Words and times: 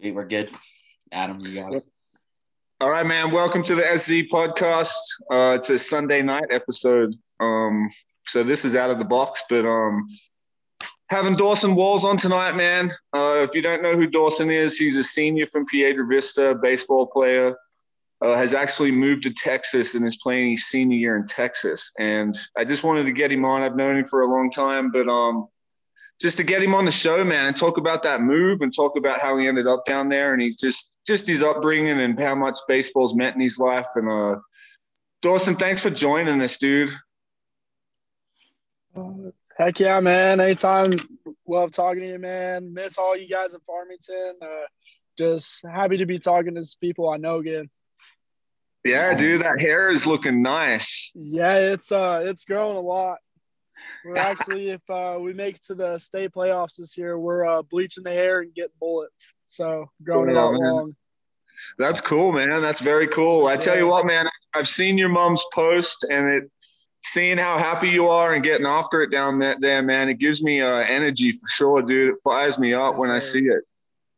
Sweet, 0.00 0.12
we're 0.12 0.26
good. 0.26 0.48
Adam, 1.10 1.40
you 1.40 1.54
got 1.60 1.74
it. 1.74 1.84
All 2.80 2.88
right, 2.88 3.04
man. 3.04 3.32
Welcome 3.32 3.64
to 3.64 3.74
the 3.74 3.82
SZ 3.82 4.30
podcast. 4.32 4.94
Uh, 5.28 5.56
it's 5.56 5.70
a 5.70 5.78
Sunday 5.78 6.22
night 6.22 6.44
episode. 6.52 7.16
Um, 7.40 7.90
so 8.24 8.44
this 8.44 8.64
is 8.64 8.76
out 8.76 8.90
of 8.90 9.00
the 9.00 9.04
box, 9.04 9.42
but 9.50 9.66
um, 9.66 10.06
having 11.08 11.34
Dawson 11.34 11.74
Walls 11.74 12.04
on 12.04 12.16
tonight, 12.16 12.52
man. 12.52 12.92
Uh, 13.12 13.44
if 13.48 13.56
you 13.56 13.62
don't 13.62 13.82
know 13.82 13.96
who 13.96 14.06
Dawson 14.06 14.52
is, 14.52 14.78
he's 14.78 14.96
a 14.96 15.02
senior 15.02 15.48
from 15.48 15.66
Piedra 15.66 16.06
Vista, 16.06 16.54
baseball 16.62 17.08
player. 17.08 17.56
Uh, 18.20 18.36
has 18.36 18.54
actually 18.54 18.92
moved 18.92 19.24
to 19.24 19.32
Texas 19.32 19.96
and 19.96 20.06
is 20.06 20.18
playing 20.18 20.52
his 20.52 20.66
senior 20.66 20.96
year 20.96 21.16
in 21.16 21.26
Texas. 21.26 21.90
And 21.98 22.38
I 22.56 22.64
just 22.64 22.84
wanted 22.84 23.04
to 23.04 23.12
get 23.12 23.32
him 23.32 23.44
on. 23.44 23.62
I've 23.62 23.76
known 23.76 23.96
him 23.96 24.04
for 24.04 24.22
a 24.22 24.30
long 24.30 24.50
time, 24.52 24.92
but 24.92 25.08
um, 25.08 25.48
just 26.20 26.36
to 26.38 26.44
get 26.44 26.62
him 26.62 26.74
on 26.74 26.84
the 26.84 26.90
show, 26.90 27.22
man, 27.24 27.46
and 27.46 27.56
talk 27.56 27.78
about 27.78 28.02
that 28.02 28.20
move 28.20 28.60
and 28.60 28.74
talk 28.74 28.96
about 28.96 29.20
how 29.20 29.38
he 29.38 29.46
ended 29.46 29.66
up 29.66 29.84
down 29.84 30.08
there 30.08 30.32
and 30.32 30.42
he's 30.42 30.56
just 30.56 30.96
just 31.06 31.26
his 31.28 31.42
upbringing 31.42 32.00
and 32.00 32.18
how 32.18 32.34
much 32.34 32.58
baseball's 32.66 33.14
meant 33.14 33.36
in 33.36 33.40
his 33.40 33.58
life. 33.58 33.86
And 33.94 34.10
uh, 34.10 34.40
Dawson, 35.22 35.54
thanks 35.54 35.82
for 35.82 35.90
joining 35.90 36.42
us, 36.42 36.58
dude. 36.58 36.90
Heck 39.56 39.78
yeah, 39.80 40.00
man. 40.00 40.40
Anytime. 40.40 40.90
Love 41.46 41.72
talking 41.72 42.02
to 42.02 42.08
you, 42.08 42.18
man. 42.18 42.74
Miss 42.74 42.98
all 42.98 43.16
you 43.16 43.28
guys 43.28 43.54
in 43.54 43.60
Farmington. 43.60 44.34
Uh, 44.42 44.66
just 45.16 45.64
happy 45.66 45.96
to 45.98 46.06
be 46.06 46.18
talking 46.18 46.54
to 46.54 46.76
people 46.80 47.08
I 47.08 47.16
know 47.16 47.38
again. 47.38 47.70
Yeah, 48.84 49.14
dude, 49.14 49.40
that 49.40 49.60
hair 49.60 49.90
is 49.90 50.06
looking 50.06 50.42
nice. 50.42 51.10
Yeah, 51.14 51.54
it's 51.54 51.90
uh 51.90 52.22
it's 52.24 52.44
growing 52.44 52.76
a 52.76 52.80
lot. 52.80 53.18
We're 54.04 54.16
actually, 54.16 54.70
if 54.70 54.90
uh, 54.90 55.18
we 55.20 55.32
make 55.32 55.56
it 55.56 55.64
to 55.64 55.74
the 55.74 55.98
state 55.98 56.32
playoffs 56.32 56.76
this 56.76 56.96
year, 56.96 57.18
we're 57.18 57.46
uh, 57.46 57.62
bleaching 57.62 58.04
the 58.04 58.12
hair 58.12 58.40
and 58.40 58.54
getting 58.54 58.72
bullets. 58.80 59.34
So 59.44 59.90
growing 60.02 60.30
yeah, 60.30 60.36
a 60.36 60.44
lot 60.44 60.52
man. 60.52 60.72
long. 60.72 60.96
That's 61.76 62.00
cool, 62.00 62.32
man. 62.32 62.62
That's 62.62 62.80
very 62.80 63.08
cool. 63.08 63.46
I 63.46 63.56
tell 63.56 63.76
you 63.76 63.86
what, 63.86 64.06
man, 64.06 64.28
I've 64.54 64.68
seen 64.68 64.96
your 64.96 65.08
mom's 65.08 65.44
post 65.52 66.04
and 66.08 66.28
it 66.28 66.50
seeing 67.04 67.38
how 67.38 67.58
happy 67.58 67.88
you 67.88 68.08
are 68.08 68.34
and 68.34 68.44
getting 68.44 68.66
after 68.66 69.02
it 69.02 69.10
down 69.10 69.38
there, 69.38 69.82
man, 69.82 70.08
it 70.08 70.18
gives 70.18 70.42
me 70.42 70.60
uh, 70.60 70.68
energy 70.68 71.32
for 71.32 71.48
sure, 71.48 71.82
dude. 71.82 72.14
It 72.14 72.20
fires 72.22 72.58
me 72.58 72.74
up 72.74 72.94
yes, 72.94 73.00
when 73.00 73.08
sir. 73.08 73.14
I 73.14 73.18
see 73.18 73.44
it. 73.46 73.62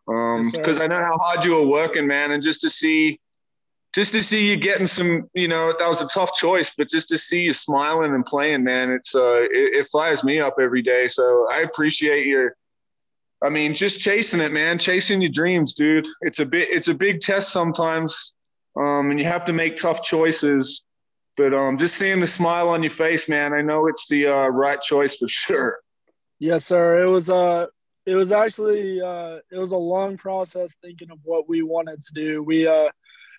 Um, 0.09 0.43
because 0.51 0.79
yes, 0.79 0.81
I 0.81 0.87
know 0.89 1.03
how 1.03 1.17
hard 1.19 1.45
you 1.45 1.55
were 1.55 1.67
working, 1.67 2.07
man, 2.07 2.33
and 2.33 2.43
just 2.43 2.63
to 2.63 2.71
see 2.71 3.21
just 3.93 4.13
to 4.13 4.23
see 4.23 4.49
you 4.49 4.57
getting 4.57 4.87
some, 4.87 5.29
you 5.35 5.49
know, 5.49 5.75
that 5.77 5.89
was 5.89 6.03
a 6.03 6.09
tough 6.09 6.33
choice, 6.35 6.73
but 6.77 6.89
just 6.89 7.09
to 7.09 7.19
see 7.19 7.41
you 7.41 7.53
smiling 7.53 8.15
and 8.15 8.25
playing, 8.25 8.63
man, 8.63 8.91
it's 8.91 9.15
uh, 9.15 9.43
it, 9.43 9.75
it 9.81 9.87
fires 9.89 10.23
me 10.23 10.41
up 10.41 10.57
every 10.61 10.83
day. 10.83 11.09
So 11.09 11.49
I 11.51 11.61
appreciate 11.61 12.27
your, 12.27 12.55
I 13.43 13.49
mean, 13.49 13.75
just 13.75 13.99
chasing 13.99 14.41
it, 14.41 14.53
man, 14.53 14.79
chasing 14.79 15.21
your 15.21 15.31
dreams, 15.33 15.75
dude. 15.75 16.07
It's 16.21 16.39
a 16.39 16.47
bit, 16.47 16.69
it's 16.71 16.89
a 16.89 16.95
big 16.95 17.21
test 17.21 17.53
sometimes, 17.53 18.35
um, 18.77 19.11
and 19.11 19.19
you 19.19 19.27
have 19.27 19.45
to 19.47 19.53
make 19.53 19.77
tough 19.77 20.03
choices. 20.03 20.85
But 21.37 21.55
um, 21.55 21.77
just 21.77 21.97
seeing 21.97 22.21
the 22.21 22.27
smile 22.27 22.69
on 22.69 22.83
your 22.83 22.91
face, 22.91 23.29
man, 23.29 23.53
I 23.55 23.63
know 23.63 23.87
it's 23.89 24.07
the 24.09 24.27
uh, 24.27 24.49
right 24.49 24.81
choice 24.81 25.17
for 25.17 25.29
sure. 25.29 25.79
Yes, 26.39 26.65
sir. 26.65 27.03
It 27.03 27.07
was 27.07 27.29
uh, 27.29 27.67
it 28.07 28.15
was 28.15 28.31
actually 28.31 29.01
uh, 29.01 29.39
it 29.51 29.59
was 29.59 29.73
a 29.73 29.77
long 29.77 30.17
process 30.17 30.77
thinking 30.83 31.11
of 31.11 31.19
what 31.25 31.49
we 31.49 31.63
wanted 31.63 32.03
to 32.03 32.15
do. 32.15 32.43
We 32.43 32.67
uh 32.67 32.91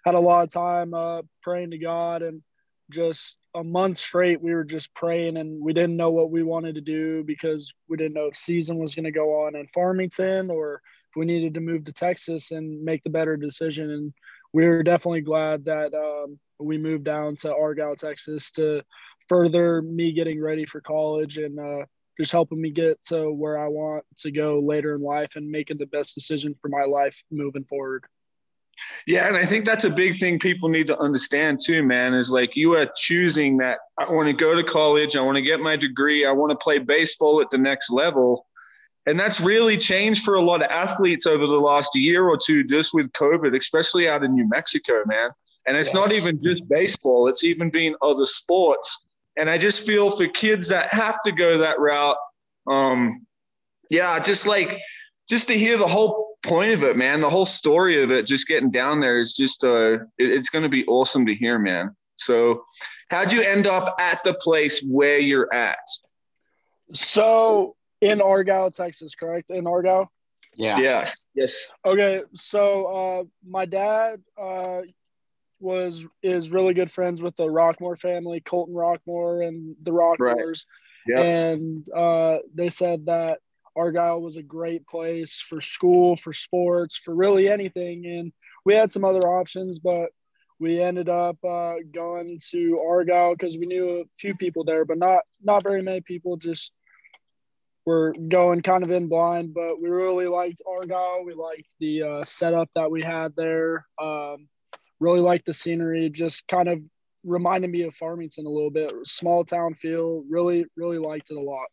had 0.05 0.15
a 0.15 0.19
lot 0.19 0.43
of 0.43 0.51
time 0.51 0.93
uh, 0.93 1.21
praying 1.43 1.71
to 1.71 1.77
God 1.77 2.21
and 2.21 2.41
just 2.89 3.37
a 3.55 3.63
month 3.63 3.97
straight 3.97 4.41
we 4.41 4.53
were 4.53 4.63
just 4.63 4.93
praying 4.95 5.37
and 5.37 5.61
we 5.61 5.73
didn't 5.73 5.95
know 5.95 6.09
what 6.09 6.31
we 6.31 6.43
wanted 6.43 6.75
to 6.75 6.81
do 6.81 7.23
because 7.23 7.73
we 7.87 7.97
didn't 7.97 8.13
know 8.13 8.25
if 8.25 8.35
season 8.35 8.77
was 8.77 8.95
going 8.95 9.05
to 9.05 9.11
go 9.11 9.45
on 9.45 9.55
in 9.55 9.65
Farmington 9.67 10.49
or 10.49 10.75
if 11.09 11.15
we 11.15 11.25
needed 11.25 11.53
to 11.53 11.61
move 11.61 11.85
to 11.85 11.93
Texas 11.93 12.51
and 12.51 12.83
make 12.83 13.01
the 13.03 13.09
better 13.09 13.37
decision 13.37 13.91
and 13.91 14.13
we 14.53 14.65
were 14.65 14.83
definitely 14.83 15.21
glad 15.21 15.65
that 15.65 15.93
um, 15.93 16.37
we 16.59 16.77
moved 16.77 17.05
down 17.05 17.35
to 17.37 17.55
Argyle, 17.55 17.95
Texas 17.95 18.51
to 18.53 18.81
further 19.27 19.81
me 19.81 20.11
getting 20.11 20.41
ready 20.41 20.65
for 20.65 20.81
college 20.81 21.37
and 21.37 21.59
uh, 21.59 21.85
just 22.19 22.31
helping 22.31 22.61
me 22.61 22.69
get 22.69 23.01
to 23.03 23.31
where 23.31 23.57
I 23.57 23.67
want 23.67 24.03
to 24.19 24.31
go 24.31 24.59
later 24.59 24.93
in 24.95 25.01
life 25.01 25.35
and 25.35 25.49
making 25.49 25.77
the 25.77 25.85
best 25.85 26.15
decision 26.15 26.55
for 26.61 26.67
my 26.67 26.83
life 26.83 27.23
moving 27.31 27.63
forward. 27.63 28.05
Yeah, 29.05 29.27
and 29.27 29.35
I 29.35 29.45
think 29.45 29.65
that's 29.65 29.83
a 29.83 29.89
big 29.89 30.17
thing 30.17 30.39
people 30.39 30.69
need 30.69 30.87
to 30.87 30.97
understand 30.99 31.59
too, 31.63 31.83
man, 31.83 32.13
is 32.13 32.31
like 32.31 32.55
you 32.55 32.75
are 32.75 32.87
choosing 32.95 33.57
that 33.57 33.79
I 33.97 34.11
want 34.11 34.27
to 34.27 34.33
go 34.33 34.55
to 34.55 34.63
college, 34.63 35.15
I 35.15 35.21
want 35.21 35.37
to 35.37 35.41
get 35.41 35.59
my 35.59 35.75
degree, 35.75 36.25
I 36.25 36.31
want 36.31 36.51
to 36.51 36.57
play 36.57 36.79
baseball 36.79 37.41
at 37.41 37.49
the 37.49 37.57
next 37.57 37.91
level. 37.91 38.47
And 39.07 39.19
that's 39.19 39.41
really 39.41 39.77
changed 39.77 40.23
for 40.23 40.35
a 40.35 40.41
lot 40.41 40.61
of 40.61 40.69
athletes 40.69 41.25
over 41.25 41.45
the 41.45 41.53
last 41.53 41.95
year 41.95 42.27
or 42.27 42.37
two 42.37 42.63
just 42.63 42.93
with 42.93 43.11
COVID, 43.13 43.57
especially 43.57 44.07
out 44.07 44.23
in 44.23 44.35
New 44.35 44.47
Mexico, 44.47 45.03
man. 45.05 45.31
And 45.67 45.75
it's 45.75 45.93
yes. 45.93 45.95
not 45.95 46.11
even 46.11 46.39
just 46.39 46.67
baseball, 46.69 47.27
it's 47.27 47.43
even 47.43 47.69
been 47.69 47.95
other 48.01 48.25
sports. 48.25 49.05
And 49.37 49.49
I 49.49 49.57
just 49.57 49.85
feel 49.85 50.15
for 50.15 50.27
kids 50.27 50.67
that 50.67 50.93
have 50.93 51.17
to 51.23 51.31
go 51.31 51.57
that 51.59 51.79
route, 51.79 52.17
um, 52.67 53.25
yeah, 53.89 54.19
just 54.19 54.45
like 54.45 54.77
just 55.29 55.47
to 55.47 55.57
hear 55.57 55.77
the 55.77 55.87
whole 55.87 56.30
point 56.43 56.71
of 56.71 56.83
it, 56.83 56.97
man. 56.97 57.21
The 57.21 57.29
whole 57.29 57.45
story 57.45 58.03
of 58.03 58.11
it, 58.11 58.25
just 58.25 58.47
getting 58.47 58.71
down 58.71 58.99
there 58.99 59.19
is 59.19 59.33
just 59.33 59.63
uh, 59.63 59.93
it, 59.93 60.01
it's 60.17 60.49
going 60.49 60.63
to 60.63 60.69
be 60.69 60.85
awesome 60.85 61.25
to 61.25 61.35
hear, 61.35 61.59
man. 61.59 61.95
So, 62.15 62.65
how'd 63.09 63.31
you 63.31 63.41
end 63.41 63.67
up 63.67 63.95
at 63.99 64.23
the 64.23 64.33
place 64.35 64.81
where 64.81 65.17
you're 65.17 65.51
at? 65.53 65.79
So 66.91 67.75
in 68.01 68.21
Argyle, 68.21 68.71
Texas, 68.71 69.15
correct? 69.15 69.49
In 69.49 69.65
Argyle. 69.65 70.11
Yeah. 70.57 70.79
Yes. 70.79 71.29
Yes. 71.33 71.71
Okay. 71.85 72.19
So 72.33 72.85
uh, 72.85 73.23
my 73.47 73.65
dad 73.65 74.21
uh, 74.37 74.81
was 75.59 76.05
is 76.21 76.51
really 76.51 76.73
good 76.73 76.91
friends 76.91 77.21
with 77.21 77.35
the 77.37 77.45
Rockmore 77.45 77.97
family, 77.97 78.41
Colton 78.41 78.75
Rockmore 78.75 79.47
and 79.47 79.75
the 79.81 79.91
Rockmores, 79.91 80.65
right. 81.07 81.15
yep. 81.15 81.19
and 81.19 81.89
uh, 81.89 82.39
they 82.53 82.69
said 82.69 83.05
that 83.05 83.39
Argyle 83.75 84.21
was 84.21 84.37
a 84.37 84.43
great 84.43 84.85
place 84.87 85.37
for 85.37 85.61
school, 85.61 86.15
for 86.15 86.33
sports, 86.33 86.97
for 86.97 87.15
really 87.15 87.47
anything. 87.49 88.05
And 88.05 88.33
we 88.65 88.75
had 88.75 88.91
some 88.91 89.05
other 89.05 89.27
options, 89.27 89.79
but 89.79 90.09
we 90.59 90.81
ended 90.81 91.09
up 91.09 91.43
uh, 91.43 91.75
going 91.91 92.39
to 92.51 92.77
Argyle 92.87 93.33
because 93.33 93.57
we 93.57 93.65
knew 93.65 94.01
a 94.01 94.03
few 94.19 94.35
people 94.35 94.63
there, 94.63 94.85
but 94.85 94.97
not 94.97 95.21
not 95.43 95.63
very 95.63 95.81
many 95.81 96.01
people. 96.01 96.37
Just 96.37 96.71
were 97.85 98.13
going 98.29 98.61
kind 98.61 98.83
of 98.83 98.91
in 98.91 99.07
blind, 99.07 99.53
but 99.53 99.81
we 99.81 99.89
really 99.89 100.27
liked 100.27 100.61
Argyle. 100.67 101.23
We 101.25 101.33
liked 101.33 101.69
the 101.79 102.03
uh, 102.03 102.23
setup 102.23 102.69
that 102.75 102.91
we 102.91 103.01
had 103.01 103.35
there. 103.35 103.87
Um, 103.99 104.47
really 104.99 105.19
liked 105.19 105.47
the 105.47 105.53
scenery. 105.53 106.09
Just 106.09 106.47
kind 106.47 106.69
of 106.69 106.83
reminded 107.23 107.69
me 107.71 107.83
of 107.83 107.95
Farmington 107.95 108.45
a 108.45 108.49
little 108.49 108.69
bit. 108.69 108.93
Small 109.03 109.43
town 109.43 109.73
feel. 109.73 110.23
Really, 110.29 110.65
really 110.75 110.99
liked 110.99 111.31
it 111.31 111.37
a 111.37 111.41
lot. 111.41 111.67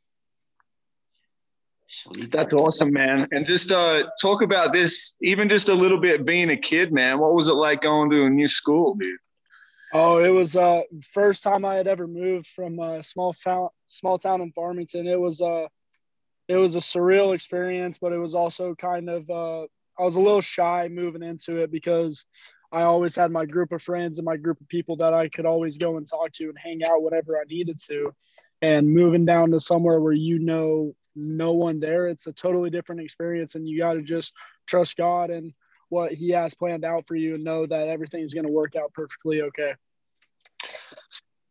That's 2.29 2.53
awesome, 2.53 2.93
man. 2.93 3.27
And 3.31 3.47
just 3.47 3.73
uh, 3.73 4.05
talk 4.21 4.43
about 4.43 4.73
this, 4.73 5.17
even 5.23 5.49
just 5.49 5.69
a 5.69 5.75
little 5.75 6.01
bit 6.01 6.27
being 6.27 6.51
a 6.51 6.57
kid, 6.57 6.93
man. 6.93 7.19
What 7.19 7.35
was 7.35 7.49
it 7.49 7.55
like 7.55 7.81
going 7.83 8.11
to 8.11 8.25
a 8.25 8.31
new 8.31 8.49
school, 8.49 8.95
dude? 8.95 9.19
Oh, 9.95 10.19
it 10.19 10.29
was 10.29 10.55
uh 10.55 10.83
first 11.03 11.43
time 11.43 11.65
I 11.65 11.77
had 11.77 11.87
ever 11.87 12.07
moved 12.07 12.47
from 12.47 12.79
a 12.79 13.03
small 13.03 13.33
town, 13.33 13.69
small 13.87 14.19
town 14.19 14.43
in 14.43 14.53
Farmington. 14.53 15.07
It 15.07 15.19
was 15.19 15.41
uh 15.41 15.67
it 16.47 16.57
was 16.57 16.77
a 16.77 16.81
surreal 16.81 17.35
experience, 17.35 17.99
but 17.99 18.13
it 18.13 18.19
was 18.19 18.35
also 18.35 18.75
kind 18.75 19.09
of 19.09 19.29
uh 19.31 19.63
I 19.99 20.03
was 20.03 20.17
a 20.17 20.21
little 20.21 20.43
shy 20.43 20.89
moving 20.89 21.23
into 21.23 21.63
it 21.63 21.71
because 21.71 22.27
I 22.71 22.83
always 22.83 23.17
had 23.17 23.31
my 23.31 23.47
group 23.47 23.73
of 23.73 23.83
friends 23.83 24.19
and 24.19 24.27
my 24.27 24.37
group 24.37 24.61
of 24.61 24.69
people 24.69 24.97
that 24.97 25.15
I 25.15 25.29
could 25.29 25.47
always 25.47 25.79
go 25.79 25.97
and 25.97 26.07
talk 26.07 26.33
to 26.33 26.45
and 26.45 26.59
hang 26.59 26.83
out 26.91 27.03
whenever 27.03 27.39
I 27.39 27.45
needed 27.49 27.79
to. 27.89 28.13
And 28.61 28.93
moving 28.93 29.25
down 29.25 29.53
to 29.53 29.61
somewhere 29.61 30.01
where 30.01 30.13
you 30.13 30.39
know 30.39 30.95
no 31.19 31.53
one 31.53 31.81
there. 31.81 32.07
It's 32.09 32.27
a 32.27 32.33
totally 32.33 32.71
different 32.71 33.01
experience, 33.01 33.55
and 33.55 33.69
you 33.69 33.79
got 33.79 33.95
to 33.95 34.03
just 34.03 34.33
trust 34.67 34.97
God 34.97 35.31
and 35.31 35.53
what 35.89 36.13
He 36.13 36.31
has 36.31 36.55
planned 36.55 36.85
out 36.85 37.07
for 37.07 37.17
you, 37.17 37.35
and 37.35 37.45
know 37.45 37.67
that 37.67 37.89
everything's 37.89 38.35
going 38.35 38.47
to 38.47 38.53
work 38.53 38.77
out 38.77 38.93
perfectly 38.93 39.43
okay. 39.43 39.75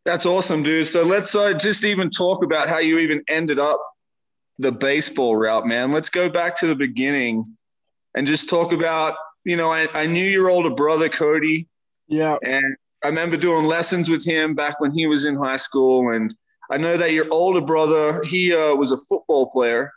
That's 0.06 0.26
awesome, 0.26 0.64
dude. 0.64 0.88
So 0.88 1.04
let's 1.04 1.36
uh, 1.36 1.54
just 1.54 1.84
even 1.84 2.10
talk 2.10 2.44
about 2.44 2.70
how 2.70 2.78
you 2.78 3.00
even 3.00 3.24
ended 3.28 3.60
up 3.60 3.82
the 4.58 4.72
baseball 4.72 5.36
route, 5.36 5.68
man. 5.68 5.92
Let's 5.92 6.10
go 6.10 6.30
back 6.30 6.56
to 6.60 6.68
the 6.68 6.76
beginning 6.76 7.58
and 8.16 8.26
just 8.26 8.50
talk 8.50 8.72
about, 8.72 9.16
you 9.44 9.56
know, 9.56 9.72
I, 9.72 9.88
I 9.94 10.06
knew 10.06 10.24
your 10.24 10.50
older 10.50 10.70
brother, 10.70 11.10
Cody. 11.10 11.68
Yeah. 12.08 12.38
And 12.42 12.78
I 13.04 13.08
remember 13.08 13.38
doing 13.38 13.66
lessons 13.66 14.10
with 14.10 14.26
him 14.26 14.56
back 14.56 14.80
when 14.80 14.92
he 14.92 15.08
was 15.08 15.26
in 15.26 15.36
high 15.36 15.58
school. 15.58 16.14
And 16.14 16.34
I 16.70 16.78
know 16.78 16.98
that 16.98 17.12
your 17.12 17.28
older 17.32 17.62
brother, 17.62 18.22
he 18.24 18.54
uh, 18.54 18.76
was 18.76 18.92
a 18.92 18.98
football 18.98 19.50
player, 19.50 19.94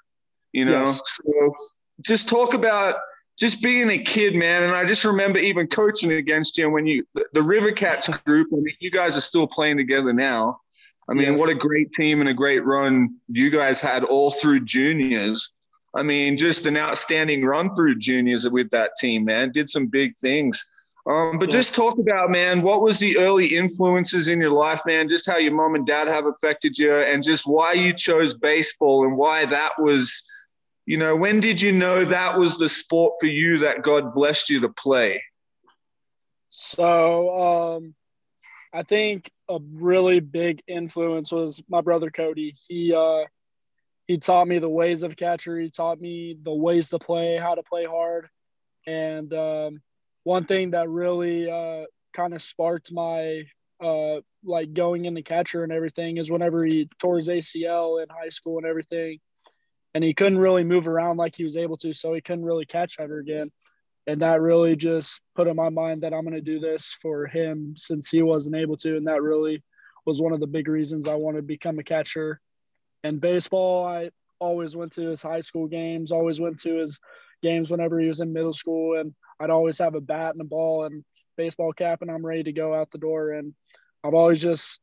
you 0.53 0.65
know. 0.65 0.85
Yes. 0.85 1.03
So 1.07 1.55
just 2.01 2.29
talk 2.29 2.55
about 2.55 2.97
just 3.39 3.63
being 3.63 3.91
a 3.91 3.99
kid, 3.99 4.35
man. 4.35 4.63
And 4.63 4.73
I 4.73 4.85
just 4.85 5.05
remember 5.05 5.39
even 5.39 5.67
coaching 5.67 6.13
against 6.13 6.59
you 6.59 6.71
when 6.71 6.87
you 6.87 7.07
the 7.33 7.43
River 7.43 7.73
Cats 7.73 8.09
group. 8.09 8.49
I 8.53 8.57
mean, 8.57 8.75
you 8.81 8.91
guys 8.91 9.17
are 9.17 9.23
still 9.23 9.47
playing 9.47 9.79
together 9.79 10.13
now. 10.13 10.61
I 11.09 11.15
mean, 11.15 11.33
yes. 11.33 11.41
what 11.41 11.51
a 11.51 11.57
great 11.57 11.93
team 11.95 12.21
and 12.21 12.29
a 12.29 12.35
great 12.35 12.65
run 12.65 13.17
you 13.29 13.51
guys 13.51 13.81
had 13.81 14.05
all 14.05 14.31
through 14.31 14.65
juniors. 14.65 15.51
I 15.93 16.05
mean, 16.05 16.37
just 16.37 16.67
an 16.67 16.77
outstanding 16.77 17.45
run 17.45 17.75
through 17.75 17.99
juniors 17.99 18.49
with 18.49 18.71
that 18.71 18.93
team, 18.97 19.25
man. 19.25 19.51
Did 19.51 19.69
some 19.69 19.89
big 19.89 20.15
things. 20.15 20.65
Um, 21.07 21.39
but 21.39 21.49
yes. 21.49 21.55
just 21.55 21.77
talk 21.77 21.99
about, 21.99 22.31
man, 22.31 22.61
what 22.63 22.83
was 22.83 22.99
the 22.99 23.17
early 23.17 23.57
influences 23.57 24.29
in 24.29 24.41
your 24.41 24.51
life, 24.51 24.83
man? 24.85 25.09
Just 25.09 25.27
how 25.27 25.39
your 25.39 25.53
mom 25.53 25.75
and 25.75 25.87
dad 25.87 26.09
have 26.09 26.27
affected 26.27 26.79
you, 26.79 26.95
and 26.95 27.23
just 27.23 27.47
why 27.47 27.73
you 27.73 27.95
chose 27.95 28.35
baseball 28.35 29.07
and 29.07 29.17
why 29.17 29.47
that 29.47 29.73
was, 29.79 30.23
you 30.85 30.99
know, 30.99 31.17
when 31.17 31.41
did 31.41 31.61
you 31.61 31.73
know 31.73 32.05
that 32.05 32.39
was 32.39 32.59
the 32.59 32.69
sport 32.69 33.15
for 33.19 33.27
you 33.27 33.59
that 33.61 33.83
God 33.83 34.13
blessed 34.13 34.51
you 34.51 34.61
to 34.61 34.69
play? 34.69 35.23
So, 36.51 37.77
um, 37.77 37.95
I 38.73 38.83
think 38.83 39.31
a 39.49 39.59
really 39.75 40.21
big 40.21 40.63
influence 40.69 41.33
was 41.33 41.63
my 41.69 41.81
brother 41.81 42.11
Cody. 42.11 42.55
He 42.69 42.95
uh, 42.95 43.25
he 44.07 44.19
taught 44.19 44.49
me 44.49 44.59
the 44.59 44.69
ways 44.69 45.03
of 45.03 45.17
catcher. 45.17 45.59
He 45.59 45.71
taught 45.71 46.01
me 46.01 46.37
the 46.43 46.53
ways 46.53 46.91
to 46.91 46.99
play, 46.99 47.39
how 47.39 47.55
to 47.55 47.63
play 47.63 47.85
hard, 47.85 48.29
and 48.87 49.33
um, 49.33 49.83
one 50.25 50.45
thing 50.45 50.73
that 50.73 50.89
really 50.89 51.51
uh, 51.51 51.85
kind 52.13 52.35
of 52.35 52.43
sparked 52.43 52.93
my 52.93 53.45
uh, 53.83 54.21
like 54.45 54.73
going 54.73 55.07
into 55.07 55.23
catcher 55.23 55.65
and 55.65 55.73
everything 55.73 56.19
is 56.19 56.31
whenever 56.31 56.65
he 56.65 56.89
tore 56.99 57.17
his 57.17 57.29
ACL 57.29 58.03
in 58.03 58.09
high 58.09 58.29
school 58.29 58.59
and 58.59 58.67
everything, 58.67 59.19
and 59.95 60.05
he 60.05 60.15
couldn't 60.15 60.39
really 60.39 60.65
move 60.65 60.87
around 60.87 61.17
like 61.17 61.35
he 61.35 61.45
was 61.45 61.57
able 61.57 61.77
to, 61.79 61.93
so 61.93 62.15
he 62.15 62.21
couldn't 62.21 62.45
really 62.45 62.67
catch 62.67 62.97
ever 62.99 63.19
again. 63.19 63.51
And 64.07 64.23
that 64.23 64.41
really 64.41 64.77
just 64.77 65.21
put 65.35 65.47
in 65.47 65.57
my 65.57 65.69
mind 65.69 66.03
that 66.03 66.15
I'm 66.15 66.23
going 66.23 66.35
to 66.35 66.41
do 66.41 66.59
this 66.59 66.97
for 67.01 67.27
him 67.27 67.75
since 67.77 68.09
he 68.09 68.23
wasn't 68.23 68.57
able 68.57 68.77
to. 68.79 68.97
And 68.97 69.07
that 69.07 69.23
really 69.23 69.63
was 70.07 70.21
one 70.21 70.33
of 70.33 70.41
the 70.41 70.47
big 70.47 70.69
reasons 70.69 71.07
I 71.07 71.15
wanted 71.15 71.39
to 71.39 71.43
become 71.43 71.79
a 71.79 71.85
catcher. 71.85 72.41
And 73.05 73.21
baseball, 73.21 73.87
I 73.87 74.11
always 74.39 74.75
went 74.75 74.93
to 74.93 75.03
his 75.03 75.23
high 75.23 75.43
school 75.43 75.67
games, 75.67 76.13
always 76.13 76.41
went 76.41 76.59
to 76.61 76.77
his 76.77 76.99
games 77.43 77.71
whenever 77.71 78.01
he 78.01 78.09
was 78.09 78.21
in 78.21 78.33
middle 78.33 78.53
school. 78.53 78.99
And 78.99 79.15
I'd 79.41 79.51
always 79.51 79.79
have 79.79 79.95
a 79.95 80.01
bat 80.01 80.35
and 80.35 80.41
a 80.41 80.45
ball 80.45 80.85
and 80.85 81.03
baseball 81.37 81.73
cap, 81.73 82.03
and 82.03 82.11
I'm 82.11 82.25
ready 82.25 82.45
to 82.45 82.53
go 82.53 82.75
out 82.75 82.91
the 82.91 82.99
door. 82.99 83.33
And 83.33 83.55
I've 84.05 84.15
always 84.15 84.41
just, 84.41 84.79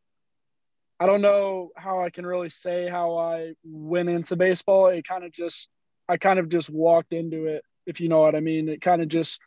I 0.99 1.05
don't 1.05 1.21
know 1.21 1.69
how 1.77 2.01
I 2.03 2.09
can 2.09 2.25
really 2.25 2.49
say 2.49 2.89
how 2.89 3.17
I 3.17 3.53
went 3.63 4.09
into 4.09 4.35
baseball. 4.35 4.87
It 4.87 5.07
kind 5.07 5.23
of 5.23 5.31
just, 5.31 5.69
I 6.09 6.17
kind 6.17 6.39
of 6.39 6.49
just 6.49 6.69
walked 6.69 7.13
into 7.13 7.45
it, 7.45 7.63
if 7.85 8.01
you 8.01 8.09
know 8.09 8.21
what 8.21 8.35
I 8.35 8.39
mean. 8.39 8.67
It 8.67 8.81
kind 8.81 9.01
of 9.01 9.07
just 9.07 9.39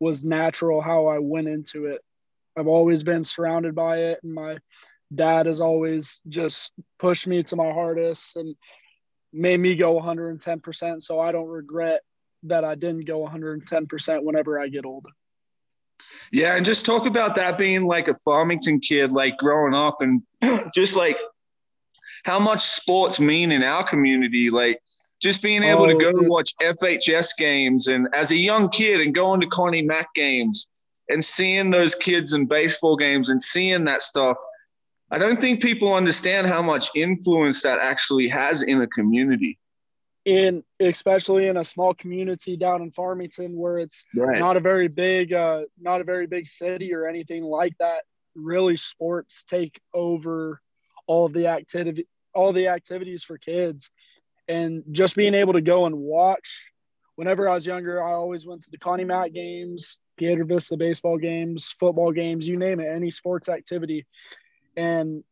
was 0.00 0.24
natural 0.24 0.80
how 0.80 1.06
I 1.06 1.18
went 1.18 1.48
into 1.48 1.86
it. 1.86 2.00
I've 2.58 2.66
always 2.66 3.04
been 3.04 3.22
surrounded 3.22 3.76
by 3.76 3.98
it, 3.98 4.20
and 4.24 4.34
my 4.34 4.58
dad 5.14 5.46
has 5.46 5.60
always 5.60 6.20
just 6.28 6.72
pushed 6.98 7.26
me 7.26 7.42
to 7.44 7.56
my 7.56 7.72
hardest 7.72 8.36
and 8.36 8.56
made 9.32 9.60
me 9.60 9.76
go 9.76 10.00
110%. 10.00 11.02
So 11.02 11.20
I 11.20 11.30
don't 11.32 11.46
regret 11.46 12.02
that 12.44 12.64
I 12.64 12.74
didn't 12.74 13.06
go 13.06 13.26
110% 13.26 14.22
whenever 14.22 14.60
I 14.60 14.68
get 14.68 14.84
older. 14.84 15.10
Yeah, 16.32 16.56
and 16.56 16.64
just 16.64 16.84
talk 16.86 17.06
about 17.06 17.34
that 17.36 17.58
being 17.58 17.86
like 17.86 18.08
a 18.08 18.14
Farmington 18.14 18.80
kid, 18.80 19.12
like 19.12 19.36
growing 19.38 19.74
up, 19.74 19.98
and 20.00 20.22
just 20.74 20.96
like 20.96 21.16
how 22.24 22.38
much 22.38 22.60
sports 22.60 23.20
mean 23.20 23.52
in 23.52 23.62
our 23.62 23.88
community. 23.88 24.50
Like 24.50 24.80
just 25.20 25.42
being 25.42 25.62
able 25.62 25.84
oh, 25.84 25.86
to 25.86 25.94
go 25.94 26.12
dude. 26.12 26.28
watch 26.28 26.52
FHS 26.60 27.36
games, 27.36 27.88
and 27.88 28.08
as 28.14 28.30
a 28.30 28.36
young 28.36 28.68
kid, 28.68 29.00
and 29.00 29.14
going 29.14 29.40
to 29.40 29.46
Connie 29.46 29.82
Mack 29.82 30.08
games, 30.14 30.68
and 31.08 31.24
seeing 31.24 31.70
those 31.70 31.94
kids 31.94 32.34
in 32.34 32.46
baseball 32.46 32.96
games, 32.96 33.30
and 33.30 33.42
seeing 33.42 33.84
that 33.84 34.02
stuff. 34.02 34.36
I 35.10 35.16
don't 35.16 35.40
think 35.40 35.62
people 35.62 35.94
understand 35.94 36.46
how 36.46 36.60
much 36.60 36.90
influence 36.94 37.62
that 37.62 37.78
actually 37.78 38.28
has 38.28 38.60
in 38.60 38.82
a 38.82 38.86
community 38.88 39.58
in 40.28 40.62
especially 40.78 41.48
in 41.48 41.56
a 41.56 41.64
small 41.64 41.94
community 41.94 42.54
down 42.54 42.82
in 42.82 42.90
Farmington 42.90 43.56
where 43.56 43.78
it's 43.78 44.04
right. 44.14 44.38
not 44.38 44.58
a 44.58 44.60
very 44.60 44.86
big 44.86 45.32
uh, 45.32 45.62
not 45.80 46.02
a 46.02 46.04
very 46.04 46.26
big 46.26 46.46
city 46.46 46.92
or 46.92 47.08
anything 47.08 47.42
like 47.42 47.72
that 47.78 48.02
really 48.34 48.76
sports 48.76 49.42
take 49.44 49.80
over 49.94 50.60
all 51.06 51.28
the 51.28 51.46
activity 51.46 52.06
all 52.34 52.52
the 52.52 52.68
activities 52.68 53.24
for 53.24 53.38
kids 53.38 53.90
and 54.48 54.84
just 54.92 55.16
being 55.16 55.32
able 55.32 55.54
to 55.54 55.62
go 55.62 55.86
and 55.86 55.96
watch 55.96 56.72
whenever 57.16 57.48
I 57.48 57.54
was 57.54 57.64
younger 57.64 58.04
I 58.04 58.12
always 58.12 58.46
went 58.46 58.60
to 58.64 58.70
the 58.70 58.76
Connie 58.76 59.04
Mack 59.04 59.32
games 59.32 59.96
Piedra 60.18 60.44
Vista 60.44 60.76
baseball 60.76 61.16
games 61.16 61.70
football 61.70 62.12
games 62.12 62.46
you 62.46 62.58
name 62.58 62.80
it 62.80 62.94
any 62.94 63.10
sports 63.10 63.48
activity 63.48 64.04
and 64.76 65.24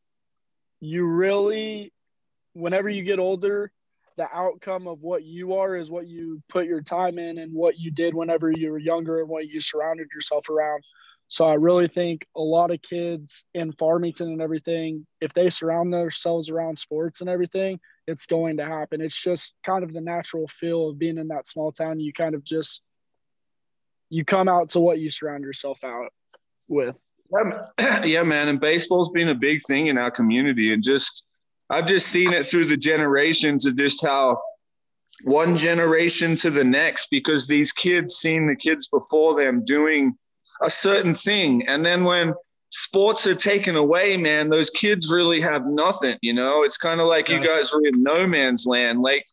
you 0.80 1.04
really 1.04 1.92
whenever 2.54 2.88
you 2.88 3.02
get 3.02 3.18
older 3.18 3.70
the 4.16 4.26
outcome 4.32 4.86
of 4.86 5.02
what 5.02 5.24
you 5.24 5.54
are 5.54 5.76
is 5.76 5.90
what 5.90 6.06
you 6.06 6.42
put 6.48 6.66
your 6.66 6.80
time 6.80 7.18
in 7.18 7.38
and 7.38 7.52
what 7.52 7.78
you 7.78 7.90
did 7.90 8.14
whenever 8.14 8.50
you 8.50 8.70
were 8.70 8.78
younger 8.78 9.20
and 9.20 9.28
what 9.28 9.48
you 9.48 9.60
surrounded 9.60 10.08
yourself 10.14 10.48
around. 10.48 10.82
So 11.28 11.44
I 11.44 11.54
really 11.54 11.88
think 11.88 12.26
a 12.36 12.40
lot 12.40 12.70
of 12.70 12.80
kids 12.82 13.44
in 13.52 13.72
Farmington 13.72 14.28
and 14.28 14.40
everything, 14.40 15.06
if 15.20 15.34
they 15.34 15.50
surround 15.50 15.92
themselves 15.92 16.50
around 16.50 16.78
sports 16.78 17.20
and 17.20 17.28
everything, 17.28 17.80
it's 18.06 18.26
going 18.26 18.58
to 18.58 18.64
happen. 18.64 19.00
It's 19.00 19.20
just 19.20 19.54
kind 19.64 19.82
of 19.82 19.92
the 19.92 20.00
natural 20.00 20.46
feel 20.46 20.90
of 20.90 20.98
being 20.98 21.18
in 21.18 21.28
that 21.28 21.46
small 21.46 21.72
town. 21.72 21.98
You 21.98 22.12
kind 22.12 22.34
of 22.34 22.44
just 22.44 22.80
you 24.08 24.24
come 24.24 24.48
out 24.48 24.70
to 24.70 24.80
what 24.80 25.00
you 25.00 25.10
surround 25.10 25.42
yourself 25.42 25.82
out 25.82 26.12
with. 26.68 26.94
Yeah, 28.04 28.22
man. 28.22 28.48
And 28.48 28.60
baseball's 28.60 29.10
been 29.10 29.28
a 29.28 29.34
big 29.34 29.60
thing 29.66 29.88
in 29.88 29.98
our 29.98 30.12
community, 30.12 30.72
and 30.72 30.82
just 30.82 31.25
I've 31.70 31.86
just 31.86 32.08
seen 32.08 32.32
it 32.32 32.46
through 32.46 32.68
the 32.68 32.76
generations 32.76 33.66
of 33.66 33.76
just 33.76 34.04
how 34.04 34.40
one 35.24 35.56
generation 35.56 36.36
to 36.36 36.50
the 36.50 36.64
next, 36.64 37.08
because 37.10 37.46
these 37.46 37.72
kids 37.72 38.16
seen 38.16 38.46
the 38.46 38.56
kids 38.56 38.88
before 38.88 39.40
them 39.40 39.64
doing 39.64 40.16
a 40.62 40.70
certain 40.70 41.14
thing. 41.14 41.66
And 41.66 41.84
then 41.84 42.04
when 42.04 42.34
sports 42.70 43.26
are 43.26 43.34
taken 43.34 43.76
away, 43.76 44.16
man, 44.16 44.48
those 44.48 44.70
kids 44.70 45.10
really 45.10 45.40
have 45.40 45.66
nothing, 45.66 46.18
you 46.20 46.32
know? 46.32 46.62
It's 46.62 46.76
kind 46.76 47.00
of 47.00 47.06
like 47.06 47.28
yes. 47.28 47.40
you 47.40 47.46
guys 47.46 47.72
are 47.72 47.86
in 47.86 48.02
no 48.02 48.26
man's 48.26 48.66
land. 48.66 49.00
Like, 49.00 49.24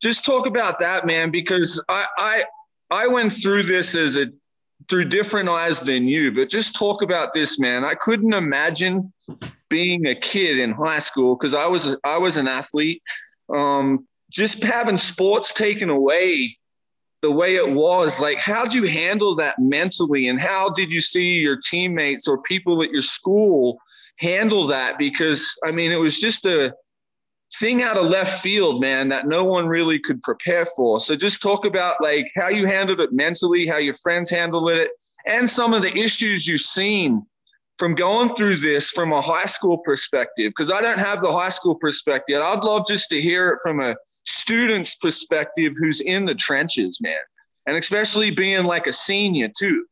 just 0.00 0.24
talk 0.24 0.46
about 0.46 0.80
that, 0.80 1.06
man, 1.06 1.30
because 1.30 1.82
I 1.88 2.06
I 2.18 2.44
I 2.90 3.06
went 3.06 3.32
through 3.32 3.62
this 3.64 3.94
as 3.94 4.16
a 4.16 4.26
through 4.88 5.04
different 5.04 5.48
eyes 5.48 5.80
than 5.80 6.08
you, 6.08 6.32
but 6.32 6.50
just 6.50 6.74
talk 6.74 7.02
about 7.02 7.32
this, 7.32 7.58
man. 7.58 7.84
I 7.84 7.94
couldn't 7.94 8.34
imagine 8.34 9.12
being 9.72 10.06
a 10.06 10.14
kid 10.14 10.58
in 10.58 10.70
high 10.70 10.98
school 10.98 11.34
because 11.34 11.54
I 11.54 11.64
was 11.64 11.96
I 12.04 12.18
was 12.18 12.36
an 12.36 12.46
athlete. 12.46 13.02
Um, 13.52 14.06
just 14.30 14.62
having 14.62 14.98
sports 14.98 15.54
taken 15.54 15.88
away 15.88 16.58
the 17.22 17.30
way 17.30 17.56
it 17.56 17.72
was, 17.72 18.20
like 18.20 18.36
how 18.36 18.64
did 18.64 18.74
you 18.74 18.86
handle 18.86 19.34
that 19.36 19.58
mentally, 19.58 20.28
and 20.28 20.38
how 20.38 20.68
did 20.68 20.90
you 20.90 21.00
see 21.00 21.38
your 21.46 21.56
teammates 21.56 22.28
or 22.28 22.42
people 22.42 22.82
at 22.82 22.90
your 22.90 23.00
school 23.00 23.78
handle 24.18 24.66
that? 24.66 24.98
Because 24.98 25.58
I 25.64 25.70
mean, 25.70 25.90
it 25.90 25.96
was 25.96 26.20
just 26.20 26.44
a 26.44 26.74
thing 27.58 27.82
out 27.82 27.96
of 27.96 28.06
left 28.10 28.42
field, 28.42 28.82
man, 28.82 29.08
that 29.08 29.26
no 29.26 29.42
one 29.42 29.66
really 29.66 29.98
could 29.98 30.20
prepare 30.20 30.66
for. 30.66 31.00
So 31.00 31.16
just 31.16 31.40
talk 31.40 31.64
about 31.64 31.96
like 32.02 32.30
how 32.36 32.48
you 32.48 32.66
handled 32.66 33.00
it 33.00 33.12
mentally, 33.12 33.66
how 33.66 33.78
your 33.78 33.94
friends 34.02 34.28
handled 34.28 34.70
it, 34.70 34.90
and 35.26 35.48
some 35.48 35.72
of 35.72 35.80
the 35.80 35.96
issues 35.96 36.46
you've 36.46 36.60
seen 36.60 37.24
from 37.78 37.94
going 37.94 38.34
through 38.34 38.56
this 38.56 38.90
from 38.90 39.12
a 39.12 39.20
high 39.20 39.46
school 39.46 39.78
perspective, 39.78 40.50
because 40.50 40.70
I 40.70 40.80
don't 40.80 40.98
have 40.98 41.20
the 41.20 41.32
high 41.32 41.48
school 41.48 41.74
perspective. 41.74 42.40
I'd 42.40 42.62
love 42.62 42.86
just 42.86 43.08
to 43.10 43.20
hear 43.20 43.50
it 43.50 43.58
from 43.62 43.80
a 43.80 43.96
student's 44.06 44.94
perspective 44.96 45.72
who's 45.76 46.00
in 46.00 46.24
the 46.24 46.34
trenches, 46.34 46.98
man. 47.00 47.16
And 47.66 47.76
especially 47.76 48.30
being 48.30 48.64
like 48.64 48.86
a 48.86 48.92
senior 48.92 49.48
too. 49.56 49.86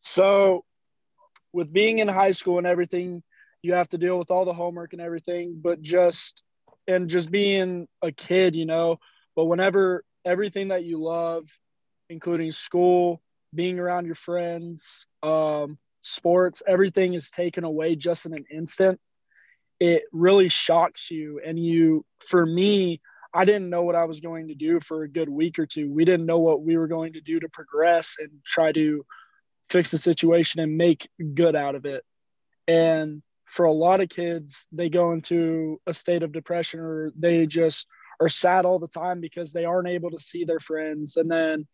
So 0.00 0.64
with 1.52 1.72
being 1.72 1.98
in 1.98 2.08
high 2.08 2.32
school 2.32 2.58
and 2.58 2.66
everything, 2.66 3.22
you 3.62 3.74
have 3.74 3.88
to 3.90 3.98
deal 3.98 4.18
with 4.18 4.30
all 4.30 4.44
the 4.44 4.52
homework 4.52 4.92
and 4.92 5.00
everything, 5.00 5.58
but 5.62 5.80
just 5.80 6.44
and 6.86 7.08
just 7.08 7.30
being 7.30 7.88
a 8.02 8.12
kid, 8.12 8.54
you 8.54 8.66
know. 8.66 8.98
But 9.34 9.46
whenever 9.46 10.04
everything 10.24 10.68
that 10.68 10.84
you 10.84 11.02
love, 11.02 11.48
including 12.10 12.50
school, 12.50 13.22
being 13.54 13.78
around 13.78 14.06
your 14.06 14.14
friends, 14.14 15.06
um, 15.22 15.78
sports, 16.04 16.62
everything 16.66 17.14
is 17.14 17.30
taken 17.30 17.64
away 17.64 17.96
just 17.96 18.26
in 18.26 18.32
an 18.32 18.44
instant. 18.52 19.00
It 19.80 20.04
really 20.12 20.48
shocks 20.48 21.10
you. 21.10 21.40
And 21.44 21.58
you, 21.58 22.04
for 22.20 22.46
me, 22.46 23.00
I 23.32 23.44
didn't 23.44 23.70
know 23.70 23.82
what 23.82 23.96
I 23.96 24.04
was 24.04 24.20
going 24.20 24.48
to 24.48 24.54
do 24.54 24.78
for 24.78 25.02
a 25.02 25.08
good 25.08 25.28
week 25.28 25.58
or 25.58 25.66
two. 25.66 25.90
We 25.90 26.04
didn't 26.04 26.26
know 26.26 26.38
what 26.38 26.62
we 26.62 26.76
were 26.76 26.86
going 26.86 27.14
to 27.14 27.20
do 27.20 27.40
to 27.40 27.48
progress 27.48 28.16
and 28.20 28.30
try 28.44 28.70
to 28.72 29.04
fix 29.68 29.90
the 29.90 29.98
situation 29.98 30.60
and 30.60 30.76
make 30.76 31.08
good 31.34 31.56
out 31.56 31.74
of 31.74 31.84
it. 31.84 32.04
And 32.68 33.22
for 33.46 33.64
a 33.64 33.72
lot 33.72 34.00
of 34.00 34.08
kids, 34.08 34.68
they 34.70 34.88
go 34.88 35.12
into 35.12 35.80
a 35.86 35.92
state 35.92 36.22
of 36.22 36.32
depression 36.32 36.80
or 36.80 37.10
they 37.18 37.46
just 37.46 37.88
are 38.20 38.28
sad 38.28 38.64
all 38.64 38.78
the 38.78 38.86
time 38.88 39.20
because 39.20 39.52
they 39.52 39.64
aren't 39.64 39.88
able 39.88 40.10
to 40.10 40.18
see 40.18 40.44
their 40.44 40.60
friends. 40.60 41.16
And 41.16 41.30
then 41.30 41.66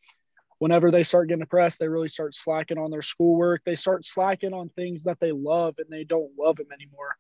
whenever 0.61 0.91
they 0.91 1.03
start 1.03 1.29
getting 1.29 1.41
depressed, 1.41 1.79
they 1.81 1.89
really 1.89 2.09
start 2.09 2.35
slacking 2.35 2.79
on 2.79 2.91
their 2.91 3.03
schoolwork. 3.03 3.63
They 3.65 3.75
start 3.75 4.05
slacking 4.05 4.53
on 4.53 4.69
things 4.69 5.03
that 5.05 5.19
they 5.19 5.33
love 5.33 5.75
and 5.79 5.89
they 5.91 6.05
don't 6.05 6.31
love 6.39 6.57
them 6.57 6.69
anymore. 6.73 7.17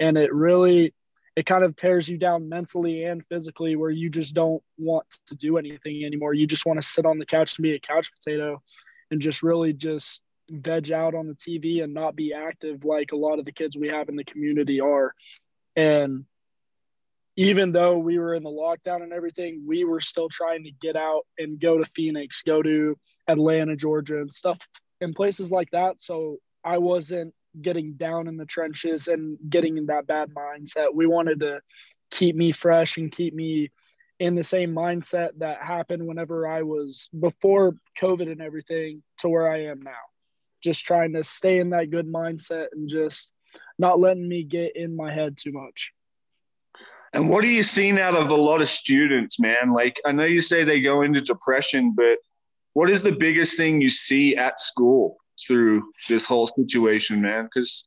And 0.00 0.18
it 0.18 0.34
really, 0.34 0.92
it 1.36 1.46
kind 1.46 1.64
of 1.64 1.76
tears 1.76 2.08
you 2.08 2.18
down 2.18 2.48
mentally 2.48 3.04
and 3.04 3.24
physically 3.24 3.76
where 3.76 3.90
you 3.90 4.10
just 4.10 4.34
don't 4.34 4.62
want 4.76 5.06
to 5.26 5.36
do 5.36 5.56
anything 5.56 6.04
anymore. 6.04 6.34
You 6.34 6.48
just 6.48 6.66
want 6.66 6.82
to 6.82 6.86
sit 6.86 7.06
on 7.06 7.18
the 7.18 7.26
couch 7.26 7.56
and 7.56 7.62
be 7.62 7.74
a 7.74 7.80
couch 7.80 8.10
potato 8.12 8.60
and 9.12 9.20
just 9.20 9.44
really 9.44 9.72
just 9.72 10.22
veg 10.50 10.90
out 10.90 11.14
on 11.14 11.28
the 11.28 11.34
TV 11.34 11.84
and 11.84 11.94
not 11.94 12.16
be 12.16 12.34
active 12.34 12.84
like 12.84 13.12
a 13.12 13.16
lot 13.16 13.38
of 13.38 13.44
the 13.44 13.52
kids 13.52 13.76
we 13.76 13.86
have 13.86 14.08
in 14.08 14.16
the 14.16 14.24
community 14.24 14.80
are. 14.80 15.14
And 15.76 16.24
even 17.36 17.72
though 17.72 17.98
we 17.98 18.18
were 18.18 18.34
in 18.34 18.42
the 18.42 18.50
lockdown 18.50 19.02
and 19.02 19.12
everything, 19.12 19.64
we 19.66 19.84
were 19.84 20.00
still 20.00 20.28
trying 20.28 20.64
to 20.64 20.72
get 20.80 20.96
out 20.96 21.22
and 21.38 21.60
go 21.60 21.78
to 21.78 21.84
Phoenix, 21.84 22.42
go 22.42 22.62
to 22.62 22.96
Atlanta, 23.28 23.76
Georgia, 23.76 24.20
and 24.20 24.32
stuff 24.32 24.58
in 25.00 25.14
places 25.14 25.50
like 25.50 25.70
that. 25.70 26.00
So 26.00 26.38
I 26.64 26.78
wasn't 26.78 27.34
getting 27.60 27.94
down 27.94 28.28
in 28.28 28.36
the 28.36 28.44
trenches 28.46 29.08
and 29.08 29.38
getting 29.48 29.76
in 29.76 29.86
that 29.86 30.06
bad 30.06 30.30
mindset. 30.34 30.94
We 30.94 31.06
wanted 31.06 31.40
to 31.40 31.60
keep 32.10 32.36
me 32.36 32.52
fresh 32.52 32.96
and 32.96 33.10
keep 33.10 33.34
me 33.34 33.70
in 34.18 34.34
the 34.34 34.44
same 34.44 34.74
mindset 34.74 35.30
that 35.38 35.62
happened 35.62 36.06
whenever 36.06 36.46
I 36.46 36.62
was 36.62 37.08
before 37.18 37.74
COVID 37.98 38.30
and 38.30 38.42
everything 38.42 39.02
to 39.18 39.28
where 39.28 39.50
I 39.50 39.64
am 39.64 39.80
now. 39.80 39.92
Just 40.62 40.84
trying 40.84 41.14
to 41.14 41.24
stay 41.24 41.58
in 41.58 41.70
that 41.70 41.90
good 41.90 42.06
mindset 42.06 42.66
and 42.72 42.88
just 42.88 43.32
not 43.78 43.98
letting 43.98 44.28
me 44.28 44.44
get 44.44 44.76
in 44.76 44.94
my 44.94 45.12
head 45.12 45.38
too 45.38 45.52
much. 45.52 45.92
And 47.12 47.28
what 47.28 47.44
are 47.44 47.48
you 47.48 47.62
seeing 47.62 47.98
out 47.98 48.14
of 48.14 48.30
a 48.30 48.34
lot 48.36 48.60
of 48.60 48.68
students, 48.68 49.40
man? 49.40 49.72
Like, 49.74 50.00
I 50.04 50.12
know 50.12 50.24
you 50.24 50.40
say 50.40 50.62
they 50.62 50.80
go 50.80 51.02
into 51.02 51.20
depression, 51.20 51.92
but 51.96 52.18
what 52.72 52.88
is 52.88 53.02
the 53.02 53.12
biggest 53.12 53.56
thing 53.56 53.80
you 53.80 53.88
see 53.88 54.36
at 54.36 54.60
school 54.60 55.16
through 55.44 55.90
this 56.08 56.24
whole 56.24 56.46
situation, 56.46 57.20
man? 57.20 57.44
Because 57.44 57.84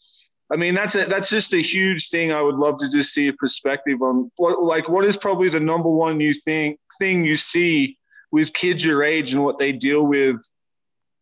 I 0.52 0.58
mean, 0.58 0.76
that's 0.76 0.96
a, 0.96 1.06
that's 1.06 1.30
just 1.30 1.54
a 1.54 1.62
huge 1.62 2.10
thing. 2.10 2.34
I 2.34 2.42
would 2.42 2.56
love 2.56 2.78
to 2.80 2.90
just 2.90 3.14
see 3.14 3.30
a 3.30 3.34
perspective 3.34 4.02
on 4.02 4.30
what, 4.36 4.62
like, 4.62 4.90
what 4.90 5.06
is 5.06 5.16
probably 5.16 5.50
the 5.50 5.60
number 5.60 5.90
one 5.90 6.20
you 6.20 6.34
think 6.34 6.80
thing 7.00 7.24
you 7.24 7.38
see 7.38 7.98
with 8.32 8.54
kids 8.54 8.84
your 8.84 9.04
age 9.04 9.34
and 9.34 9.44
what 9.44 9.58
they 9.58 9.72
deal 9.72 10.04
with, 10.04 10.36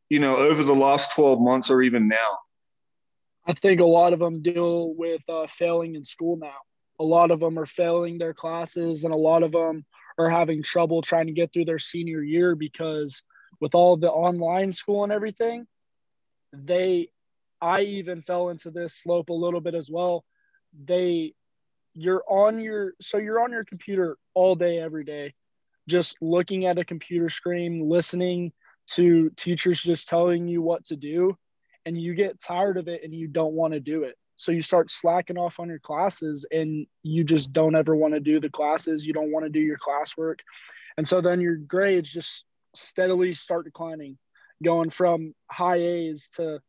you 0.10 0.18
know, 0.20 0.38
over 0.38 0.64
the 0.64 0.76
last 0.76 1.14
twelve 1.14 1.40
months 1.40 1.70
or 1.70 1.84
even 1.84 2.08
now. 2.08 2.40
I 3.46 3.54
think 3.54 3.80
a 3.80 3.86
lot 3.86 4.12
of 4.14 4.20
them 4.20 4.42
deal 4.42 4.94
with 4.96 5.22
uh, 5.30 5.46
failing 5.48 5.96
in 5.96 6.04
school 6.04 6.38
now 6.38 6.58
a 7.02 7.04
lot 7.04 7.32
of 7.32 7.40
them 7.40 7.58
are 7.58 7.66
failing 7.66 8.20
their 8.20 8.34
classes 8.34 9.04
and 9.04 9.14
a 9.14 9.18
lot 9.18 9.42
of 9.42 9.52
them 9.52 9.84
are 10.20 10.30
having 10.30 10.62
trouble 10.62 11.02
trying 11.02 11.26
to 11.26 11.34
get 11.34 11.52
through 11.52 11.66
their 11.66 11.80
senior 11.80 12.22
year 12.22 12.54
because 12.56 13.24
with 13.60 13.74
all 13.74 13.98
the 13.98 14.12
online 14.12 14.72
school 14.72 15.04
and 15.04 15.12
everything 15.12 15.66
they 16.54 17.10
i 17.60 17.82
even 17.82 18.22
fell 18.22 18.50
into 18.50 18.70
this 18.70 18.94
slope 18.94 19.30
a 19.30 19.34
little 19.34 19.62
bit 19.62 19.74
as 19.74 19.90
well. 19.90 20.24
They 20.86 21.34
you're 21.96 22.24
on 22.30 22.62
your 22.62 22.94
so 23.02 23.18
you're 23.18 23.42
on 23.42 23.52
your 23.52 23.66
computer 23.66 24.18
all 24.36 24.56
day 24.56 24.80
every 24.80 25.04
day 25.04 25.34
just 25.90 26.16
looking 26.22 26.66
at 26.68 26.78
a 26.78 26.86
computer 26.86 27.30
screen 27.30 27.90
listening 27.90 28.52
to 28.88 29.30
teachers 29.32 29.82
just 29.82 30.08
telling 30.08 30.48
you 30.48 30.62
what 30.62 30.86
to 30.86 30.96
do 30.96 31.36
and 31.86 32.00
you 32.00 32.14
get 32.14 32.40
tired 32.40 32.78
of 32.78 32.88
it 32.88 33.04
and 33.04 33.14
you 33.14 33.28
don't 33.28 33.54
want 33.54 33.74
to 33.74 33.80
do 33.80 34.04
it 34.04 34.16
so 34.42 34.52
you 34.52 34.62
start 34.62 34.90
slacking 34.90 35.38
off 35.38 35.60
on 35.60 35.70
your 35.70 35.78
classes 35.78 36.48
and 36.52 36.88
you 37.04 37.24
just 37.24 37.54
don't 37.54 37.76
ever 37.76 37.96
want 37.96 38.16
to 38.16 38.20
do 38.20 38.40
the 38.40 38.50
classes. 38.50 39.06
You 39.06 39.14
don't 39.14 39.32
want 39.32 39.46
to 39.46 39.52
do 39.52 39.60
your 39.60 39.78
classwork. 39.78 40.40
And 40.98 41.08
so 41.08 41.22
then 41.22 41.42
your 41.42 41.58
grades 41.58 42.12
just 42.12 42.46
steadily 42.74 43.36
start 43.36 43.66
declining, 43.66 44.18
going 44.64 44.90
from 44.90 45.36
high 45.52 45.76
A's 45.76 46.30
to 46.38 46.60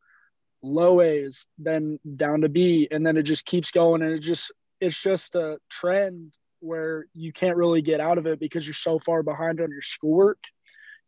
low 0.63 1.01
A's, 1.01 1.49
then 1.57 1.99
down 2.17 2.43
to 2.43 2.51
B. 2.51 2.89
And 2.91 3.07
then 3.07 3.17
it 3.17 3.23
just 3.23 3.47
keeps 3.47 3.71
going. 3.71 4.03
And 4.03 4.13
it 4.13 4.21
just, 4.21 4.53
it's 4.79 5.03
just 5.03 5.35
a 5.35 5.57
trend 5.71 6.35
where 6.61 7.07
you 7.15 7.33
can't 7.33 7.57
really 7.57 7.81
get 7.81 8.01
out 8.01 8.19
of 8.19 8.27
it 8.27 8.39
because 8.39 8.67
you're 8.67 8.75
so 8.75 8.99
far 8.99 9.23
behind 9.23 9.63
on 9.63 9.71
your 9.71 9.81
schoolwork. 9.81 10.45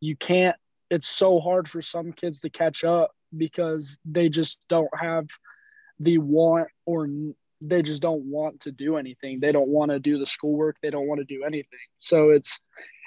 You 0.01 0.17
can't, 0.17 0.57
it's 0.89 1.09
so 1.09 1.41
hard 1.41 1.69
for 1.69 1.83
some 1.83 2.13
kids 2.13 2.41
to 2.41 2.49
catch 2.49 2.85
up 2.85 3.11
because 3.37 3.99
they 4.07 4.31
just 4.31 4.65
don't 4.71 4.97
have– 4.99 5.27
the 6.01 6.19
want 6.19 6.69
or 6.87 7.09
they 7.61 7.83
just 7.83 8.03
don't 8.03 8.25
want 8.25 8.61
to 8.61 8.73
do 8.73 8.97
anything. 8.97 9.41
They 9.41 9.53
don't 9.53 9.69
want 9.69 9.91
to 9.91 9.99
do 9.99 10.19
the 10.19 10.27
schoolwork. 10.27 10.77
They 10.83 10.91
don't 10.91 11.07
want 11.07 11.21
to 11.21 11.25
do 11.25 11.45
anything. 11.45 11.79
So 11.99 12.31
it's 12.31 12.61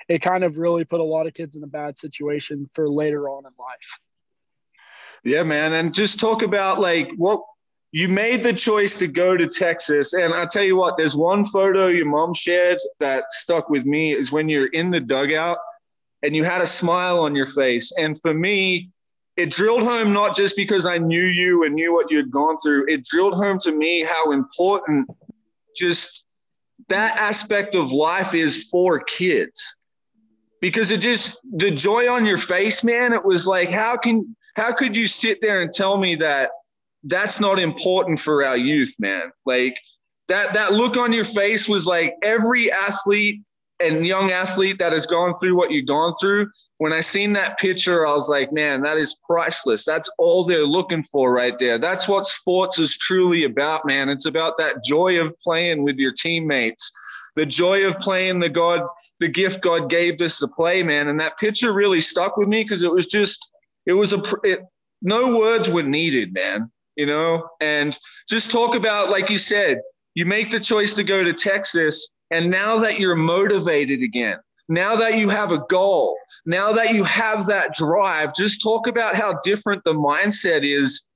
it 0.08 0.20
kind 0.20 0.44
of 0.44 0.58
really 0.58 0.86
put 0.86 1.00
a 1.00 1.04
lot 1.04 1.28
of 1.28 1.34
kids 1.34 1.56
in 1.56 1.64
a 1.64 1.68
bad 1.68 1.98
situation 1.98 2.68
for 2.74 2.90
later 2.90 3.30
on 3.30 3.46
in 3.46 3.52
life. 3.60 4.00
Yeah, 5.24 5.44
man. 5.44 5.74
And 5.74 5.94
just 5.94 6.20
talk 6.20 6.44
about 6.44 6.80
like 6.80 7.10
what 7.18 7.42
you 7.92 8.08
made 8.08 8.44
the 8.44 8.54
choice 8.54 8.96
to 8.98 9.08
go 9.08 9.36
to 9.36 9.48
Texas. 9.48 10.14
And 10.14 10.34
I 10.34 10.46
tell 10.46 10.64
you 10.64 10.76
what, 10.76 10.96
there's 10.98 11.16
one 11.16 11.46
photo 11.46 11.88
your 11.88 12.06
mom 12.06 12.34
shared 12.34 12.78
that 13.00 13.26
stuck 13.32 13.70
with 13.70 13.86
me 13.86 14.14
is 14.14 14.32
when 14.32 14.50
you're 14.50 14.68
in 14.68 14.92
the 14.92 15.00
dugout 15.00 15.58
and 16.24 16.36
you 16.36 16.44
had 16.44 16.62
a 16.62 16.68
smile 16.68 17.20
on 17.20 17.36
your 17.36 17.46
face. 17.46 17.92
And 17.98 18.20
for 18.22 18.34
me, 18.34 18.92
it 19.38 19.52
drilled 19.52 19.84
home 19.84 20.14
not 20.14 20.36
just 20.36 20.56
because 20.56 20.88
I 20.88 20.98
knew 20.98 21.24
you 21.24 21.64
and 21.64 21.76
knew 21.76 21.94
what 21.94 22.10
you 22.10 22.18
had 22.18 22.32
gone 22.32 22.58
through. 22.58 22.86
It 22.88 23.06
drilled 23.06 23.36
home 23.36 23.60
to 23.60 23.72
me 23.72 24.04
how 24.04 24.32
important 24.32 25.08
just 25.78 26.26
that 26.90 27.16
aspect 27.18 27.76
of 27.76 27.92
life 27.92 28.34
is 28.34 28.68
for 28.70 29.00
kids. 29.00 29.76
Because 30.60 30.90
it 30.90 31.02
just 31.02 31.40
the 31.44 31.70
joy 31.70 32.12
on 32.12 32.26
your 32.26 32.40
face, 32.40 32.84
man, 32.84 33.14
it 33.14 33.24
was 33.24 33.46
like 33.46 33.70
how 33.70 33.96
can 33.96 34.36
how 34.56 34.74
could 34.74 34.98
you 34.98 35.06
sit 35.06 35.38
there 35.40 35.62
and 35.62 35.72
tell 35.72 35.98
me 35.98 36.16
that 36.16 36.50
that's 37.04 37.40
not 37.40 37.60
important 37.60 38.20
for 38.20 38.44
our 38.44 38.58
youth, 38.58 38.96
man? 39.00 39.32
Like 39.46 39.76
that 40.30 40.56
that 40.56 40.74
look 40.74 40.98
on 40.98 41.14
your 41.14 41.26
face 41.26 41.70
was 41.70 41.86
like 41.86 42.16
every 42.24 42.72
athlete 42.72 43.44
and 43.80 44.06
young 44.08 44.32
athlete 44.32 44.80
that 44.80 44.94
has 44.94 45.06
gone 45.06 45.36
through 45.36 45.56
what 45.56 45.70
you've 45.70 45.86
gone 45.86 46.16
through, 46.20 46.50
when 46.80 46.94
I 46.94 47.00
seen 47.00 47.34
that 47.34 47.58
picture, 47.58 48.06
I 48.06 48.14
was 48.14 48.30
like, 48.30 48.54
man, 48.54 48.82
that 48.82 48.98
is 48.98 49.16
priceless. 49.26 49.84
That's 49.84 50.10
all 50.18 50.44
they're 50.44 50.66
looking 50.66 51.04
for 51.04 51.32
right 51.32 51.58
there. 51.58 51.78
That's 51.80 52.08
what 52.08 52.28
sports 52.28 52.80
is 52.80 52.98
truly 52.98 53.46
about, 53.46 53.86
man. 53.86 54.10
It's 54.10 54.28
about 54.28 54.58
that 54.60 54.84
joy 54.84 55.20
of 55.20 55.34
playing 55.40 55.84
with 55.84 55.98
your 55.98 56.14
teammates, 56.14 56.92
the 57.36 57.46
joy 57.46 57.88
of 57.88 58.00
playing 58.00 58.40
the 58.40 58.50
God, 58.50 58.82
the 59.20 59.28
gift 59.28 59.62
God 59.62 59.90
gave 59.90 60.22
us 60.22 60.38
to 60.40 60.48
play, 60.48 60.84
man. 60.84 61.08
And 61.08 61.20
that 61.20 61.40
picture 61.40 61.74
really 61.74 62.00
stuck 62.00 62.38
with 62.38 62.48
me 62.48 62.64
because 62.64 62.84
it 62.84 62.92
was 62.92 63.08
just, 63.08 63.50
it 63.88 63.94
was 63.94 64.14
a, 64.14 64.22
it, 64.44 64.60
no 65.02 65.38
words 65.38 65.70
were 65.70 65.84
needed, 65.84 66.34
man. 66.34 66.72
You 66.96 67.06
know, 67.06 67.48
and 67.62 67.98
just 68.28 68.50
talk 68.50 68.76
about, 68.76 69.12
like 69.12 69.30
you 69.30 69.38
said, 69.38 69.82
you 70.16 70.26
make 70.26 70.50
the 70.50 70.60
choice 70.60 70.96
to 70.96 71.04
go 71.04 71.24
to 71.24 71.32
Texas 71.32 72.12
and 72.32 72.50
now 72.50 72.80
that 72.80 73.00
you're 73.00 73.16
motivated 73.16 74.02
again, 74.02 74.38
now 74.70 74.96
that 74.98 75.18
you 75.18 75.30
have 75.30 75.52
a 75.52 75.64
goal, 75.70 76.18
now 76.46 76.74
that 76.74 76.94
you 76.94 77.04
have 77.04 77.46
that 77.48 77.74
drive, 77.74 78.36
just 78.36 78.62
talk 78.62 78.88
about 78.88 79.16
how 79.16 79.40
different 79.44 79.84
the 79.84 79.94
mindset 79.94 80.62
is 80.64 81.08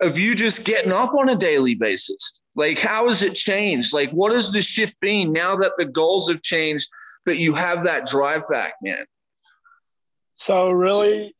of 0.00 0.18
you 0.18 0.34
just 0.34 0.64
getting 0.64 0.92
up 0.92 1.12
on 1.14 1.28
a 1.28 1.36
daily 1.36 1.74
basis. 1.74 2.40
Like, 2.54 2.78
how 2.78 3.08
has 3.08 3.22
it 3.22 3.34
changed? 3.34 3.92
Like, 3.92 4.10
what 4.10 4.32
has 4.32 4.50
the 4.50 4.62
shift 4.62 4.98
been 5.00 5.32
now 5.32 5.56
that 5.56 5.72
the 5.76 5.84
goals 5.84 6.30
have 6.30 6.42
changed, 6.42 6.88
but 7.24 7.38
you 7.38 7.54
have 7.54 7.84
that 7.84 8.06
drive 8.06 8.48
back, 8.48 8.74
man? 8.82 9.04
So, 10.36 10.70
really, 10.70 11.34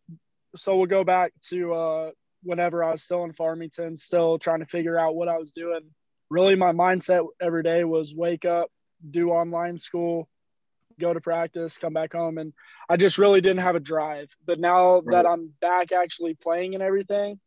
so 0.57 0.77
we'll 0.77 0.87
go 0.87 1.05
back 1.05 1.33
to 1.49 1.73
uh, 1.73 2.11
whenever 2.43 2.85
I 2.85 2.93
was 2.93 3.03
still 3.03 3.25
in 3.25 3.33
Farmington, 3.33 3.97
still 3.97 4.39
trying 4.39 4.61
to 4.61 4.67
figure 4.67 4.99
out 4.99 5.15
what 5.15 5.29
I 5.29 5.39
was 5.39 5.53
doing. 5.53 5.81
Really, 6.29 6.55
my 6.55 6.73
mindset 6.73 7.27
every 7.41 7.63
day 7.63 7.85
was 7.85 8.15
wake 8.15 8.45
up, 8.45 8.71
do 9.11 9.31
online 9.31 9.79
school, 9.79 10.29
go 11.01 11.13
to 11.13 11.21
practice, 11.21 11.79
come 11.79 11.93
back 11.93 12.13
home. 12.13 12.39
And 12.39 12.53
I 12.89 12.97
just 12.97 13.19
really 13.19 13.41
didn't 13.41 13.63
have 13.63 13.77
a 13.77 13.81
drive. 13.81 14.35
But 14.47 14.61
now 14.61 15.01
right. 15.01 15.23
that 15.23 15.29
I'm 15.29 15.53
back 15.61 15.93
actually 15.93 16.35
playing 16.35 16.75
and 16.75 16.83
everything, 16.83 17.41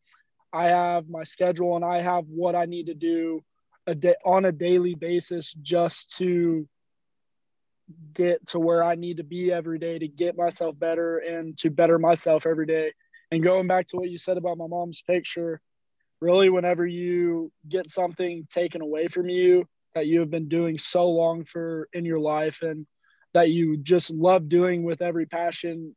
I 0.52 0.66
have 0.66 1.10
my 1.10 1.24
schedule 1.24 1.76
and 1.76 1.86
I 1.86 2.02
have 2.02 2.26
what 2.28 2.56
I 2.56 2.66
need 2.66 2.88
to 2.88 2.94
do 2.94 3.44
a 3.88 3.96
day 3.96 4.16
on 4.26 4.46
a 4.46 4.52
daily 4.52 4.96
basis 4.96 5.54
just 5.62 6.18
to 6.18 6.68
get 8.14 8.46
to 8.48 8.60
where 8.60 8.84
I 8.84 8.96
need 8.96 9.18
to 9.18 9.24
be 9.24 9.52
every 9.52 9.80
day 9.80 10.00
to 10.00 10.08
get 10.08 10.38
myself 10.38 10.78
better 10.78 11.18
and 11.18 11.58
to 11.58 11.70
better 11.70 12.00
myself 12.00 12.46
every 12.46 12.66
day. 12.66 12.94
And 13.32 13.44
going 13.44 13.68
back 13.68 13.88
to 13.88 13.98
what 13.98 14.10
you 14.10 14.18
said 14.18 14.38
about 14.38 14.58
my 14.58 14.68
mom's 14.68 15.02
picture, 15.02 15.60
really, 16.22 16.50
whenever 16.50 16.86
you 16.86 17.52
get 17.68 17.90
something 17.90 18.46
taken 18.50 18.82
away 18.82 19.08
from 19.08 19.30
you, 19.30 19.66
that 19.96 20.08
you 20.08 20.20
have 20.20 20.30
been 20.30 20.48
doing 20.48 20.78
so 20.78 21.10
long 21.10 21.44
for 21.44 21.88
in 21.94 22.06
your 22.06 22.20
life 22.20 22.62
and 22.62 22.86
that 23.34 23.50
you 23.50 23.78
just 23.78 24.12
love 24.12 24.50
doing 24.50 24.84
with 24.84 25.02
every 25.02 25.26
passion 25.26 25.96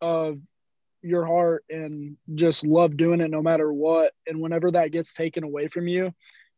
of 0.00 0.38
your 1.02 1.24
heart 1.24 1.64
and 1.70 2.16
just 2.34 2.66
love 2.66 2.96
doing 2.96 3.20
it 3.20 3.30
no 3.30 3.40
matter 3.40 3.72
what 3.72 4.12
and 4.26 4.40
whenever 4.40 4.70
that 4.70 4.90
gets 4.90 5.14
taken 5.14 5.44
away 5.44 5.68
from 5.68 5.86
you 5.86 6.12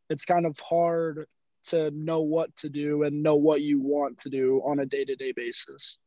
it's 0.08 0.24
kind 0.24 0.46
of 0.46 0.58
hard 0.60 1.26
to 1.62 1.90
know 1.90 2.20
what 2.20 2.54
to 2.56 2.68
do 2.70 3.02
and 3.02 3.22
know 3.22 3.36
what 3.36 3.60
you 3.60 3.80
want 3.80 4.16
to 4.16 4.30
do 4.30 4.62
on 4.64 4.78
a 4.78 4.86
day-to-day 4.86 5.32
basis 5.36 5.98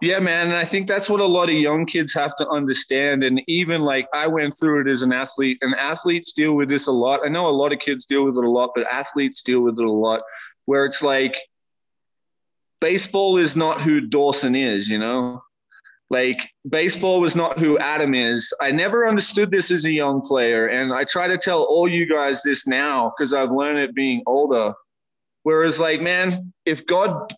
Yeah, 0.00 0.20
man. 0.20 0.48
And 0.48 0.56
I 0.56 0.64
think 0.64 0.86
that's 0.86 1.10
what 1.10 1.20
a 1.20 1.26
lot 1.26 1.48
of 1.48 1.56
young 1.56 1.84
kids 1.84 2.14
have 2.14 2.36
to 2.36 2.48
understand. 2.48 3.24
And 3.24 3.42
even 3.48 3.82
like 3.82 4.06
I 4.14 4.28
went 4.28 4.54
through 4.58 4.82
it 4.82 4.90
as 4.90 5.02
an 5.02 5.12
athlete, 5.12 5.58
and 5.60 5.74
athletes 5.74 6.32
deal 6.32 6.54
with 6.54 6.68
this 6.68 6.86
a 6.86 6.92
lot. 6.92 7.20
I 7.24 7.28
know 7.28 7.48
a 7.48 7.50
lot 7.50 7.72
of 7.72 7.80
kids 7.80 8.06
deal 8.06 8.24
with 8.24 8.36
it 8.36 8.44
a 8.44 8.50
lot, 8.50 8.70
but 8.76 8.86
athletes 8.86 9.42
deal 9.42 9.60
with 9.60 9.78
it 9.78 9.84
a 9.84 9.90
lot 9.90 10.22
where 10.66 10.84
it's 10.84 11.02
like 11.02 11.34
baseball 12.80 13.36
is 13.36 13.56
not 13.56 13.82
who 13.82 14.00
Dawson 14.00 14.54
is, 14.54 14.88
you 14.88 14.98
know? 14.98 15.42
Like 16.10 16.48
baseball 16.68 17.20
was 17.20 17.36
not 17.36 17.58
who 17.58 17.78
Adam 17.78 18.14
is. 18.14 18.52
I 18.60 18.70
never 18.70 19.06
understood 19.06 19.50
this 19.50 19.70
as 19.70 19.84
a 19.84 19.92
young 19.92 20.26
player. 20.26 20.68
And 20.68 20.92
I 20.92 21.04
try 21.04 21.28
to 21.28 21.36
tell 21.36 21.64
all 21.64 21.86
you 21.86 22.06
guys 22.06 22.42
this 22.42 22.66
now 22.66 23.12
because 23.16 23.34
I've 23.34 23.50
learned 23.50 23.78
it 23.78 23.94
being 23.94 24.22
older. 24.26 24.72
Whereas, 25.42 25.78
like, 25.78 26.00
man, 26.00 26.52
if 26.64 26.86
God 26.86 27.32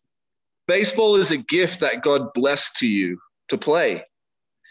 Baseball 0.70 1.16
is 1.16 1.32
a 1.32 1.36
gift 1.36 1.80
that 1.80 2.00
God 2.00 2.32
blessed 2.32 2.76
to 2.76 2.86
you 2.86 3.18
to 3.48 3.58
play. 3.58 4.04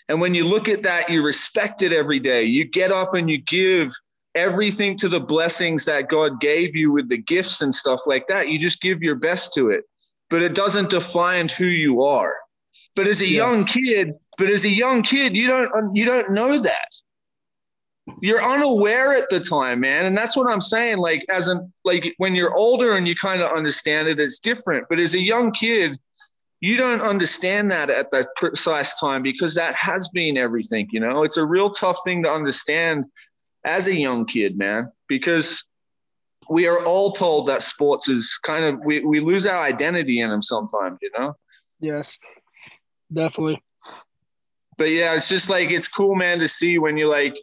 And 0.07 0.21
when 0.21 0.33
you 0.33 0.45
look 0.45 0.69
at 0.69 0.83
that, 0.83 1.09
you 1.09 1.21
respect 1.21 1.81
it 1.81 1.91
every 1.91 2.21
day. 2.21 2.45
You 2.45 2.63
get 2.63 2.93
up 2.93 3.15
and 3.15 3.29
you 3.29 3.37
give 3.37 3.91
everything 4.33 4.95
to 4.99 5.09
the 5.09 5.19
blessings 5.19 5.83
that 5.83 6.07
God 6.07 6.39
gave 6.39 6.73
you 6.73 6.93
with 6.93 7.09
the 7.09 7.17
gifts 7.17 7.61
and 7.61 7.75
stuff 7.75 7.99
like 8.05 8.27
that. 8.27 8.47
You 8.47 8.57
just 8.57 8.79
give 8.79 9.03
your 9.03 9.15
best 9.15 9.53
to 9.55 9.71
it. 9.71 9.83
But 10.29 10.41
it 10.41 10.53
doesn't 10.53 10.91
define 10.91 11.49
who 11.49 11.65
you 11.65 12.03
are. 12.03 12.35
But 12.95 13.07
as 13.07 13.21
a 13.21 13.27
yes. 13.27 13.35
young 13.35 13.65
kid, 13.65 14.13
but 14.37 14.49
as 14.49 14.65
a 14.65 14.69
young 14.69 15.03
kid, 15.03 15.35
you 15.35 15.47
don't 15.47 15.95
you 15.95 16.05
don't 16.05 16.31
know 16.31 16.59
that 16.59 16.87
you're 18.21 18.43
unaware 18.43 19.13
at 19.13 19.29
the 19.29 19.39
time, 19.39 19.81
man. 19.81 20.05
And 20.05 20.17
that's 20.17 20.35
what 20.35 20.49
I'm 20.49 20.61
saying. 20.61 20.97
Like, 20.97 21.25
as 21.29 21.47
an 21.47 21.71
like 21.85 22.13
when 22.17 22.35
you're 22.35 22.55
older 22.55 22.95
and 22.95 23.07
you 23.07 23.15
kind 23.15 23.41
of 23.41 23.51
understand 23.51 24.07
it, 24.07 24.19
it's 24.19 24.39
different. 24.39 24.87
But 24.89 24.99
as 24.99 25.13
a 25.13 25.19
young 25.19 25.51
kid, 25.51 25.97
you 26.61 26.75
don't 26.77 27.01
understand 27.01 27.71
that 27.71 27.89
at 27.89 28.11
that 28.11 28.29
precise 28.35 28.99
time 28.99 29.23
because 29.23 29.55
that 29.55 29.75
has 29.75 30.09
been 30.09 30.37
everything, 30.37 30.87
you 30.91 30.99
know. 30.99 31.23
It's 31.23 31.37
a 31.37 31.45
real 31.45 31.71
tough 31.71 31.97
thing 32.03 32.23
to 32.23 32.31
understand 32.31 33.05
as 33.65 33.87
a 33.87 33.97
young 33.97 34.25
kid, 34.25 34.57
man, 34.57 34.91
because 35.07 35.65
we 36.49 36.67
are 36.67 36.83
all 36.83 37.11
told 37.11 37.47
that 37.47 37.61
sports 37.61 38.09
is 38.09 38.39
kind 38.43 38.65
of 38.65 38.83
we, 38.83 39.05
we 39.05 39.19
lose 39.19 39.45
our 39.45 39.61
identity 39.61 40.21
in 40.21 40.29
them 40.29 40.41
sometimes, 40.41 40.97
you 41.01 41.11
know? 41.17 41.35
Yes, 41.79 42.17
definitely. 43.13 43.61
But 44.77 44.91
yeah, 44.91 45.13
it's 45.13 45.29
just 45.29 45.49
like 45.49 45.69
it's 45.69 45.87
cool, 45.87 46.15
man, 46.15 46.39
to 46.39 46.47
see 46.47 46.79
when 46.79 46.97
you 46.97 47.07
like 47.09 47.35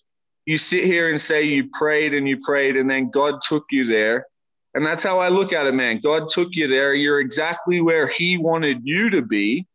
you 0.45 0.57
sit 0.57 0.85
here 0.85 1.11
and 1.11 1.21
say 1.21 1.43
you 1.43 1.69
prayed 1.73 2.15
and 2.15 2.29
you 2.29 2.39
prayed 2.45 2.77
and 2.77 2.89
then 2.89 3.11
God 3.11 3.41
took 3.43 3.65
you 3.71 3.87
there. 3.87 4.27
And 4.75 4.85
that's 4.85 5.03
how 5.03 5.19
I 5.21 5.29
look 5.29 5.53
at 5.53 5.67
it, 5.67 5.73
man. 5.73 6.01
God 6.03 6.29
took 6.29 6.49
you 6.53 6.69
there. 6.69 6.95
You're 6.95 7.21
exactly 7.21 7.81
where 7.81 8.09
he 8.09 8.37
wanted 8.37 8.81
you 8.85 9.09
to 9.11 9.23
be. 9.23 9.67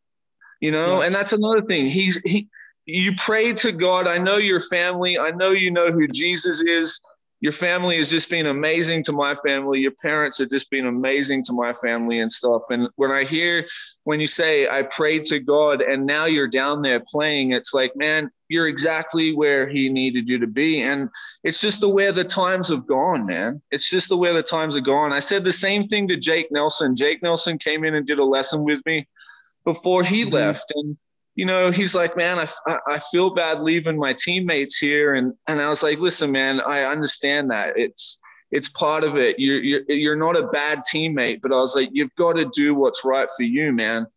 You 0.59 0.71
know, 0.71 0.97
yes. 0.97 1.07
and 1.07 1.15
that's 1.15 1.33
another 1.33 1.61
thing. 1.61 1.89
He's 1.89 2.21
he 2.23 2.47
you 2.85 3.15
pray 3.15 3.53
to 3.53 3.71
God. 3.71 4.07
I 4.07 4.17
know 4.17 4.37
your 4.37 4.59
family. 4.59 5.17
I 5.17 5.31
know 5.31 5.51
you 5.51 5.71
know 5.71 5.91
who 5.91 6.07
Jesus 6.07 6.61
is 6.61 6.99
your 7.41 7.51
family 7.51 7.97
has 7.97 8.11
just 8.11 8.29
been 8.29 8.45
amazing 8.45 9.03
to 9.03 9.11
my 9.11 9.35
family. 9.43 9.79
Your 9.79 9.93
parents 9.99 10.37
have 10.37 10.49
just 10.49 10.69
been 10.69 10.85
amazing 10.85 11.43
to 11.45 11.53
my 11.53 11.73
family 11.73 12.19
and 12.19 12.31
stuff. 12.31 12.61
And 12.69 12.87
when 12.95 13.11
I 13.11 13.23
hear 13.23 13.67
when 14.03 14.19
you 14.19 14.27
say 14.27 14.67
I 14.67 14.83
prayed 14.83 15.25
to 15.25 15.39
God 15.39 15.81
and 15.81 16.05
now 16.05 16.25
you're 16.25 16.47
down 16.47 16.83
there 16.83 16.99
playing, 16.99 17.51
it's 17.51 17.73
like, 17.73 17.95
man, 17.95 18.31
you're 18.47 18.67
exactly 18.67 19.33
where 19.33 19.67
he 19.67 19.89
needed 19.89 20.29
you 20.29 20.37
to 20.37 20.47
be. 20.47 20.83
And 20.83 21.09
it's 21.43 21.61
just 21.61 21.81
the 21.81 21.89
way 21.89 22.11
the 22.11 22.23
times 22.23 22.69
have 22.69 22.85
gone, 22.85 23.25
man. 23.25 23.59
It's 23.71 23.89
just 23.89 24.09
the 24.09 24.17
way 24.17 24.31
the 24.33 24.43
times 24.43 24.75
have 24.75 24.85
gone. 24.85 25.11
I 25.11 25.19
said 25.19 25.43
the 25.43 25.51
same 25.51 25.87
thing 25.87 26.07
to 26.09 26.17
Jake 26.17 26.51
Nelson. 26.51 26.95
Jake 26.95 27.23
Nelson 27.23 27.57
came 27.57 27.83
in 27.83 27.95
and 27.95 28.05
did 28.05 28.19
a 28.19 28.23
lesson 28.23 28.63
with 28.63 28.85
me 28.85 29.07
before 29.65 30.03
he 30.03 30.23
mm-hmm. 30.23 30.33
left. 30.33 30.71
And 30.75 30.95
you 31.35 31.45
know, 31.45 31.71
he's 31.71 31.95
like, 31.95 32.17
man, 32.17 32.39
I, 32.39 32.77
I 32.87 32.99
feel 32.99 33.33
bad 33.33 33.61
leaving 33.61 33.97
my 33.97 34.13
teammates 34.13 34.77
here. 34.77 35.15
And, 35.15 35.33
and 35.47 35.61
I 35.61 35.69
was 35.69 35.81
like, 35.81 35.99
listen, 35.99 36.31
man, 36.31 36.59
I 36.59 36.83
understand 36.83 37.51
that 37.51 37.77
it's, 37.77 38.19
it's 38.51 38.67
part 38.67 39.03
of 39.03 39.15
it. 39.15 39.39
You're, 39.39 39.61
you're, 39.63 39.83
you're 39.87 40.15
not 40.17 40.35
a 40.35 40.47
bad 40.47 40.81
teammate, 40.93 41.41
but 41.41 41.53
I 41.53 41.59
was 41.59 41.75
like, 41.75 41.89
you've 41.93 42.13
got 42.15 42.35
to 42.35 42.49
do 42.53 42.75
what's 42.75 43.05
right 43.05 43.29
for 43.35 43.43
you, 43.43 43.71
man. 43.71 44.07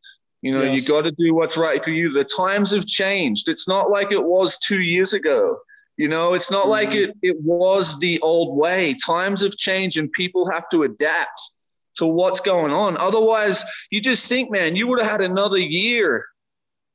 You 0.43 0.53
know, 0.53 0.63
yes. 0.63 0.83
you 0.83 0.89
got 0.93 1.05
to 1.05 1.13
do 1.13 1.35
what's 1.35 1.57
right 1.57 1.83
for 1.83 1.93
you. 1.93 2.11
The 2.11 2.25
times 2.25 2.73
have 2.73 2.87
changed. 2.87 3.49
It's 3.49 3.69
not 3.69 3.91
like 3.91 4.11
it 4.11 4.23
was 4.23 4.59
two 4.59 4.83
years 4.83 5.15
ago. 5.15 5.59
You 5.97 6.09
know, 6.09 6.35
it's 6.35 6.51
not 6.51 6.63
mm-hmm. 6.63 6.71
like 6.71 6.93
it, 6.95 7.17
it 7.23 7.37
was 7.41 7.99
the 8.01 8.21
old 8.21 8.59
way. 8.59 8.95
Times 9.07 9.43
have 9.43 9.57
changed 9.57 9.97
and 9.97 10.11
people 10.13 10.51
have 10.51 10.69
to 10.71 10.83
adapt 10.83 11.53
to 11.97 12.07
what's 12.07 12.41
going 12.41 12.73
on. 12.73 12.97
Otherwise, 12.97 13.65
you 13.91 14.01
just 14.01 14.29
think, 14.29 14.51
man, 14.51 14.75
you 14.75 14.89
would 14.89 15.01
have 15.01 15.11
had 15.11 15.21
another 15.21 15.59
year 15.59 16.27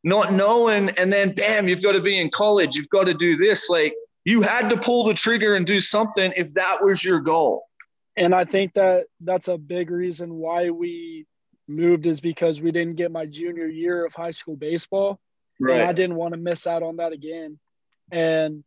not 0.03 0.31
knowing, 0.31 0.89
and 0.91 1.11
then 1.11 1.33
bam, 1.33 1.67
you've 1.67 1.81
got 1.81 1.93
to 1.93 2.01
be 2.01 2.19
in 2.19 2.29
college, 2.31 2.75
you've 2.75 2.89
got 2.89 3.05
to 3.05 3.13
do 3.13 3.37
this. 3.37 3.69
Like 3.69 3.93
you 4.25 4.41
had 4.41 4.69
to 4.69 4.77
pull 4.77 5.03
the 5.03 5.13
trigger 5.13 5.55
and 5.55 5.65
do 5.65 5.79
something 5.79 6.33
if 6.35 6.53
that 6.53 6.83
was 6.83 7.03
your 7.03 7.19
goal. 7.19 7.63
And 8.15 8.35
I 8.35 8.45
think 8.45 8.73
that 8.73 9.05
that's 9.21 9.47
a 9.47 9.57
big 9.57 9.89
reason 9.89 10.35
why 10.35 10.69
we 10.69 11.25
moved 11.67 12.05
is 12.05 12.19
because 12.19 12.61
we 12.61 12.71
didn't 12.71 12.95
get 12.95 13.11
my 13.11 13.25
junior 13.25 13.67
year 13.67 14.05
of 14.05 14.13
high 14.13 14.31
school 14.31 14.55
baseball. 14.55 15.19
Right. 15.59 15.79
And 15.79 15.89
I 15.89 15.93
didn't 15.93 16.15
want 16.15 16.33
to 16.33 16.39
miss 16.39 16.67
out 16.67 16.83
on 16.83 16.97
that 16.97 17.13
again. 17.13 17.59
And 18.11 18.63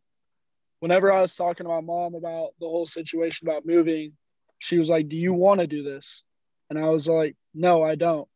whenever 0.79 1.11
I 1.11 1.21
was 1.21 1.35
talking 1.35 1.65
to 1.65 1.69
my 1.69 1.81
mom 1.81 2.15
about 2.15 2.49
the 2.59 2.67
whole 2.67 2.85
situation 2.85 3.47
about 3.47 3.65
moving, 3.65 4.13
she 4.59 4.77
was 4.77 4.89
like, 4.89 5.09
Do 5.09 5.17
you 5.17 5.33
want 5.33 5.59
to 5.59 5.67
do 5.67 5.83
this? 5.83 6.23
And 6.69 6.79
I 6.79 6.89
was 6.89 7.07
like, 7.07 7.35
No, 7.53 7.83
I 7.83 7.95
don't. 7.95 8.27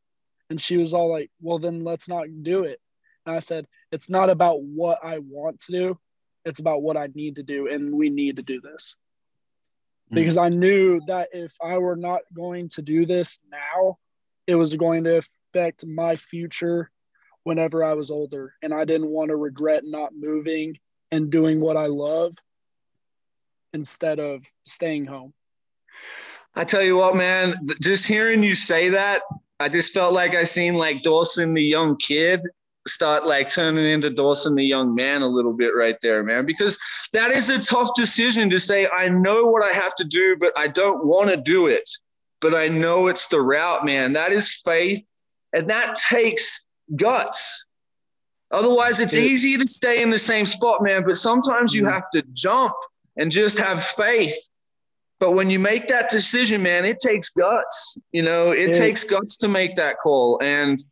And 0.50 0.62
she 0.62 0.78
was 0.78 0.94
all 0.94 1.12
like, 1.12 1.32
Well, 1.42 1.60
then 1.60 1.80
let's 1.80 2.08
not 2.08 2.28
do 2.44 2.64
it. 2.64 2.80
And 3.28 3.36
I 3.36 3.40
said, 3.40 3.68
it's 3.92 4.10
not 4.10 4.30
about 4.30 4.62
what 4.64 5.00
I 5.04 5.20
want 5.20 5.60
to 5.64 5.72
do, 5.74 6.00
it's 6.46 6.62
about 6.62 6.82
what 6.82 6.96
I 6.96 7.10
need 7.14 7.36
to 7.36 7.44
do. 7.44 7.68
And 7.68 7.94
we 7.94 8.10
need 8.10 8.38
to 8.38 8.42
do 8.42 8.62
this. 8.62 8.96
Mm-hmm. 10.06 10.16
Because 10.16 10.38
I 10.38 10.48
knew 10.48 11.02
that 11.08 11.30
if 11.34 11.54
I 11.62 11.78
were 11.78 11.98
not 11.98 12.22
going 12.34 12.70
to 12.70 12.82
do 12.82 13.06
this 13.06 13.42
now, 13.52 13.98
it 14.48 14.56
was 14.56 14.74
going 14.76 15.04
to 15.04 15.18
affect 15.18 15.86
my 15.86 16.16
future 16.16 16.90
whenever 17.44 17.84
I 17.84 17.96
was 17.96 18.12
older. 18.12 18.54
And 18.64 18.74
I 18.74 18.86
didn't 18.86 19.10
want 19.10 19.30
to 19.30 19.36
regret 19.36 19.84
not 19.84 20.14
moving 20.18 20.80
and 21.12 21.30
doing 21.30 21.60
what 21.60 21.76
I 21.76 21.88
love 21.88 22.34
instead 23.74 24.20
of 24.20 24.46
staying 24.66 25.06
home. 25.06 25.34
I 26.56 26.64
tell 26.64 26.82
you 26.82 26.96
what, 26.96 27.18
man, 27.18 27.68
just 27.82 28.08
hearing 28.08 28.42
you 28.42 28.56
say 28.56 28.90
that, 28.90 29.22
I 29.60 29.68
just 29.68 29.94
felt 29.94 30.14
like 30.14 30.34
I 30.34 30.44
seen 30.44 30.76
like 30.76 31.02
Dawson, 31.02 31.54
the 31.54 31.62
young 31.62 31.98
kid, 31.98 32.42
start 32.88 33.26
like 33.26 33.50
turning 33.50 33.90
into 33.90 34.10
Dawson 34.10 34.56
the 34.56 34.64
young 34.64 34.96
man 34.96 35.22
a 35.22 35.28
little 35.28 35.54
bit 35.54 35.76
right 35.76 35.98
there, 36.02 36.24
man, 36.24 36.46
because 36.46 36.78
that 37.14 37.32
is 37.32 37.50
a 37.50 37.62
tough 37.62 37.90
decision 37.96 38.50
to 38.50 38.60
say, 38.60 38.88
I 38.88 39.10
know 39.10 39.48
what 39.48 39.64
I 39.64 39.74
have 39.74 39.96
to 39.96 40.04
do, 40.04 40.38
but 40.40 40.58
I 40.58 40.68
don't 40.68 41.06
want 41.06 41.30
to 41.30 41.38
do 41.38 41.68
it, 41.68 41.90
but 42.40 42.54
I 42.54 42.68
know 42.68 43.08
it's 43.08 43.28
the 43.28 43.42
route, 43.42 43.86
man. 43.86 44.14
That 44.14 44.32
is 44.32 44.62
faith. 44.66 45.04
And 45.54 45.70
that 45.70 45.96
takes 45.96 46.66
guts. 46.96 47.66
Otherwise, 48.52 49.02
it's 49.02 49.14
easy 49.14 49.58
to 49.58 49.68
stay 49.68 50.02
in 50.02 50.10
the 50.10 50.18
same 50.18 50.46
spot, 50.46 50.82
man, 50.82 51.04
but 51.06 51.18
sometimes 51.18 51.74
you 51.74 51.84
mm-hmm. 51.84 51.92
have 51.92 52.10
to 52.14 52.24
jump 52.34 52.74
and 53.18 53.32
just 53.32 53.60
have 53.60 53.84
faith. 53.84 54.36
But 55.20 55.32
when 55.32 55.50
you 55.50 55.60
make 55.60 55.88
that 55.88 56.10
decision, 56.10 56.62
man, 56.62 56.86
it 56.86 57.00
takes 57.00 57.30
guts. 57.30 57.98
You 58.12 58.22
know, 58.22 58.52
it 58.52 58.70
yeah. 58.70 58.74
takes 58.74 59.04
guts 59.04 59.38
to 59.40 59.48
make 59.48 59.76
that 59.78 59.98
call. 60.00 60.40
And 60.42 60.84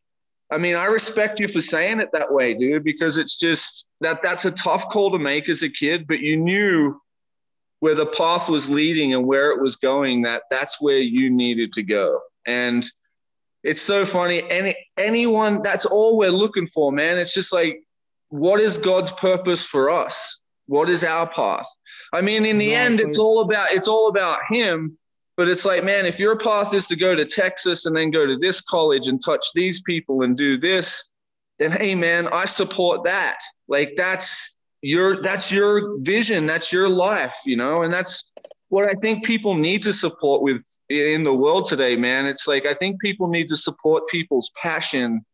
I 0.52 0.58
mean, 0.58 0.76
I 0.76 0.86
respect 0.86 1.40
you 1.40 1.48
for 1.48 1.62
saying 1.62 2.00
it 2.00 2.10
that 2.14 2.32
way, 2.32 2.54
dude, 2.54 2.84
because 2.84 3.18
it's 3.18 3.38
just 3.38 3.88
that 4.02 4.22
that's 4.22 4.46
a 4.46 4.52
tough 4.52 4.90
call 4.90 5.12
to 5.12 5.20
make 5.20 5.50
as 5.50 5.64
a 5.64 5.70
kid, 5.70 6.08
but 6.08 6.20
you 6.20 6.38
knew 6.38 7.02
where 7.80 7.96
the 7.96 8.06
path 8.06 8.48
was 8.48 8.70
leading 8.70 9.14
and 9.14 9.26
where 9.26 9.52
it 9.52 9.62
was 9.62 9.76
going, 9.76 10.22
that 10.24 10.44
that's 10.50 10.80
where 10.80 11.00
you 11.00 11.30
needed 11.30 11.74
to 11.74 11.84
go. 11.84 12.22
And 12.46 12.86
it's 13.64 13.82
so 13.82 14.06
funny. 14.06 14.44
Any 14.50 14.76
anyone, 14.98 15.64
that's 15.64 15.88
all 15.88 16.18
we're 16.18 16.30
looking 16.30 16.68
for, 16.68 16.92
man. 16.92 17.18
It's 17.18 17.34
just 17.34 17.52
like, 17.52 17.84
what 18.30 18.60
is 18.60 18.78
God's 18.78 19.12
purpose 19.12 19.66
for 19.66 19.90
us? 19.90 20.40
What 20.68 20.90
is 20.90 21.04
our 21.04 21.28
path? 21.28 21.68
I 22.14 22.22
mean, 22.22 22.46
in 22.46 22.60
the 22.60 22.72
exactly. 22.74 22.94
end, 22.94 23.00
it's 23.02 23.18
all 23.18 23.42
about 23.42 23.72
it's 23.72 23.88
all 23.88 24.10
about 24.10 24.40
him 24.50 24.98
but 25.38 25.50
it's 25.50 25.66
like, 25.66 25.84
man, 25.84 26.06
if 26.06 26.20
your 26.20 26.38
path 26.38 26.74
is 26.74 26.88
to 26.88 26.96
go 26.96 27.14
to 27.14 27.26
Texas 27.26 27.86
and 27.86 27.96
then 27.96 28.12
go 28.12 28.26
to 28.26 28.38
this 28.38 28.62
college 28.62 29.08
and 29.08 29.24
touch 29.24 29.46
these 29.54 29.82
people 29.82 30.22
and 30.22 30.38
do 30.38 30.58
this, 30.58 31.04
then 31.60 31.72
hey, 31.72 31.96
man, 31.96 32.28
I 32.28 32.46
support 32.46 33.04
that. 33.04 33.40
Like 33.68 33.94
that's 33.98 34.56
your 34.82 35.22
that's 35.22 35.52
your 35.52 36.00
vision, 36.00 36.46
that's 36.46 36.72
your 36.72 36.88
life, 36.88 37.40
you 37.46 37.58
know, 37.58 37.78
and 37.78 37.92
that's 37.92 38.32
what 38.70 38.86
I 38.86 38.94
think 39.02 39.26
people 39.26 39.56
need 39.56 39.84
to 39.84 39.94
support 39.94 40.42
with 40.42 40.64
in 40.90 41.24
the 41.24 41.34
world 41.34 41.68
today, 41.68 41.96
man. 41.96 42.26
It's 42.26 42.48
like 42.48 42.66
I 42.66 42.74
think 42.74 43.02
people 43.02 43.28
need 43.28 43.50
to 43.50 43.56
support 43.56 44.08
people's 44.08 44.52
passion, 44.62 45.26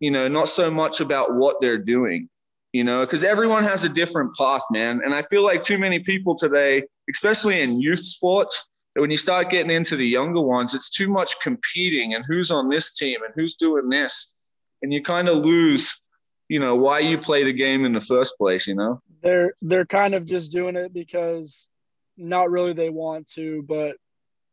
you 0.00 0.10
know, 0.10 0.28
not 0.28 0.48
so 0.48 0.70
much 0.70 1.00
about 1.00 1.34
what 1.34 1.60
they're 1.60 1.78
doing, 1.78 2.28
you 2.72 2.84
know, 2.84 3.00
because 3.00 3.24
everyone 3.24 3.64
has 3.64 3.84
a 3.84 3.88
different 3.88 4.36
path, 4.36 4.62
man. 4.70 5.00
And 5.04 5.14
I 5.14 5.22
feel 5.22 5.44
like 5.44 5.62
too 5.62 5.78
many 5.78 6.00
people 6.00 6.36
today, 6.36 6.82
especially 7.10 7.60
in 7.60 7.80
youth 7.80 8.00
sports, 8.00 8.66
when 9.00 9.10
you 9.10 9.16
start 9.16 9.50
getting 9.50 9.70
into 9.70 9.96
the 9.96 10.06
younger 10.06 10.40
ones, 10.40 10.74
it's 10.74 10.90
too 10.90 11.08
much 11.08 11.40
competing 11.40 12.14
and 12.14 12.24
who's 12.26 12.50
on 12.50 12.68
this 12.68 12.92
team 12.92 13.20
and 13.24 13.32
who's 13.34 13.54
doing 13.54 13.88
this. 13.88 14.34
and 14.82 14.92
you 14.92 15.02
kind 15.02 15.28
of 15.28 15.38
lose, 15.38 16.00
you 16.48 16.58
know, 16.58 16.74
why 16.76 17.00
you 17.00 17.18
play 17.18 17.44
the 17.44 17.52
game 17.52 17.84
in 17.84 17.92
the 17.92 18.00
first 18.00 18.36
place. 18.38 18.66
You 18.66 18.74
know, 18.74 19.02
they're 19.22 19.54
they're 19.62 19.86
kind 19.86 20.14
of 20.14 20.24
just 20.24 20.52
doing 20.52 20.76
it 20.76 20.92
because 20.92 21.68
not 22.16 22.50
really 22.50 22.72
they 22.72 22.90
want 22.90 23.30
to, 23.32 23.62
but 23.66 23.96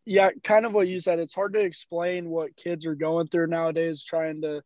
yeah, 0.06 0.30
kind 0.44 0.66
of 0.66 0.74
what 0.74 0.88
you 0.88 1.00
said. 1.00 1.20
It's 1.20 1.36
hard 1.36 1.54
to 1.54 1.60
explain 1.60 2.30
what 2.30 2.56
kids 2.56 2.86
are 2.86 2.96
going 2.96 3.28
through 3.28 3.48
nowadays, 3.48 4.04
trying 4.04 4.42
to 4.42 4.62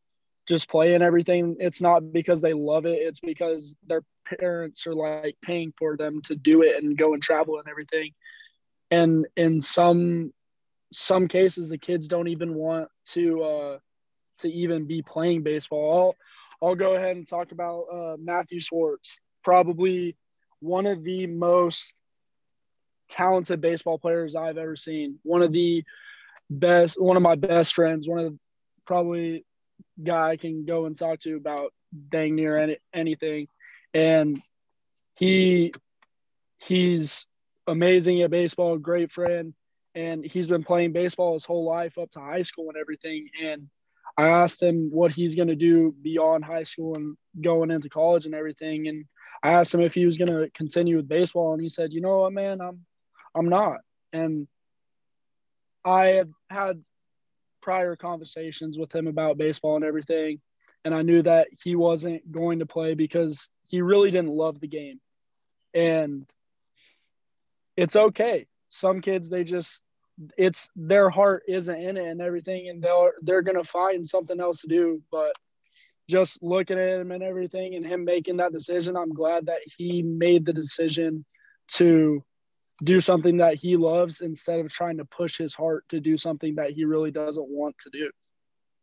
just 0.47 0.69
play 0.69 0.93
and 0.93 1.03
everything. 1.03 1.57
It's 1.59 1.81
not 1.81 2.11
because 2.11 2.41
they 2.41 2.53
love 2.53 2.85
it. 2.85 2.99
It's 2.99 3.19
because 3.19 3.75
their 3.87 4.03
parents 4.39 4.85
are 4.85 4.93
like 4.93 5.35
paying 5.41 5.73
for 5.77 5.97
them 5.97 6.21
to 6.23 6.35
do 6.35 6.61
it 6.61 6.83
and 6.83 6.97
go 6.97 7.13
and 7.13 7.21
travel 7.21 7.57
and 7.57 7.67
everything. 7.67 8.11
And 8.91 9.25
in 9.37 9.61
some 9.61 10.33
some 10.93 11.27
cases, 11.27 11.69
the 11.69 11.77
kids 11.77 12.07
don't 12.07 12.27
even 12.27 12.53
want 12.53 12.89
to 13.05 13.43
uh, 13.43 13.77
to 14.39 14.49
even 14.49 14.85
be 14.85 15.01
playing 15.01 15.43
baseball. 15.43 16.15
I'll 16.61 16.67
I'll 16.69 16.75
go 16.75 16.95
ahead 16.95 17.15
and 17.15 17.27
talk 17.27 17.51
about 17.51 17.83
uh, 17.91 18.17
Matthew 18.19 18.59
Schwartz, 18.59 19.19
probably 19.43 20.15
one 20.59 20.85
of 20.85 21.03
the 21.03 21.25
most 21.27 22.01
talented 23.09 23.61
baseball 23.61 23.97
players 23.97 24.35
I've 24.35 24.57
ever 24.57 24.75
seen. 24.75 25.19
One 25.23 25.41
of 25.41 25.51
the 25.51 25.83
best, 26.49 27.01
one 27.01 27.17
of 27.17 27.23
my 27.23 27.35
best 27.35 27.73
friends, 27.73 28.07
one 28.07 28.19
of 28.19 28.31
the, 28.31 28.39
probably 28.85 29.45
guy 30.03 30.29
I 30.29 30.37
can 30.37 30.65
go 30.65 30.85
and 30.85 30.97
talk 30.97 31.19
to 31.21 31.35
about 31.35 31.73
dang 32.09 32.35
near 32.35 32.57
any, 32.57 32.77
anything. 32.93 33.47
And 33.93 34.41
he 35.15 35.73
he's 36.59 37.25
amazing 37.67 38.21
at 38.21 38.31
baseball, 38.31 38.77
great 38.77 39.11
friend, 39.11 39.53
and 39.95 40.23
he's 40.23 40.47
been 40.47 40.63
playing 40.63 40.93
baseball 40.93 41.33
his 41.33 41.45
whole 41.45 41.65
life 41.65 41.97
up 41.97 42.09
to 42.11 42.19
high 42.19 42.41
school 42.41 42.69
and 42.69 42.77
everything. 42.77 43.29
And 43.43 43.69
I 44.17 44.27
asked 44.27 44.61
him 44.61 44.89
what 44.91 45.11
he's 45.11 45.35
going 45.35 45.47
to 45.47 45.55
do 45.55 45.95
beyond 46.01 46.45
high 46.45 46.63
school 46.63 46.95
and 46.95 47.17
going 47.39 47.71
into 47.71 47.89
college 47.89 48.25
and 48.25 48.35
everything. 48.35 48.87
And 48.87 49.05
I 49.43 49.53
asked 49.53 49.73
him 49.73 49.81
if 49.81 49.93
he 49.93 50.05
was 50.05 50.17
going 50.17 50.29
to 50.29 50.49
continue 50.53 50.97
with 50.97 51.07
baseball, 51.07 51.53
and 51.53 51.61
he 51.61 51.69
said, 51.69 51.93
"You 51.93 52.01
know 52.01 52.19
what, 52.19 52.33
man, 52.33 52.61
I'm 52.61 52.85
I'm 53.33 53.49
not." 53.49 53.79
And 54.13 54.47
I 55.83 56.05
had 56.07 56.31
had 56.49 56.83
prior 57.61 57.95
conversations 57.95 58.77
with 58.77 58.93
him 58.93 59.07
about 59.07 59.37
baseball 59.37 59.75
and 59.75 59.85
everything, 59.85 60.41
and 60.85 60.93
I 60.93 61.01
knew 61.01 61.21
that 61.23 61.47
he 61.63 61.75
wasn't 61.75 62.31
going 62.31 62.59
to 62.59 62.65
play 62.65 62.93
because 62.93 63.49
he 63.69 63.81
really 63.81 64.11
didn't 64.11 64.31
love 64.31 64.59
the 64.59 64.67
game. 64.67 64.99
And 65.73 66.29
it's 67.81 67.95
okay. 67.95 68.45
Some 68.67 69.01
kids 69.01 69.29
they 69.29 69.43
just 69.43 69.81
it's 70.37 70.69
their 70.75 71.09
heart 71.09 71.43
isn't 71.47 71.81
in 71.81 71.97
it 71.97 72.07
and 72.07 72.21
everything 72.21 72.69
and 72.69 72.83
they're 72.83 73.13
they're 73.23 73.41
going 73.41 73.57
to 73.57 73.63
find 73.63 74.07
something 74.07 74.39
else 74.39 74.61
to 74.61 74.67
do, 74.67 75.01
but 75.11 75.33
just 76.07 76.43
looking 76.43 76.77
at 76.77 76.99
him 76.99 77.11
and 77.11 77.23
everything 77.23 77.75
and 77.75 77.85
him 77.85 78.05
making 78.05 78.37
that 78.37 78.51
decision, 78.51 78.95
I'm 78.95 79.13
glad 79.13 79.47
that 79.47 79.61
he 79.77 80.03
made 80.03 80.45
the 80.45 80.53
decision 80.53 81.25
to 81.75 82.23
do 82.83 82.99
something 83.01 83.37
that 83.37 83.55
he 83.55 83.77
loves 83.77 84.21
instead 84.21 84.59
of 84.59 84.69
trying 84.69 84.97
to 84.97 85.05
push 85.05 85.37
his 85.37 85.55
heart 85.55 85.85
to 85.89 85.99
do 85.99 86.17
something 86.17 86.55
that 86.55 86.71
he 86.71 86.85
really 86.85 87.11
doesn't 87.11 87.47
want 87.47 87.77
to 87.79 87.89
do. 87.91 88.11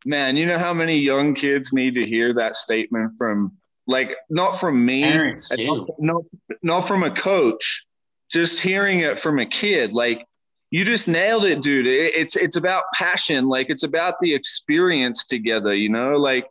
Man, 0.06 0.36
you 0.36 0.46
know 0.46 0.58
how 0.58 0.72
many 0.72 0.98
young 0.98 1.34
kids 1.34 1.72
need 1.72 1.94
to 1.96 2.06
hear 2.06 2.34
that 2.34 2.56
statement 2.56 3.12
from 3.16 3.56
like 3.86 4.16
not 4.30 4.60
from 4.60 4.84
me, 4.84 5.00
not, 5.02 5.88
not, 5.98 6.22
not 6.62 6.80
from 6.82 7.02
a 7.02 7.10
coach, 7.10 7.86
just 8.30 8.60
hearing 8.60 9.00
it 9.00 9.20
from 9.20 9.38
a 9.38 9.46
kid. 9.46 9.92
Like 9.92 10.26
you 10.70 10.84
just 10.84 11.08
nailed 11.08 11.44
it, 11.44 11.62
dude. 11.62 11.86
It's 11.86 12.36
it's 12.36 12.56
about 12.56 12.84
passion. 12.94 13.48
Like 13.48 13.70
it's 13.70 13.84
about 13.84 14.20
the 14.20 14.34
experience 14.34 15.26
together. 15.26 15.74
You 15.74 15.88
know, 15.88 16.16
like 16.16 16.48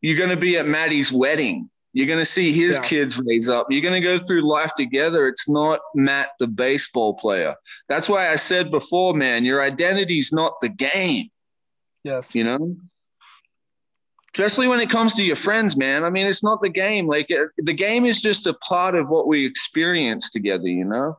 you're 0.00 0.18
gonna 0.18 0.36
be 0.36 0.56
at 0.56 0.66
Maddie's 0.66 1.12
wedding. 1.12 1.70
You're 1.96 2.06
going 2.06 2.18
to 2.18 2.26
see 2.26 2.52
his 2.52 2.76
yeah. 2.76 2.84
kids 2.84 3.18
raise 3.24 3.48
up. 3.48 3.68
You're 3.70 3.80
going 3.80 3.94
to 3.94 4.02
go 4.02 4.18
through 4.18 4.46
life 4.46 4.74
together. 4.76 5.28
It's 5.28 5.48
not 5.48 5.80
Matt, 5.94 6.28
the 6.38 6.46
baseball 6.46 7.14
player. 7.14 7.54
That's 7.88 8.06
why 8.06 8.28
I 8.28 8.36
said 8.36 8.70
before, 8.70 9.14
man, 9.14 9.46
your 9.46 9.62
identity 9.62 10.18
is 10.18 10.30
not 10.30 10.60
the 10.60 10.68
game. 10.68 11.30
Yes. 12.04 12.36
You 12.36 12.44
know? 12.44 12.76
Especially 14.36 14.68
when 14.68 14.80
it 14.80 14.90
comes 14.90 15.14
to 15.14 15.24
your 15.24 15.36
friends, 15.36 15.76
man. 15.76 16.04
I 16.04 16.10
mean, 16.10 16.26
it's 16.26 16.42
not 16.42 16.60
the 16.60 16.68
game. 16.68 17.06
Like, 17.06 17.28
the 17.56 17.72
game 17.72 18.04
is 18.04 18.20
just 18.20 18.46
a 18.46 18.52
part 18.54 18.94
of 18.94 19.08
what 19.08 19.26
we 19.26 19.46
experience 19.46 20.28
together, 20.28 20.68
you 20.68 20.84
know? 20.84 21.18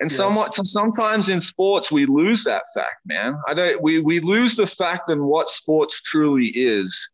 And 0.00 0.10
yes. 0.10 0.16
somewhat 0.16 0.54
sometimes 0.66 1.28
in 1.28 1.40
sports 1.40 1.92
we 1.92 2.06
lose 2.06 2.44
that 2.44 2.64
fact, 2.74 3.00
man. 3.06 3.38
I 3.46 3.54
don't 3.54 3.82
we 3.82 4.00
we 4.00 4.20
lose 4.20 4.56
the 4.56 4.66
fact 4.66 5.10
in 5.10 5.24
what 5.24 5.48
sports 5.48 6.02
truly 6.02 6.48
is 6.48 7.10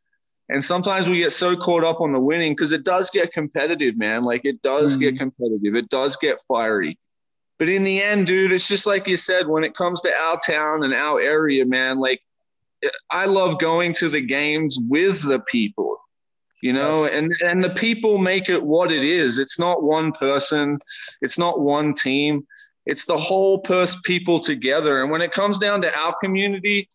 and 0.53 0.65
sometimes 0.65 1.09
we 1.09 1.21
get 1.21 1.33
so 1.33 1.57
caught 1.57 1.83
up 1.83 2.01
on 2.01 2.13
the 2.13 2.21
winning 2.21 2.53
because 2.53 2.73
it 2.73 2.85
does 2.85 3.09
get 3.11 3.33
competitive, 3.33 3.97
man. 3.97 4.23
Like 4.23 4.45
it 4.45 4.61
does 4.61 4.97
mm. 4.97 5.01
get 5.01 5.19
competitive, 5.19 5.75
it 5.75 5.89
does 5.89 6.17
get 6.17 6.41
fiery. 6.43 6.99
But 7.59 7.69
in 7.69 7.85
the 7.85 8.03
end, 8.03 8.27
dude, 8.27 8.53
it's 8.53 8.69
just 8.69 8.87
like 8.87 9.07
you 9.07 9.17
said, 9.17 9.47
when 9.47 9.65
it 9.65 9.75
comes 9.75 10.01
to 10.03 10.13
our 10.13 10.39
town 10.45 10.83
and 10.83 10.93
our 10.93 11.21
area, 11.21 11.65
man, 11.65 11.99
like 11.99 12.21
I 13.11 13.27
love 13.27 13.59
going 13.59 13.93
to 13.95 14.09
the 14.09 14.21
games 14.21 14.79
with 14.89 15.23
the 15.23 15.41
people, 15.41 15.99
you 16.63 16.73
know, 16.73 17.03
yes. 17.03 17.11
and, 17.13 17.33
and 17.45 17.63
the 17.63 17.71
people 17.71 18.19
make 18.19 18.49
it 18.49 18.63
what 18.63 18.91
it 18.91 19.05
is. 19.05 19.39
It's 19.39 19.59
not 19.59 19.83
one 19.83 20.13
person, 20.13 20.79
it's 21.21 21.39
not 21.39 21.61
one 21.61 21.95
team, 21.95 22.47
it's 22.87 23.05
the 23.05 23.19
whole 23.19 23.59
person 23.59 24.01
people 24.05 24.41
together. 24.41 25.03
And 25.03 25.11
when 25.11 25.23
it 25.23 25.33
comes 25.33 25.59
down 25.59 25.83
to 25.83 25.97
our 25.97 26.15
community, 26.23 26.89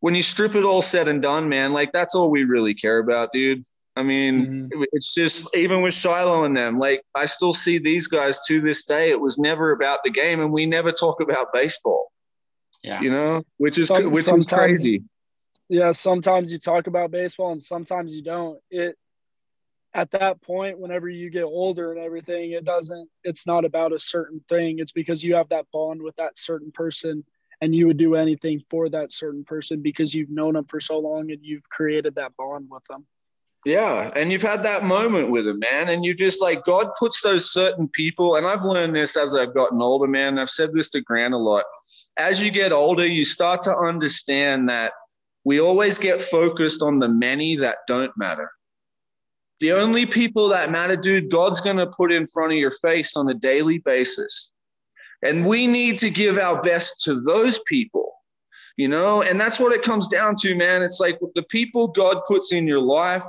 when 0.00 0.14
you 0.14 0.22
strip 0.22 0.54
it 0.54 0.64
all 0.64 0.82
said 0.82 1.08
and 1.08 1.22
done, 1.22 1.48
man, 1.48 1.72
like 1.72 1.92
that's 1.92 2.14
all 2.14 2.30
we 2.30 2.44
really 2.44 2.74
care 2.74 2.98
about, 2.98 3.32
dude. 3.32 3.64
I 3.96 4.04
mean, 4.04 4.68
mm-hmm. 4.70 4.82
it's 4.92 5.12
just 5.12 5.48
even 5.56 5.82
with 5.82 5.92
Shiloh 5.92 6.44
and 6.44 6.56
them, 6.56 6.78
like 6.78 7.02
I 7.16 7.26
still 7.26 7.52
see 7.52 7.78
these 7.78 8.06
guys 8.06 8.38
to 8.46 8.60
this 8.60 8.84
day. 8.84 9.10
It 9.10 9.20
was 9.20 9.38
never 9.38 9.72
about 9.72 10.04
the 10.04 10.10
game, 10.10 10.40
and 10.40 10.52
we 10.52 10.66
never 10.66 10.92
talk 10.92 11.20
about 11.20 11.52
baseball. 11.52 12.12
Yeah, 12.82 13.00
you 13.00 13.10
know, 13.10 13.42
which 13.56 13.78
is 13.78 13.88
Some, 13.88 14.10
which 14.10 14.28
is 14.28 14.46
crazy. 14.46 15.02
Yeah, 15.68 15.92
sometimes 15.92 16.52
you 16.52 16.58
talk 16.58 16.86
about 16.86 17.10
baseball, 17.10 17.52
and 17.52 17.62
sometimes 17.62 18.16
you 18.16 18.22
don't. 18.22 18.58
It 18.70 18.96
at 19.94 20.10
that 20.12 20.40
point, 20.42 20.78
whenever 20.78 21.08
you 21.08 21.30
get 21.30 21.44
older 21.44 21.92
and 21.92 22.00
everything, 22.00 22.52
it 22.52 22.64
doesn't. 22.64 23.08
It's 23.24 23.46
not 23.46 23.64
about 23.64 23.92
a 23.92 23.98
certain 23.98 24.40
thing. 24.48 24.78
It's 24.78 24.92
because 24.92 25.24
you 25.24 25.34
have 25.34 25.48
that 25.48 25.66
bond 25.72 26.02
with 26.02 26.14
that 26.16 26.38
certain 26.38 26.70
person 26.72 27.24
and 27.60 27.74
you 27.74 27.86
would 27.86 27.96
do 27.96 28.14
anything 28.14 28.62
for 28.70 28.88
that 28.88 29.12
certain 29.12 29.44
person 29.44 29.82
because 29.82 30.14
you've 30.14 30.30
known 30.30 30.54
them 30.54 30.66
for 30.66 30.80
so 30.80 30.98
long 30.98 31.30
and 31.30 31.40
you've 31.42 31.68
created 31.68 32.14
that 32.14 32.36
bond 32.36 32.68
with 32.70 32.84
them. 32.88 33.06
Yeah, 33.68 34.10
and 34.16 34.32
you've 34.32 34.40
had 34.40 34.62
that 34.62 34.84
moment 34.84 35.30
with 35.30 35.44
them, 35.44 35.58
man, 35.58 35.90
and 35.90 36.02
you 36.02 36.14
just 36.14 36.40
like 36.40 36.64
God 36.64 36.88
puts 36.98 37.20
those 37.20 37.52
certain 37.52 37.86
people, 37.86 38.36
and 38.36 38.46
I've 38.46 38.64
learned 38.64 38.96
this 38.96 39.14
as 39.14 39.34
I've 39.34 39.52
gotten 39.52 39.82
older, 39.82 40.06
man. 40.06 40.38
I've 40.38 40.48
said 40.48 40.72
this 40.72 40.88
to 40.90 41.02
Grant 41.02 41.34
a 41.34 41.36
lot. 41.36 41.66
As 42.16 42.42
you 42.42 42.50
get 42.50 42.72
older, 42.72 43.06
you 43.06 43.26
start 43.26 43.60
to 43.64 43.76
understand 43.76 44.70
that 44.70 44.92
we 45.44 45.60
always 45.60 45.98
get 45.98 46.22
focused 46.22 46.80
on 46.80 46.98
the 46.98 47.08
many 47.08 47.56
that 47.56 47.76
don't 47.86 48.10
matter. 48.16 48.50
The 49.60 49.72
only 49.72 50.06
people 50.06 50.48
that 50.48 50.70
matter, 50.70 50.96
dude, 50.96 51.30
God's 51.30 51.60
going 51.60 51.76
to 51.76 51.88
put 51.88 52.10
in 52.10 52.26
front 52.26 52.52
of 52.52 52.58
your 52.58 52.72
face 52.80 53.18
on 53.18 53.28
a 53.28 53.34
daily 53.34 53.80
basis. 53.80 54.54
And 55.22 55.46
we 55.46 55.66
need 55.66 55.98
to 55.98 56.08
give 56.08 56.38
our 56.38 56.62
best 56.62 57.02
to 57.02 57.20
those 57.20 57.60
people, 57.68 58.14
you 58.78 58.88
know? 58.88 59.20
And 59.20 59.38
that's 59.38 59.60
what 59.60 59.74
it 59.74 59.82
comes 59.82 60.08
down 60.08 60.36
to, 60.36 60.54
man. 60.54 60.82
It's 60.82 61.00
like 61.00 61.18
the 61.34 61.42
people 61.42 61.88
God 61.88 62.22
puts 62.26 62.54
in 62.54 62.66
your 62.66 62.80
life, 62.80 63.26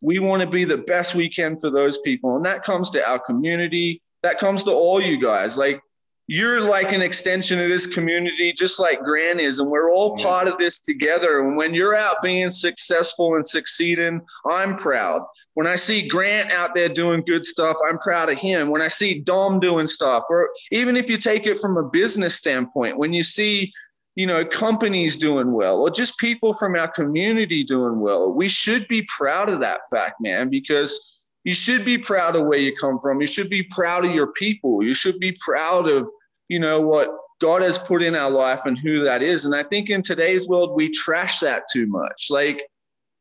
we 0.00 0.18
want 0.18 0.42
to 0.42 0.48
be 0.48 0.64
the 0.64 0.78
best 0.78 1.14
we 1.14 1.28
can 1.28 1.56
for 1.56 1.70
those 1.70 1.98
people. 1.98 2.36
And 2.36 2.44
that 2.44 2.64
comes 2.64 2.90
to 2.90 3.08
our 3.08 3.18
community, 3.18 4.02
that 4.22 4.38
comes 4.38 4.64
to 4.64 4.72
all 4.72 5.00
you 5.00 5.20
guys. 5.20 5.56
Like, 5.56 5.80
you're 6.28 6.60
like 6.60 6.92
an 6.92 7.02
extension 7.02 7.60
of 7.60 7.68
this 7.68 7.86
community, 7.86 8.52
just 8.52 8.80
like 8.80 9.04
Grant 9.04 9.40
is, 9.40 9.60
and 9.60 9.70
we're 9.70 9.92
all 9.92 10.16
part 10.16 10.48
of 10.48 10.58
this 10.58 10.80
together. 10.80 11.46
And 11.46 11.56
when 11.56 11.72
you're 11.72 11.94
out 11.94 12.20
being 12.20 12.50
successful 12.50 13.36
and 13.36 13.46
succeeding, 13.46 14.20
I'm 14.44 14.76
proud. 14.76 15.22
When 15.54 15.68
I 15.68 15.76
see 15.76 16.08
Grant 16.08 16.50
out 16.50 16.74
there 16.74 16.88
doing 16.88 17.22
good 17.26 17.46
stuff, 17.46 17.76
I'm 17.88 17.98
proud 17.98 18.28
of 18.28 18.38
him. 18.38 18.70
When 18.70 18.82
I 18.82 18.88
see 18.88 19.20
Dom 19.20 19.60
doing 19.60 19.86
stuff, 19.86 20.24
or 20.28 20.50
even 20.72 20.96
if 20.96 21.08
you 21.08 21.16
take 21.16 21.46
it 21.46 21.60
from 21.60 21.76
a 21.76 21.88
business 21.88 22.34
standpoint, 22.34 22.98
when 22.98 23.12
you 23.12 23.22
see 23.22 23.72
you 24.16 24.26
know 24.26 24.44
companies 24.44 25.16
doing 25.16 25.52
well 25.52 25.78
or 25.78 25.90
just 25.90 26.18
people 26.18 26.52
from 26.54 26.74
our 26.74 26.88
community 26.88 27.62
doing 27.62 28.00
well 28.00 28.32
we 28.32 28.48
should 28.48 28.88
be 28.88 29.06
proud 29.16 29.48
of 29.48 29.60
that 29.60 29.80
fact 29.90 30.20
man 30.20 30.50
because 30.50 31.16
you 31.46 31.54
should 31.54 31.84
be 31.84 31.96
proud 31.96 32.34
of 32.34 32.44
where 32.44 32.58
you 32.58 32.74
come 32.74 32.98
from. 32.98 33.20
You 33.20 33.28
should 33.28 33.48
be 33.48 33.62
proud 33.62 34.04
of 34.04 34.12
your 34.12 34.32
people. 34.32 34.82
You 34.82 34.92
should 34.92 35.20
be 35.20 35.30
proud 35.40 35.88
of, 35.88 36.10
you 36.48 36.58
know, 36.58 36.80
what 36.80 37.08
God 37.40 37.62
has 37.62 37.78
put 37.78 38.02
in 38.02 38.16
our 38.16 38.28
life 38.28 38.66
and 38.66 38.76
who 38.76 39.04
that 39.04 39.22
is. 39.22 39.44
And 39.44 39.54
I 39.54 39.62
think 39.62 39.88
in 39.88 40.02
today's 40.02 40.48
world, 40.48 40.74
we 40.74 40.90
trash 40.90 41.38
that 41.38 41.62
too 41.72 41.86
much. 41.86 42.26
Like, 42.30 42.62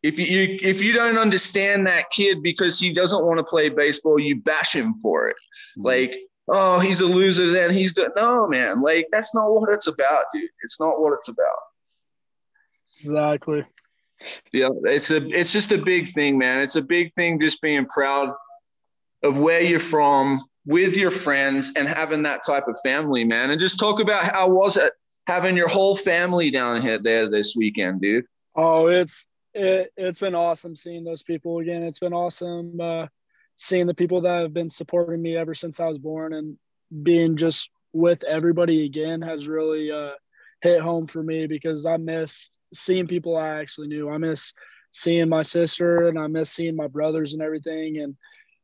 if 0.01 0.17
you, 0.17 0.57
if 0.59 0.81
you 0.81 0.91
don't 0.91 1.19
understand 1.19 1.85
that 1.85 2.09
kid 2.09 2.41
because 2.41 2.79
he 2.79 2.91
doesn't 2.91 3.23
want 3.23 3.37
to 3.37 3.43
play 3.43 3.69
baseball, 3.69 4.17
you 4.17 4.37
bash 4.37 4.73
him 4.73 4.95
for 4.95 5.27
it. 5.27 5.35
Mm-hmm. 5.77 5.85
Like, 5.85 6.15
oh, 6.47 6.79
he's 6.79 7.01
a 7.01 7.05
loser, 7.05 7.51
then 7.51 7.71
he's 7.71 7.93
the 7.93 8.11
no 8.15 8.47
man. 8.47 8.81
Like, 8.81 9.07
that's 9.11 9.33
not 9.33 9.53
what 9.53 9.73
it's 9.73 9.87
about, 9.87 10.25
dude. 10.33 10.49
It's 10.63 10.79
not 10.79 10.99
what 11.01 11.13
it's 11.13 11.29
about. 11.29 11.59
Exactly. 12.99 13.65
Yeah, 14.53 14.69
it's 14.83 15.11
a 15.11 15.27
it's 15.27 15.51
just 15.51 15.71
a 15.71 15.77
big 15.77 16.09
thing, 16.09 16.37
man. 16.37 16.61
It's 16.61 16.77
a 16.77 16.81
big 16.81 17.13
thing 17.15 17.39
just 17.39 17.61
being 17.61 17.85
proud 17.85 18.33
of 19.23 19.39
where 19.39 19.61
you're 19.61 19.79
from 19.79 20.39
with 20.65 20.95
your 20.95 21.11
friends 21.11 21.73
and 21.75 21.87
having 21.87 22.23
that 22.23 22.41
type 22.45 22.67
of 22.67 22.77
family, 22.81 23.23
man. 23.23 23.51
And 23.51 23.59
just 23.59 23.79
talk 23.79 23.99
about 23.99 24.23
how 24.23 24.49
was 24.49 24.77
it 24.77 24.93
having 25.27 25.57
your 25.57 25.67
whole 25.67 25.95
family 25.95 26.51
down 26.51 26.81
here 26.81 26.99
there 26.99 27.29
this 27.29 27.55
weekend, 27.55 28.01
dude. 28.01 28.25
Oh, 28.55 28.87
it's 28.87 29.27
it, 29.53 29.91
it's 29.97 30.19
been 30.19 30.35
awesome 30.35 30.75
seeing 30.75 31.03
those 31.03 31.23
people 31.23 31.59
again. 31.59 31.83
It's 31.83 31.99
been 31.99 32.13
awesome 32.13 32.79
uh, 32.79 33.07
seeing 33.55 33.87
the 33.87 33.93
people 33.93 34.21
that 34.21 34.41
have 34.41 34.53
been 34.53 34.69
supporting 34.69 35.21
me 35.21 35.37
ever 35.37 35.53
since 35.53 35.79
I 35.79 35.87
was 35.87 35.97
born 35.97 36.33
and 36.33 36.57
being 37.03 37.37
just 37.37 37.69
with 37.93 38.23
everybody 38.25 38.85
again 38.85 39.21
has 39.21 39.47
really 39.47 39.91
uh, 39.91 40.11
hit 40.61 40.81
home 40.81 41.07
for 41.07 41.23
me 41.23 41.47
because 41.47 41.85
I 41.85 41.97
miss 41.97 42.57
seeing 42.73 43.07
people 43.07 43.37
I 43.37 43.59
actually 43.59 43.87
knew. 43.87 44.09
I 44.09 44.17
miss 44.17 44.53
seeing 44.91 45.29
my 45.29 45.41
sister 45.41 46.07
and 46.07 46.19
I 46.19 46.27
miss 46.27 46.51
seeing 46.51 46.75
my 46.75 46.87
brothers 46.87 47.33
and 47.33 47.41
everything. 47.41 47.99
And 47.99 48.15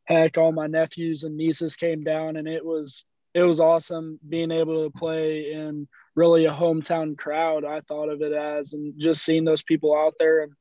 heck, 0.06 0.38
all 0.38 0.51
my 0.51 0.67
nephews 0.67 1.23
and 1.23 1.38
nieces 1.38 1.75
came 1.75 2.01
down 2.01 2.36
and 2.36 2.47
it 2.47 2.65
was 2.65 3.06
it 3.34 3.43
was 3.43 3.62
awesome 3.62 4.19
being 4.27 4.51
able 4.51 4.84
to 4.84 4.97
play 4.97 5.54
in 5.54 5.88
really 6.15 6.45
a 6.45 6.54
hometown 6.54 7.17
crowd. 7.17 7.63
I 7.63 7.80
thought 7.82 8.10
of 8.10 8.21
it 8.21 8.34
as 8.34 8.73
and 8.73 8.93
just 8.97 9.23
seeing 9.23 9.45
those 9.45 9.63
people 9.63 9.97
out 9.97 10.15
there 10.19 10.43
and 10.43 10.51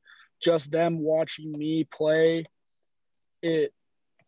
just 0.41 0.71
them 0.71 0.99
watching 0.99 1.51
me 1.51 1.85
play. 1.91 2.45
It 3.41 3.73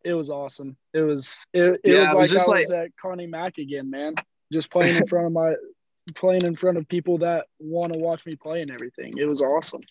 it 0.04 0.14
was 0.14 0.30
awesome. 0.30 0.76
It 0.94 1.02
was 1.02 1.40
it, 1.54 1.80
it 1.84 1.94
yeah, 1.94 2.14
was 2.14 2.34
like 2.34 2.48
I 2.48 2.60
was 2.60 2.72
at 2.72 2.98
Connie 2.98 3.28
Mack 3.28 3.58
again, 3.58 3.90
man. 3.90 4.16
Just 4.52 4.72
playing 4.72 4.98
in 4.98 5.08
front 5.08 5.28
of 5.28 5.34
my 5.34 5.56
playing 6.16 6.44
in 6.44 6.56
front 6.56 6.78
of 6.78 6.88
people 6.88 7.18
that 7.20 7.46
want 7.60 7.94
to 7.94 8.00
watch 8.00 8.26
me 8.26 8.36
play 8.36 8.62
and 8.62 8.72
everything. 8.72 9.14
It 9.18 9.26
was 9.26 9.42
awesome. 9.42 9.82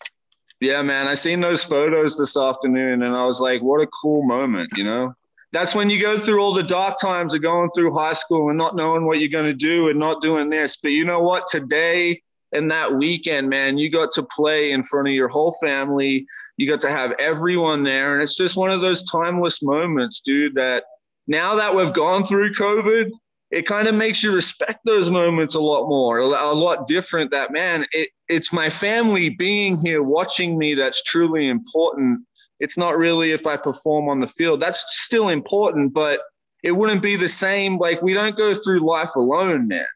Yeah, 0.61 0.83
man. 0.83 1.09
I 1.09 1.15
seen 1.15 1.41
those 1.41 1.65
photos 1.65 2.17
this 2.17 2.37
afternoon 2.37 3.03
and 3.03 3.17
I 3.17 3.25
was 3.25 3.41
like, 3.41 3.63
what 3.63 3.81
a 3.81 3.87
cool 3.87 4.23
moment, 4.25 4.71
you 4.77 4.85
know? 4.85 5.15
That's 5.53 5.75
when 5.75 5.91
you 5.91 6.01
go 6.01 6.19
through 6.19 6.41
all 6.41 6.53
the 6.53 6.63
dark 6.63 6.99
times 6.99 7.35
of 7.35 7.43
going 7.43 7.69
through 7.75 7.95
high 7.95 8.13
school 8.13 8.49
and 8.49 8.57
not 8.57 8.77
knowing 8.77 9.05
what 9.05 9.19
you're 9.19 9.29
going 9.29 9.51
to 9.51 9.57
do 9.57 9.89
and 9.89 9.99
not 9.99 10.23
doing 10.23 10.51
this. 10.51 10.77
But 10.77 10.91
you 10.91 11.05
know 11.05 11.21
what? 11.21 11.49
Today 11.49 12.23
and 12.53 12.71
that 12.71 12.95
weekend, 12.95 13.49
man, 13.49 13.79
you 13.79 13.91
got 13.91 14.13
to 14.13 14.23
play 14.23 14.73
in 14.73 14.83
front 14.83 15.09
of 15.09 15.15
your 15.15 15.29
whole 15.29 15.57
family. 15.63 16.27
You 16.57 16.69
got 16.69 16.81
to 16.83 16.91
have 16.91 17.13
everyone 17.19 17.83
there. 17.83 18.13
And 18.13 18.23
it's 18.23 18.37
just 18.37 18.57
one 18.57 18.71
of 18.71 18.81
those 18.81 19.05
timeless 19.05 19.63
moments, 19.63 20.21
dude, 20.21 20.55
that 20.57 20.85
now 21.27 21.55
that 21.55 21.75
we've 21.75 21.93
gone 21.93 22.25
through 22.25 22.55
COVID, 22.55 23.11
it 23.51 23.67
kind 23.67 23.89
of 23.89 23.95
makes 23.95 24.23
you 24.23 24.33
respect 24.33 24.81
those 24.85 25.11
moments 25.11 25.55
a 25.55 25.61
lot 25.61 25.89
more, 25.89 26.19
a 26.19 26.53
lot 26.53 26.87
different. 26.87 27.31
That 27.31 27.53
man, 27.53 27.87
it, 27.93 28.11
it's 28.29 28.53
my 28.53 28.71
family 28.71 29.31
being 29.31 29.77
here 29.77 30.03
watching 30.03 30.59
me 30.59 30.75
that's 30.75 31.03
truly 31.03 31.49
important. 31.49 32.21
It's 32.61 32.79
not 32.79 32.97
really 32.97 33.33
if 33.33 33.47
I 33.47 33.57
perform 33.57 34.09
on 34.09 34.21
the 34.21 34.29
field. 34.29 34.63
That's 34.63 34.85
still 35.03 35.29
important, 35.29 35.93
but 35.93 36.21
it 36.63 36.73
wouldn't 36.73 37.03
be 37.03 37.17
the 37.17 37.29
same. 37.29 37.79
Like 37.79 38.01
we 38.03 38.15
don't 38.15 38.37
go 38.37 38.55
through 38.55 38.87
life 38.87 39.17
alone, 39.17 39.69
man. 39.69 39.87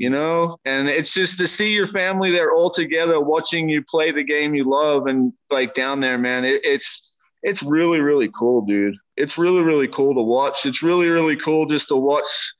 You 0.00 0.08
know, 0.08 0.56
and 0.64 0.88
it's 0.88 1.12
just 1.12 1.36
to 1.40 1.46
see 1.46 1.74
your 1.74 1.86
family 1.86 2.30
there 2.30 2.52
all 2.52 2.70
together, 2.70 3.20
watching 3.20 3.68
you 3.68 3.84
play 3.86 4.10
the 4.12 4.24
game 4.24 4.54
you 4.54 4.64
love, 4.64 5.06
and 5.06 5.30
like 5.50 5.74
down 5.74 6.00
there, 6.00 6.16
man. 6.16 6.46
It, 6.46 6.64
it's 6.64 7.14
it's 7.42 7.62
really 7.62 8.00
really 8.00 8.30
cool, 8.34 8.62
dude. 8.62 8.96
It's 9.18 9.36
really 9.36 9.60
really 9.60 9.88
cool 9.88 10.14
to 10.14 10.22
watch. 10.22 10.64
It's 10.64 10.82
really 10.82 11.10
really 11.10 11.36
cool 11.36 11.66
just 11.66 11.88
to 11.88 11.96
watch 11.96 12.54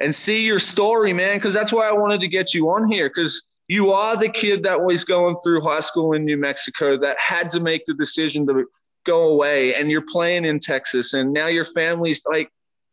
and 0.00 0.14
see 0.14 0.46
your 0.46 0.58
story, 0.58 1.12
man, 1.12 1.36
because 1.36 1.52
that's 1.52 1.70
why 1.70 1.86
I 1.86 1.92
wanted 1.92 2.22
to 2.22 2.28
get 2.28 2.54
you 2.54 2.70
on 2.70 2.90
here 2.90 3.10
because 3.10 3.46
you 3.68 3.92
are 3.92 4.16
the 4.16 4.30
kid 4.30 4.62
that 4.62 4.82
was 4.82 5.04
going 5.04 5.36
through 5.44 5.60
high 5.60 5.80
school 5.80 6.14
in 6.14 6.24
New 6.24 6.38
Mexico 6.38 6.98
that 7.00 7.18
had 7.18 7.50
to 7.50 7.60
make 7.60 7.84
the 7.84 7.92
decision 7.92 8.46
to 8.46 8.64
go 9.04 9.32
away 9.32 9.74
and 9.74 9.90
you're 9.90 10.00
playing 10.00 10.46
in 10.46 10.58
Texas 10.58 11.12
and 11.12 11.30
now 11.34 11.48
your 11.48 11.66
family's 11.66 12.22
like 12.24 12.50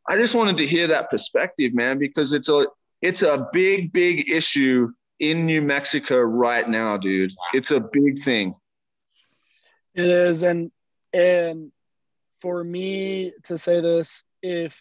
I 0.10 0.18
just 0.18 0.36
wanted 0.36 0.58
to 0.58 0.68
hear 0.68 0.88
that 0.88 1.10
perspective, 1.10 1.74
man, 1.74 2.00
because 2.00 2.34
it's 2.34 2.50
a 2.50 2.68
it's 3.02 3.22
a 3.22 3.48
big 3.54 3.92
big 3.94 4.30
issue 4.30 4.90
in 5.20 5.46
New 5.46 5.62
Mexico 5.62 6.20
right 6.20 6.68
now, 6.68 6.98
dude. 6.98 7.34
It's 7.54 7.72
a 7.72 7.80
big 7.80 8.20
thing. 8.20 8.56
It 9.96 10.06
is 10.06 10.44
and 10.44 10.72
and 11.14 11.72
for 12.42 12.64
me 12.64 13.34
to 13.44 13.58
say 13.58 13.82
this 13.82 14.24
if 14.42 14.80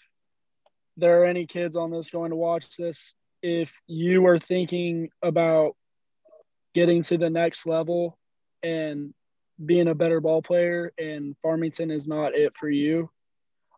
there 0.96 1.22
are 1.22 1.26
any 1.26 1.46
kids 1.46 1.76
on 1.76 1.90
this 1.90 2.10
going 2.10 2.30
to 2.30 2.36
watch 2.36 2.76
this, 2.76 3.14
if 3.42 3.72
you 3.86 4.26
are 4.26 4.38
thinking 4.38 5.10
about 5.22 5.76
getting 6.74 7.02
to 7.02 7.16
the 7.16 7.30
next 7.30 7.66
level 7.66 8.18
and 8.62 9.14
being 9.64 9.88
a 9.88 9.94
better 9.94 10.20
ball 10.20 10.42
player 10.42 10.92
and 10.98 11.34
Farmington 11.42 11.90
is 11.90 12.06
not 12.06 12.34
it 12.34 12.56
for 12.56 12.68
you, 12.68 13.10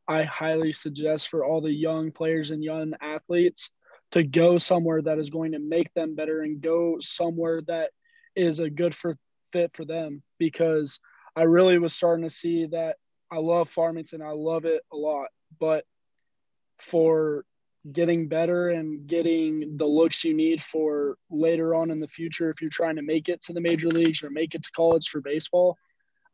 I 0.09 0.23
highly 0.25 0.73
suggest 0.73 1.29
for 1.29 1.45
all 1.45 1.61
the 1.61 1.73
young 1.73 2.11
players 2.11 2.51
and 2.51 2.65
young 2.65 2.95
athletes 3.01 3.71
to 4.13 4.25
go 4.25 4.59
somewhere 4.59 5.03
that 5.03 5.19
is 5.19 5.31
going 5.31 5.53
to 5.53 5.59
make 5.59 5.93
them 5.95 6.15
better 6.15 6.43
and 6.43 6.61
go 6.61 6.97
somewhere 7.01 7.61
that 7.63 7.91
is 8.35 8.61
a 8.61 8.71
good 8.71 8.95
for 8.95 9.15
fit 9.53 9.71
for 9.75 9.85
them 9.85 10.23
because 10.39 11.01
I 11.37 11.43
really 11.43 11.79
was 11.79 11.95
starting 11.95 12.25
to 12.25 12.35
see 12.35 12.67
that 12.67 12.97
I 13.31 13.39
love 13.39 13.69
Farmington. 13.69 14.23
I 14.23 14.31
love 14.31 14.65
it 14.65 14.83
a 14.93 14.97
lot, 14.97 15.29
but 15.61 15.85
for 16.79 17.45
getting 17.93 18.29
better 18.29 18.71
and 18.71 19.07
getting 19.07 19.77
the 19.77 19.87
looks 19.87 20.25
you 20.25 20.35
need 20.35 20.63
for 20.63 21.17
later 21.31 21.75
on 21.75 21.91
in 21.91 22.01
the 22.01 22.09
future 22.09 22.51
if 22.51 22.61
you're 22.61 22.71
trying 22.71 22.97
to 22.97 23.03
make 23.03 23.29
it 23.29 23.43
to 23.43 23.53
the 23.53 23.61
major 23.61 23.89
leagues 23.89 24.23
or 24.23 24.31
make 24.31 24.55
it 24.55 24.63
to 24.63 24.71
college 24.73 25.09
for 25.09 25.21
baseball. 25.21 25.77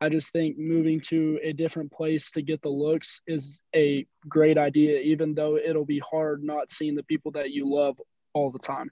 I 0.01 0.09
just 0.09 0.31
think 0.31 0.57
moving 0.57 0.99
to 1.01 1.39
a 1.41 1.53
different 1.53 1.91
place 1.91 2.31
to 2.31 2.41
get 2.41 2.61
the 2.61 2.69
looks 2.69 3.21
is 3.27 3.63
a 3.75 4.05
great 4.27 4.57
idea, 4.57 4.99
even 4.99 5.33
though 5.33 5.57
it'll 5.57 5.85
be 5.85 5.99
hard 5.99 6.43
not 6.43 6.71
seeing 6.71 6.95
the 6.95 7.03
people 7.03 7.31
that 7.31 7.51
you 7.51 7.71
love 7.73 7.99
all 8.33 8.51
the 8.51 8.59
time. 8.59 8.91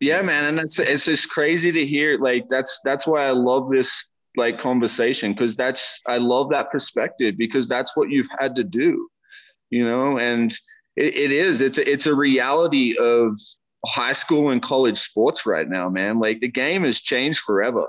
Yeah, 0.00 0.22
man, 0.22 0.44
and 0.46 0.58
that's 0.58 0.78
it's 0.78 1.04
just 1.04 1.30
crazy 1.30 1.70
to 1.72 1.86
hear. 1.86 2.18
Like 2.18 2.48
that's 2.48 2.80
that's 2.84 3.06
why 3.06 3.26
I 3.26 3.30
love 3.30 3.68
this 3.68 4.10
like 4.36 4.58
conversation 4.58 5.32
because 5.32 5.56
that's 5.56 6.00
I 6.06 6.16
love 6.16 6.50
that 6.50 6.70
perspective 6.70 7.36
because 7.36 7.68
that's 7.68 7.96
what 7.96 8.10
you've 8.10 8.28
had 8.38 8.56
to 8.56 8.64
do 8.64 9.08
you 9.70 9.84
know, 9.84 10.18
and 10.18 10.52
it, 10.96 11.16
it 11.16 11.32
is, 11.32 11.60
it's 11.60 11.78
a, 11.78 11.90
it's 11.90 12.06
a 12.06 12.14
reality 12.14 12.96
of 12.98 13.36
high 13.86 14.12
school 14.12 14.50
and 14.50 14.60
college 14.60 14.98
sports 14.98 15.46
right 15.46 15.68
now, 15.68 15.88
man. 15.88 16.18
Like 16.18 16.40
the 16.40 16.48
game 16.48 16.82
has 16.82 17.00
changed 17.00 17.40
forever. 17.40 17.86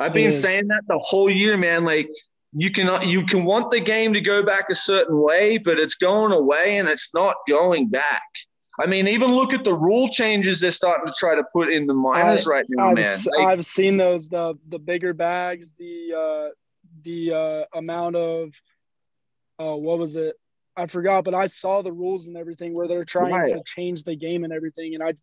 I've 0.00 0.12
been 0.12 0.32
saying 0.32 0.68
that 0.68 0.82
the 0.88 0.98
whole 0.98 1.30
year, 1.30 1.56
man. 1.56 1.84
Like 1.84 2.08
you 2.52 2.70
can 2.70 3.08
you 3.08 3.24
can 3.26 3.44
want 3.44 3.70
the 3.70 3.80
game 3.80 4.12
to 4.14 4.20
go 4.20 4.42
back 4.42 4.66
a 4.70 4.74
certain 4.74 5.20
way, 5.20 5.58
but 5.58 5.78
it's 5.78 5.94
going 5.96 6.32
away 6.32 6.78
and 6.78 6.88
it's 6.88 7.12
not 7.14 7.34
going 7.48 7.88
back. 7.88 8.22
I 8.80 8.86
mean, 8.86 9.06
even 9.06 9.32
look 9.32 9.52
at 9.52 9.62
the 9.62 9.74
rule 9.74 10.08
changes 10.08 10.60
they're 10.60 10.72
starting 10.72 11.06
to 11.06 11.14
try 11.16 11.36
to 11.36 11.44
put 11.52 11.72
in 11.72 11.86
the 11.86 11.94
minors 11.94 12.46
I, 12.46 12.50
right 12.50 12.66
now, 12.68 12.90
I've, 12.90 12.96
man. 12.96 13.18
Like, 13.36 13.46
I've 13.46 13.64
seen 13.64 13.96
those 13.96 14.28
the 14.28 14.54
the 14.68 14.78
bigger 14.78 15.12
bags, 15.12 15.72
the 15.78 16.12
uh, 16.16 16.48
the 17.02 17.32
uh, 17.32 17.78
amount 17.78 18.16
of 18.16 18.50
uh, 19.60 19.76
what 19.76 19.98
was 19.98 20.16
it? 20.16 20.34
I 20.76 20.86
forgot, 20.86 21.24
but 21.24 21.34
I 21.34 21.46
saw 21.46 21.82
the 21.82 21.92
rules 21.92 22.26
and 22.26 22.36
everything 22.36 22.74
where 22.74 22.88
they're 22.88 23.04
trying 23.04 23.32
right. 23.32 23.46
to 23.46 23.62
change 23.64 24.02
the 24.02 24.16
game 24.16 24.42
and 24.42 24.52
everything, 24.52 24.94
and 24.94 25.04
I, 25.04 25.14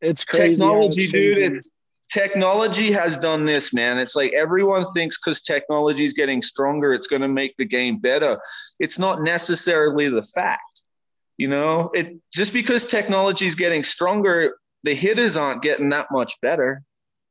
it's 0.00 0.24
crazy. 0.24 0.54
Technology, 0.54 1.08
dude. 1.08 1.38
It's 1.38 1.72
technology 2.08 2.90
has 2.92 3.16
done 3.16 3.44
this, 3.44 3.72
man. 3.72 3.98
It's 3.98 4.16
like 4.16 4.32
everyone 4.32 4.84
thinks 4.92 5.18
because 5.18 5.42
technology 5.42 6.04
is 6.04 6.14
getting 6.14 6.42
stronger, 6.42 6.94
it's 6.94 7.06
going 7.06 7.22
to 7.22 7.28
make 7.28 7.56
the 7.56 7.64
game 7.64 7.98
better. 7.98 8.38
It's 8.78 8.98
not 8.98 9.22
necessarily 9.22 10.08
the 10.08 10.22
fact. 10.22 10.82
You 11.36 11.48
know, 11.48 11.90
it 11.94 12.16
just 12.32 12.52
because 12.52 12.86
technology 12.86 13.46
is 13.46 13.54
getting 13.54 13.84
stronger, 13.84 14.56
the 14.82 14.94
hitters 14.94 15.36
aren't 15.36 15.62
getting 15.62 15.90
that 15.90 16.08
much 16.10 16.40
better. 16.40 16.82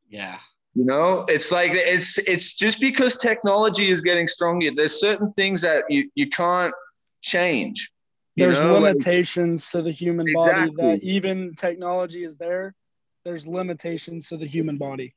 Yeah. 0.08 0.38
You 0.76 0.86
know, 0.86 1.26
it's 1.28 1.52
like 1.52 1.72
it's 1.74 2.20
it's 2.20 2.54
just 2.54 2.80
because 2.80 3.18
technology 3.18 3.90
is 3.90 4.02
getting 4.02 4.28
stronger. 4.28 4.70
There's 4.74 5.00
certain 5.00 5.34
things 5.34 5.62
that 5.64 5.86
you 5.90 6.10
you 6.14 6.30
can't 6.30 6.74
change. 7.22 7.92
There's 8.38 8.62
know? 8.62 8.80
limitations 8.80 9.74
like, 9.74 9.84
to 9.84 9.90
the 9.90 9.92
human 9.92 10.28
exactly. 10.28 10.76
body 10.76 11.00
that 11.00 11.04
even 11.04 11.56
technology 11.56 12.24
is 12.24 12.38
there. 12.38 12.76
There's 13.28 13.46
limitations 13.46 14.30
to 14.30 14.38
the 14.38 14.48
human 14.48 14.78
body. 14.78 15.14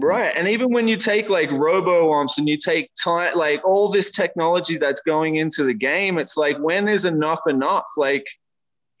Right. 0.00 0.32
And 0.34 0.48
even 0.48 0.72
when 0.72 0.88
you 0.88 0.96
take 0.96 1.28
like 1.28 1.50
robo 1.50 2.14
umps 2.14 2.38
and 2.38 2.48
you 2.48 2.56
take 2.56 2.90
time, 2.94 3.36
like 3.36 3.62
all 3.62 3.90
this 3.90 4.10
technology 4.10 4.78
that's 4.78 5.02
going 5.02 5.36
into 5.36 5.64
the 5.64 5.74
game, 5.74 6.16
it's 6.16 6.38
like, 6.38 6.56
when 6.56 6.88
is 6.88 7.04
enough 7.04 7.42
enough? 7.46 7.84
Like, 7.98 8.24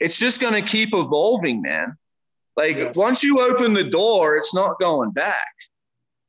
it's 0.00 0.18
just 0.18 0.38
going 0.38 0.52
to 0.52 0.60
keep 0.60 0.90
evolving, 0.92 1.62
man. 1.62 1.96
Like, 2.58 2.76
yes. 2.76 2.94
once 2.94 3.24
you 3.24 3.40
open 3.40 3.72
the 3.72 3.84
door, 3.84 4.36
it's 4.36 4.52
not 4.52 4.78
going 4.78 5.12
back. 5.12 5.54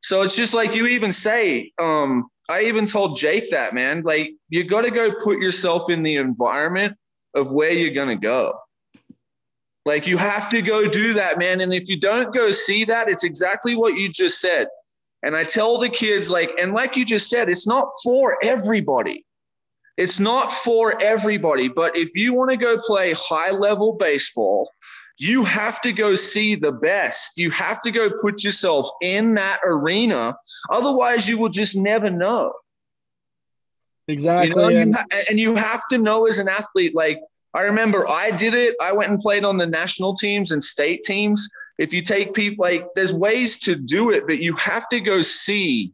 So 0.02 0.22
it's 0.22 0.38
just 0.38 0.54
like 0.54 0.74
you 0.74 0.88
even 0.88 1.12
say, 1.12 1.74
um, 1.78 2.30
I 2.48 2.62
even 2.62 2.86
told 2.86 3.18
Jake 3.18 3.52
that, 3.52 3.74
man. 3.74 4.04
Like, 4.04 4.30
you 4.48 4.64
got 4.64 4.86
to 4.86 4.92
go 4.92 5.14
put 5.22 5.40
yourself 5.40 5.90
in 5.90 6.04
the 6.04 6.16
environment 6.16 6.96
of 7.34 7.52
where 7.52 7.74
you're 7.74 7.94
going 7.94 8.08
to 8.08 8.16
go. 8.16 8.58
Like 9.86 10.08
you 10.08 10.18
have 10.18 10.50
to 10.50 10.62
go 10.62 10.88
do 10.88 11.14
that, 11.14 11.40
man. 11.40 11.62
And 11.62 11.74
if 11.74 11.90
you 11.90 12.00
don't 12.00 12.34
go 12.34 12.52
see 12.52 12.86
that, 12.86 13.10
it's 13.10 13.24
exactly 13.24 13.76
what 13.76 13.96
you 13.96 14.10
just 14.10 14.40
said. 14.40 14.68
And 15.24 15.36
I 15.36 15.44
tell 15.44 15.78
the 15.78 15.90
kids, 15.90 16.30
like, 16.30 16.52
and 16.60 16.74
like 16.74 16.96
you 16.96 17.06
just 17.06 17.30
said, 17.30 17.50
it's 17.50 17.68
not 17.68 17.90
for 18.04 18.38
everybody. 18.44 19.26
It's 19.98 20.20
not 20.20 20.54
for 20.54 21.02
everybody. 21.02 21.68
But 21.68 21.98
if 21.98 22.16
you 22.16 22.34
want 22.34 22.52
to 22.52 22.58
go 22.58 22.78
play 22.78 23.14
high 23.14 23.52
level 23.52 23.94
baseball, 23.94 24.72
you 25.18 25.44
have 25.44 25.82
to 25.82 25.92
go 25.92 26.16
see 26.16 26.56
the 26.56 26.72
best. 26.72 27.38
You 27.38 27.52
have 27.52 27.82
to 27.82 27.92
go 27.92 28.10
put 28.22 28.44
yourself 28.44 28.90
in 29.02 29.34
that 29.34 29.60
arena. 29.66 30.38
Otherwise, 30.70 31.28
you 31.28 31.38
will 31.38 31.50
just 31.50 31.76
never 31.76 32.10
know. 32.10 32.54
Exactly. 34.08 34.48
You 34.48 34.56
know, 34.56 34.70
you 34.70 34.94
ha- 34.94 35.06
and 35.30 35.38
you 35.38 35.56
have 35.56 35.84
to 35.92 35.98
know 35.98 36.26
as 36.28 36.40
an 36.40 36.48
athlete, 36.48 36.96
like, 36.96 37.20
I 37.54 37.64
remember 37.64 38.08
I 38.08 38.32
did 38.32 38.54
it. 38.54 38.76
I 38.82 38.92
went 38.92 39.12
and 39.12 39.20
played 39.20 39.44
on 39.44 39.58
the 39.58 39.66
national 39.66 40.16
teams 40.16 40.52
and 40.52 40.64
state 40.64 41.04
teams. 41.04 41.50
If 41.78 41.94
you 41.94 42.02
take 42.02 42.34
people, 42.34 42.64
like, 42.64 42.86
there's 42.96 43.14
ways 43.14 43.60
to 43.60 43.76
do 43.76 44.12
it, 44.12 44.28
but 44.28 44.40
you 44.40 44.56
have 44.56 44.88
to 44.90 45.00
go 45.00 45.22
see, 45.22 45.94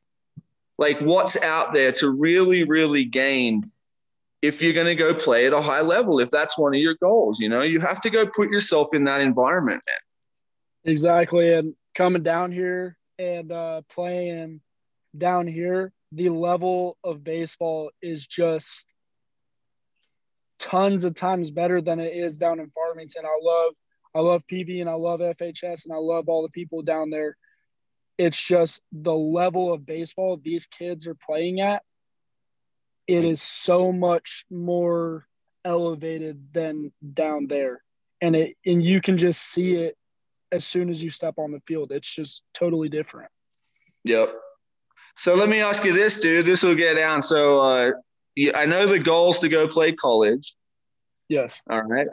like, 0.78 1.00
what's 1.00 1.42
out 1.42 1.74
there 1.74 1.92
to 1.94 2.10
really, 2.10 2.64
really 2.64 3.06
gain 3.06 3.72
if 4.42 4.62
you're 4.62 4.74
going 4.74 4.88
to 4.88 4.96
go 4.96 5.14
play 5.14 5.46
at 5.46 5.54
a 5.54 5.62
high 5.62 5.82
level, 5.82 6.20
if 6.20 6.30
that's 6.30 6.58
one 6.58 6.74
of 6.74 6.80
your 6.80 6.96
goals, 6.96 7.40
you 7.40 7.50
know, 7.50 7.62
you 7.62 7.80
have 7.80 8.02
to 8.02 8.10
go 8.10 8.26
put 8.26 8.50
yourself 8.50 8.94
in 8.94 9.04
that 9.06 9.22
environment, 9.22 9.82
man. 9.88 10.94
Exactly. 10.94 11.54
And 11.54 11.76
coming 11.96 12.24
down 12.24 12.52
here 12.52 12.98
and 13.18 13.52
uh, 13.52 13.82
playing 13.90 14.62
down 15.18 15.48
here, 15.48 15.92
the 16.12 16.30
level 16.30 16.98
of 17.04 17.24
baseball 17.24 17.92
is 18.02 18.28
just 18.28 18.95
tons 20.60 21.06
of 21.06 21.16
times 21.16 21.52
better 21.52 21.82
than 21.82 22.00
it 22.00 22.16
is 22.16 22.38
down 22.38 22.60
in 22.60 22.70
Farmington. 22.72 23.26
I 23.26 23.38
love 23.42 23.74
I 24.16 24.20
love 24.20 24.44
PV 24.48 24.80
and 24.82 24.90
I 24.90 24.94
love 24.94 25.20
FHS 25.20 25.86
and 25.86 25.94
I 25.94 25.98
love 25.98 26.30
all 26.30 26.42
the 26.42 26.50
people 26.50 26.82
down 26.82 27.10
there. 27.10 27.36
It's 28.18 28.42
just 28.42 28.82
the 28.94 29.14
level 29.14 29.74
of 29.74 29.86
baseball 29.86 30.40
these 30.42 30.68
kids 30.68 31.06
are 31.06 31.16
playing 31.16 31.60
at 31.60 31.84
it 33.08 33.24
is 33.24 33.42
so 33.42 33.92
much 33.92 34.46
more 34.50 35.28
elevated 35.64 36.54
than 36.54 36.92
down 37.14 37.48
there. 37.48 37.84
And 38.22 38.36
it 38.36 38.56
and 38.66 38.84
you 38.84 39.02
can 39.02 39.18
just 39.18 39.42
see 39.42 39.76
it 39.76 39.98
as 40.52 40.66
soon 40.66 40.90
as 40.90 41.04
you 41.04 41.10
step 41.10 41.36
on 41.38 41.52
the 41.52 41.62
field. 41.68 41.92
It's 41.92 42.14
just 42.14 42.44
totally 42.54 42.90
different. 42.90 43.30
Yep. 44.06 44.34
So 45.18 45.36
let 45.36 45.50
me 45.50 45.62
ask 45.62 45.84
you 45.84 45.94
this 45.94 46.20
dude. 46.20 46.46
This 46.46 46.64
will 46.64 46.76
get 46.76 46.96
down. 46.96 47.22
So 47.22 47.60
uh 47.60 47.92
i 48.56 48.66
know 48.66 48.88
the 48.88 49.00
goals 49.00 49.40
to 49.40 49.50
go 49.50 49.68
play 49.68 49.92
college. 49.94 50.56
Yes. 51.28 51.62
All 51.70 51.84
right. 51.84 52.08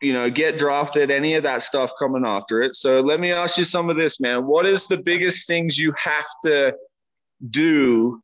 You 0.00 0.12
know 0.12 0.30
get 0.30 0.56
drafted 0.56 1.10
any 1.10 1.34
of 1.34 1.42
that 1.42 1.62
stuff 1.62 1.92
coming 1.98 2.24
after 2.26 2.62
it. 2.62 2.76
So 2.76 3.00
let 3.00 3.20
me 3.20 3.32
ask 3.32 3.58
you 3.58 3.64
some 3.64 3.90
of 3.90 3.96
this 3.96 4.20
man. 4.20 4.46
What 4.46 4.66
is 4.66 4.86
the 4.86 5.02
biggest 5.02 5.46
things 5.46 5.78
you 5.78 5.92
have 5.98 6.26
to 6.44 6.74
do 7.48 8.22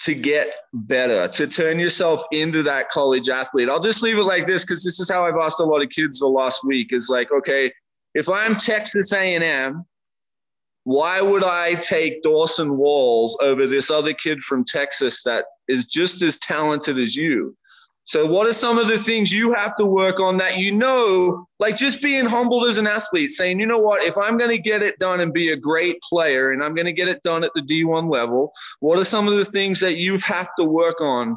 to 0.00 0.14
get 0.14 0.48
better, 0.72 1.26
to 1.26 1.46
turn 1.46 1.78
yourself 1.78 2.22
into 2.30 2.62
that 2.62 2.88
college 2.90 3.28
athlete. 3.28 3.68
I'll 3.68 3.80
just 3.80 4.02
leave 4.02 4.16
it 4.16 4.22
like 4.22 4.46
this 4.46 4.64
because 4.64 4.84
this 4.84 5.00
is 5.00 5.10
how 5.10 5.26
I've 5.26 5.36
asked 5.36 5.60
a 5.60 5.64
lot 5.64 5.82
of 5.82 5.90
kids 5.90 6.20
the 6.20 6.28
last 6.28 6.64
week 6.64 6.92
is 6.92 7.08
like, 7.08 7.32
okay, 7.32 7.72
if 8.14 8.28
I'm 8.28 8.54
Texas 8.54 9.12
A&M, 9.12 9.84
why 10.88 11.20
would 11.20 11.44
I 11.44 11.74
take 11.74 12.22
Dawson 12.22 12.78
Walls 12.78 13.36
over 13.42 13.66
this 13.66 13.90
other 13.90 14.14
kid 14.14 14.40
from 14.40 14.64
Texas 14.64 15.22
that 15.24 15.44
is 15.68 15.84
just 15.84 16.22
as 16.22 16.38
talented 16.38 16.98
as 16.98 17.14
you? 17.14 17.54
So, 18.04 18.24
what 18.24 18.46
are 18.46 18.54
some 18.54 18.78
of 18.78 18.88
the 18.88 18.96
things 18.96 19.30
you 19.30 19.52
have 19.52 19.76
to 19.76 19.84
work 19.84 20.18
on 20.18 20.38
that 20.38 20.56
you 20.56 20.72
know, 20.72 21.46
like 21.58 21.76
just 21.76 22.00
being 22.00 22.24
humbled 22.24 22.66
as 22.66 22.78
an 22.78 22.86
athlete, 22.86 23.32
saying, 23.32 23.60
you 23.60 23.66
know 23.66 23.76
what, 23.76 24.02
if 24.02 24.16
I'm 24.16 24.38
going 24.38 24.48
to 24.48 24.56
get 24.56 24.80
it 24.80 24.98
done 24.98 25.20
and 25.20 25.30
be 25.30 25.50
a 25.52 25.56
great 25.56 26.00
player 26.00 26.52
and 26.52 26.64
I'm 26.64 26.74
going 26.74 26.86
to 26.86 26.92
get 26.94 27.08
it 27.08 27.22
done 27.22 27.44
at 27.44 27.50
the 27.54 27.60
D1 27.60 28.10
level, 28.10 28.50
what 28.80 28.98
are 28.98 29.04
some 29.04 29.28
of 29.28 29.36
the 29.36 29.44
things 29.44 29.80
that 29.80 29.98
you 29.98 30.16
have 30.20 30.48
to 30.58 30.64
work 30.64 31.02
on 31.02 31.36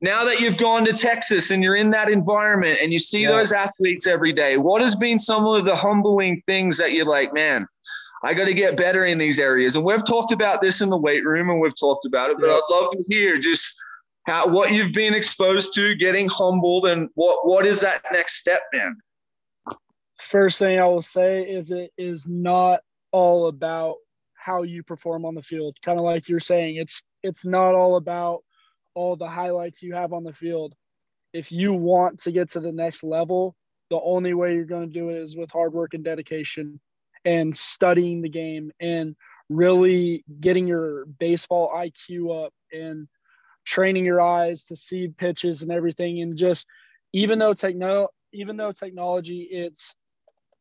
now 0.00 0.24
that 0.24 0.38
you've 0.38 0.58
gone 0.58 0.84
to 0.84 0.92
Texas 0.92 1.50
and 1.50 1.60
you're 1.60 1.74
in 1.74 1.90
that 1.90 2.08
environment 2.08 2.78
and 2.80 2.92
you 2.92 3.00
see 3.00 3.22
yeah. 3.22 3.32
those 3.32 3.50
athletes 3.50 4.06
every 4.06 4.32
day? 4.32 4.58
What 4.58 4.80
has 4.80 4.94
been 4.94 5.18
some 5.18 5.44
of 5.44 5.64
the 5.64 5.74
humbling 5.74 6.40
things 6.46 6.78
that 6.78 6.92
you're 6.92 7.04
like, 7.04 7.34
man, 7.34 7.66
I 8.24 8.34
got 8.34 8.44
to 8.44 8.54
get 8.54 8.76
better 8.76 9.04
in 9.04 9.18
these 9.18 9.40
areas? 9.40 9.74
And 9.76 9.84
we've 9.84 10.04
talked 10.04 10.32
about 10.32 10.60
this 10.60 10.80
in 10.80 10.88
the 10.90 10.96
weight 10.96 11.24
room 11.24 11.50
and 11.50 11.60
we've 11.60 11.78
talked 11.78 12.06
about 12.06 12.30
it, 12.30 12.36
but 12.38 12.46
yeah. 12.46 12.54
I'd 12.54 12.70
love 12.70 12.92
to 12.92 13.04
hear 13.08 13.36
just 13.36 13.76
how 14.26 14.46
what 14.46 14.70
you've 14.70 14.92
been 14.92 15.14
exposed 15.14 15.74
to, 15.74 15.94
getting 15.96 16.28
humbled, 16.28 16.86
and 16.86 17.08
what 17.14 17.46
what 17.46 17.66
is 17.66 17.80
that 17.80 18.02
next 18.12 18.36
step, 18.36 18.62
man? 18.72 18.96
First 20.20 20.60
thing 20.60 20.78
I 20.78 20.86
will 20.86 21.02
say 21.02 21.42
is 21.42 21.72
it 21.72 21.90
is 21.98 22.28
not 22.28 22.80
all 23.10 23.48
about 23.48 23.96
how 24.34 24.62
you 24.62 24.82
perform 24.82 25.24
on 25.24 25.34
the 25.34 25.42
field. 25.42 25.76
Kind 25.82 25.98
of 25.98 26.04
like 26.04 26.28
you're 26.28 26.40
saying, 26.40 26.76
it's 26.76 27.02
it's 27.22 27.44
not 27.44 27.74
all 27.74 27.96
about 27.96 28.44
all 28.94 29.16
the 29.16 29.28
highlights 29.28 29.82
you 29.82 29.94
have 29.94 30.12
on 30.12 30.22
the 30.22 30.32
field. 30.32 30.74
If 31.32 31.50
you 31.50 31.72
want 31.72 32.20
to 32.20 32.30
get 32.30 32.50
to 32.50 32.60
the 32.60 32.72
next 32.72 33.02
level, 33.02 33.56
the 33.90 34.00
only 34.00 34.34
way 34.34 34.54
you're 34.54 34.64
going 34.64 34.86
to 34.86 34.92
do 34.92 35.08
it 35.08 35.16
is 35.16 35.36
with 35.36 35.50
hard 35.50 35.72
work 35.72 35.94
and 35.94 36.04
dedication 36.04 36.78
and 37.24 37.56
studying 37.56 38.22
the 38.22 38.28
game 38.28 38.72
and 38.80 39.16
really 39.48 40.24
getting 40.40 40.66
your 40.66 41.06
baseball 41.06 41.70
IQ 41.74 42.46
up 42.46 42.52
and 42.72 43.08
training 43.64 44.04
your 44.04 44.20
eyes 44.20 44.64
to 44.64 44.76
see 44.76 45.08
pitches 45.08 45.62
and 45.62 45.70
everything. 45.70 46.20
And 46.20 46.36
just 46.36 46.66
even 47.12 47.38
though 47.38 47.54
techno 47.54 48.08
even 48.32 48.56
though 48.56 48.72
technology 48.72 49.48
it's 49.50 49.94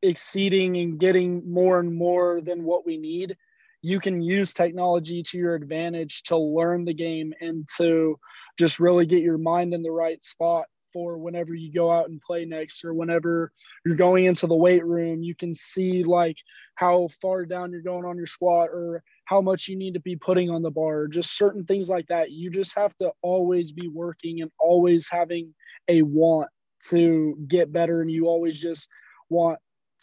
exceeding 0.01 0.77
and 0.77 0.99
getting 0.99 1.49
more 1.49 1.79
and 1.79 1.93
more 1.93 2.41
than 2.41 2.63
what 2.63 2.85
we 2.85 2.97
need 2.97 3.35
you 3.83 3.99
can 3.99 4.21
use 4.21 4.53
technology 4.53 5.23
to 5.23 5.37
your 5.37 5.55
advantage 5.55 6.21
to 6.23 6.37
learn 6.37 6.85
the 6.85 6.93
game 6.93 7.33
and 7.41 7.67
to 7.77 8.19
just 8.59 8.79
really 8.79 9.05
get 9.05 9.21
your 9.21 9.37
mind 9.37 9.73
in 9.73 9.81
the 9.81 9.91
right 9.91 10.23
spot 10.23 10.65
for 10.91 11.17
whenever 11.17 11.53
you 11.53 11.71
go 11.71 11.91
out 11.91 12.09
and 12.09 12.21
play 12.21 12.45
next 12.45 12.83
or 12.83 12.93
whenever 12.93 13.51
you're 13.85 13.95
going 13.95 14.25
into 14.25 14.47
the 14.47 14.55
weight 14.55 14.85
room 14.85 15.23
you 15.23 15.35
can 15.35 15.53
see 15.53 16.03
like 16.03 16.37
how 16.75 17.07
far 17.21 17.45
down 17.45 17.71
you're 17.71 17.81
going 17.81 18.05
on 18.05 18.17
your 18.17 18.25
squat 18.25 18.69
or 18.69 19.03
how 19.25 19.39
much 19.39 19.67
you 19.67 19.75
need 19.75 19.93
to 19.93 19.99
be 19.99 20.15
putting 20.15 20.49
on 20.49 20.61
the 20.61 20.71
bar, 20.71 21.07
just 21.07 21.37
certain 21.37 21.63
things 21.63 21.89
like 21.89 22.07
that. 22.07 22.31
You 22.31 22.49
just 22.49 22.75
have 22.75 22.93
to 22.97 23.11
always 23.21 23.71
be 23.71 23.87
working 23.87 24.41
and 24.41 24.51
always 24.59 25.07
having 25.09 25.53
a 25.87 26.01
want 26.01 26.49
to 26.89 27.37
get 27.47 27.71
better. 27.71 28.01
And 28.01 28.11
you 28.11 28.25
always 28.25 28.59
just 28.59 28.89
want 29.29 29.59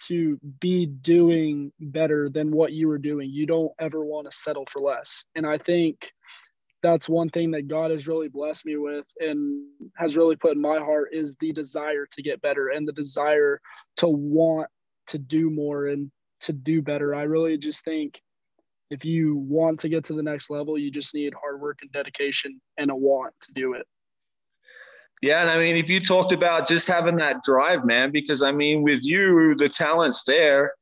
to 0.07 0.39
be 0.61 0.87
doing 0.87 1.73
better 1.81 2.31
than 2.31 2.53
what 2.53 2.73
you 2.73 2.89
were 2.89 2.97
doing. 2.97 3.29
You 3.31 3.47
don't 3.47 3.73
ever 3.81 4.05
want 4.05 4.31
to 4.31 4.39
settle 4.39 4.65
for 4.71 4.81
less. 4.81 5.25
And 5.35 5.47
I 5.47 5.59
think 5.59 6.13
that's 6.83 7.09
one 7.09 7.29
thing 7.29 7.51
that 7.53 7.69
God 7.69 7.91
has 7.91 8.07
really 8.07 8.29
blessed 8.29 8.65
me 8.67 8.77
with 8.77 9.07
and 9.21 9.65
has 9.97 10.17
really 10.17 10.37
put 10.37 10.55
in 10.57 10.63
my 10.63 10.79
heart 10.79 11.09
is 11.13 11.37
the 11.37 11.53
desire 11.53 12.07
to 12.13 12.23
get 12.23 12.41
better 12.41 12.69
and 12.69 12.87
the 12.87 12.93
desire 12.93 13.61
to 13.97 14.09
want 14.09 14.69
to 15.09 15.19
do 15.19 15.51
more 15.51 15.87
and 15.87 16.11
to 16.41 16.53
do 16.53 16.81
better. 16.83 17.15
I 17.15 17.23
really 17.23 17.59
just 17.59 17.85
think 17.85 18.21
if 18.91 19.05
you 19.05 19.37
want 19.37 19.81
to 19.81 19.89
get 19.89 20.05
to 20.05 20.15
the 20.15 20.23
next 20.23 20.51
level, 20.51 20.79
you 20.79 20.91
just 20.91 21.15
need 21.15 21.35
hard 21.35 21.61
work 21.61 21.79
and 21.83 21.93
dedication 21.93 22.61
and 22.77 22.91
a 22.91 22.97
want 22.97 23.35
to 23.43 23.53
do 23.53 23.75
it. 23.75 23.87
Yeah, 25.21 25.41
and 25.41 25.51
I 25.51 25.59
mean, 25.59 25.77
if 25.77 25.91
you 25.91 25.99
talked 25.99 26.33
about 26.33 26.69
just 26.69 26.87
having 26.87 27.17
that 27.17 27.43
drive, 27.43 27.85
man, 27.85 28.13
because 28.13 28.43
I 28.43 28.53
mean, 28.53 28.83
with 28.83 29.05
you, 29.05 29.57
the 29.57 29.69
talent's 29.69 30.23
there, 30.23 30.73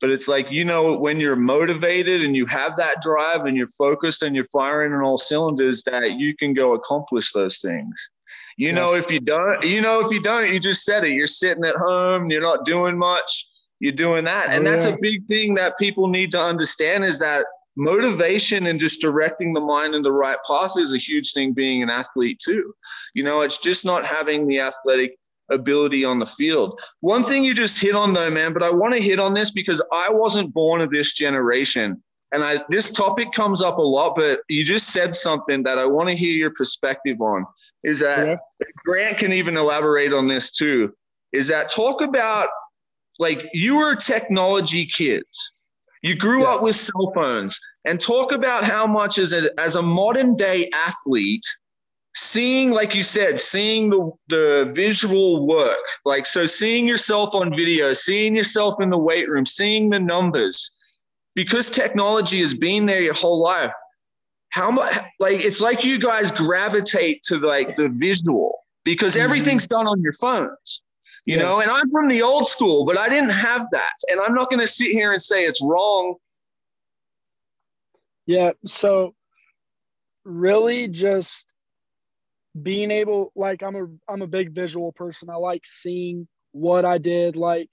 but 0.00 0.10
it's 0.10 0.28
like 0.28 0.50
you 0.50 0.64
know 0.64 0.96
when 0.96 1.20
you're 1.20 1.36
motivated 1.36 2.22
and 2.22 2.36
you 2.36 2.46
have 2.46 2.76
that 2.76 3.00
drive 3.00 3.46
and 3.46 3.56
you're 3.56 3.66
focused 3.66 4.22
and 4.22 4.34
you're 4.34 4.44
firing 4.46 4.92
on 4.92 5.02
all 5.02 5.18
cylinders, 5.18 5.82
that 5.84 6.12
you 6.12 6.36
can 6.36 6.54
go 6.54 6.74
accomplish 6.74 7.32
those 7.32 7.58
things. 7.58 8.10
You 8.56 8.68
yes. 8.68 8.76
know, 8.76 8.94
if 8.94 9.10
you 9.10 9.20
don't, 9.20 9.64
you 9.64 9.80
know, 9.80 10.00
if 10.00 10.12
you 10.12 10.20
don't, 10.20 10.52
you 10.52 10.60
just 10.60 10.84
said 10.84 11.04
it. 11.04 11.12
You're 11.12 11.26
sitting 11.26 11.64
at 11.64 11.76
home, 11.76 12.30
you're 12.30 12.42
not 12.42 12.64
doing 12.64 12.98
much 12.98 13.48
you're 13.84 13.92
doing 13.92 14.24
that. 14.24 14.48
And 14.50 14.66
oh, 14.66 14.70
that's 14.70 14.86
yeah. 14.86 14.92
a 14.92 14.98
big 15.00 15.26
thing 15.26 15.54
that 15.54 15.78
people 15.78 16.08
need 16.08 16.30
to 16.32 16.42
understand 16.42 17.04
is 17.04 17.18
that 17.18 17.44
motivation 17.76 18.66
and 18.66 18.80
just 18.80 19.00
directing 19.00 19.52
the 19.52 19.60
mind 19.60 19.94
in 19.94 20.02
the 20.02 20.12
right 20.12 20.38
path 20.48 20.72
is 20.78 20.94
a 20.94 20.98
huge 20.98 21.32
thing 21.32 21.52
being 21.52 21.82
an 21.82 21.90
athlete 21.90 22.40
too. 22.42 22.72
You 23.14 23.24
know, 23.24 23.42
it's 23.42 23.58
just 23.58 23.84
not 23.84 24.06
having 24.06 24.46
the 24.46 24.60
athletic 24.60 25.18
ability 25.50 26.04
on 26.04 26.18
the 26.18 26.26
field. 26.26 26.80
One 27.00 27.24
thing 27.24 27.44
you 27.44 27.54
just 27.54 27.80
hit 27.80 27.94
on 27.94 28.12
though, 28.12 28.30
man, 28.30 28.52
but 28.52 28.62
I 28.62 28.70
want 28.70 28.94
to 28.94 29.00
hit 29.00 29.20
on 29.20 29.34
this 29.34 29.50
because 29.50 29.82
I 29.92 30.10
wasn't 30.10 30.54
born 30.54 30.80
of 30.80 30.90
this 30.90 31.14
generation. 31.14 32.02
And 32.32 32.42
I, 32.42 32.64
this 32.68 32.90
topic 32.90 33.32
comes 33.32 33.62
up 33.62 33.78
a 33.78 33.82
lot, 33.82 34.16
but 34.16 34.40
you 34.48 34.64
just 34.64 34.88
said 34.88 35.14
something 35.14 35.62
that 35.62 35.78
I 35.78 35.86
want 35.86 36.08
to 36.08 36.16
hear 36.16 36.32
your 36.32 36.50
perspective 36.52 37.20
on. 37.20 37.46
Is 37.84 38.00
that 38.00 38.26
yeah. 38.26 38.36
Grant 38.84 39.18
can 39.18 39.32
even 39.32 39.56
elaborate 39.56 40.12
on 40.12 40.26
this 40.26 40.50
too? 40.50 40.92
Is 41.32 41.46
that 41.48 41.70
talk 41.70 42.00
about 42.00 42.48
like 43.18 43.48
you 43.52 43.76
were 43.76 43.94
technology 43.94 44.86
kids. 44.86 45.52
You 46.02 46.16
grew 46.16 46.42
yes. 46.42 46.58
up 46.58 46.62
with 46.62 46.76
cell 46.76 47.12
phones 47.14 47.58
and 47.84 48.00
talk 48.00 48.32
about 48.32 48.64
how 48.64 48.86
much 48.86 49.18
as 49.18 49.32
a 49.32 49.48
as 49.58 49.76
a 49.76 49.82
modern 49.82 50.36
day 50.36 50.68
athlete, 50.74 51.46
seeing, 52.14 52.70
like 52.70 52.94
you 52.94 53.02
said, 53.02 53.40
seeing 53.40 53.90
the, 53.90 54.10
the 54.28 54.72
visual 54.74 55.46
work, 55.46 55.78
like 56.04 56.26
so 56.26 56.46
seeing 56.46 56.86
yourself 56.86 57.34
on 57.34 57.50
video, 57.50 57.92
seeing 57.92 58.34
yourself 58.34 58.80
in 58.80 58.90
the 58.90 58.98
weight 58.98 59.28
room, 59.28 59.44
seeing 59.44 59.90
the 59.90 60.00
numbers, 60.00 60.70
because 61.34 61.68
technology 61.70 62.40
has 62.40 62.54
been 62.54 62.86
there 62.86 63.02
your 63.02 63.14
whole 63.14 63.42
life. 63.42 63.74
How 64.50 64.70
much 64.70 64.94
like 65.18 65.44
it's 65.44 65.60
like 65.60 65.84
you 65.84 65.98
guys 65.98 66.30
gravitate 66.30 67.24
to 67.24 67.38
like 67.38 67.74
the 67.74 67.88
visual 67.88 68.60
because 68.84 69.14
mm-hmm. 69.14 69.24
everything's 69.24 69.66
done 69.66 69.88
on 69.88 70.00
your 70.00 70.12
phones. 70.12 70.82
You 71.26 71.36
yes. 71.36 71.42
know, 71.42 71.60
and 71.60 71.70
I'm 71.70 71.90
from 71.90 72.08
the 72.08 72.22
old 72.22 72.46
school, 72.46 72.84
but 72.84 72.98
I 72.98 73.08
didn't 73.08 73.30
have 73.30 73.66
that. 73.72 73.94
And 74.08 74.20
I'm 74.20 74.34
not 74.34 74.50
going 74.50 74.60
to 74.60 74.66
sit 74.66 74.90
here 74.90 75.12
and 75.12 75.20
say 75.20 75.44
it's 75.44 75.62
wrong. 75.64 76.16
Yeah. 78.26 78.52
So, 78.66 79.14
really, 80.24 80.86
just 80.86 81.53
being 82.60 82.90
able 82.90 83.32
like 83.34 83.62
i'm 83.62 83.76
a 83.76 83.86
i'm 84.08 84.22
a 84.22 84.26
big 84.26 84.52
visual 84.52 84.92
person. 84.92 85.30
I 85.30 85.36
like 85.36 85.62
seeing 85.64 86.28
what 86.52 86.84
i 86.84 86.98
did. 86.98 87.36
Like 87.36 87.70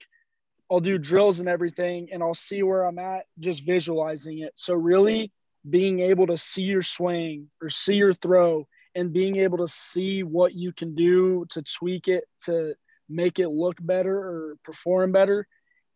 i'll 0.70 0.80
do 0.80 0.98
drills 0.98 1.40
and 1.40 1.48
everything 1.48 2.08
and 2.12 2.22
i'll 2.22 2.34
see 2.34 2.62
where 2.62 2.84
i'm 2.84 2.98
at 2.98 3.26
just 3.38 3.64
visualizing 3.64 4.40
it. 4.40 4.52
So 4.56 4.74
really 4.74 5.32
being 5.68 6.00
able 6.00 6.26
to 6.26 6.36
see 6.36 6.62
your 6.62 6.82
swing 6.82 7.48
or 7.60 7.68
see 7.68 7.94
your 7.94 8.12
throw 8.12 8.66
and 8.94 9.12
being 9.12 9.36
able 9.36 9.58
to 9.58 9.68
see 9.68 10.22
what 10.22 10.54
you 10.54 10.72
can 10.72 10.94
do 10.94 11.46
to 11.50 11.62
tweak 11.62 12.08
it 12.08 12.24
to 12.44 12.74
make 13.08 13.38
it 13.38 13.48
look 13.48 13.76
better 13.80 14.16
or 14.16 14.56
perform 14.64 15.12
better 15.12 15.46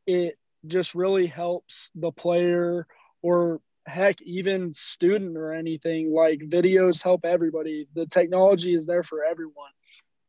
it 0.06 0.38
just 0.66 0.94
really 0.94 1.26
helps 1.26 1.90
the 1.94 2.12
player 2.12 2.86
or 3.22 3.60
heck 3.86 4.20
even 4.22 4.74
student 4.74 5.36
or 5.36 5.52
anything 5.52 6.12
like 6.12 6.40
videos 6.40 7.02
help 7.02 7.24
everybody. 7.24 7.86
The 7.94 8.06
technology 8.06 8.74
is 8.74 8.86
there 8.86 9.02
for 9.02 9.24
everyone. 9.24 9.70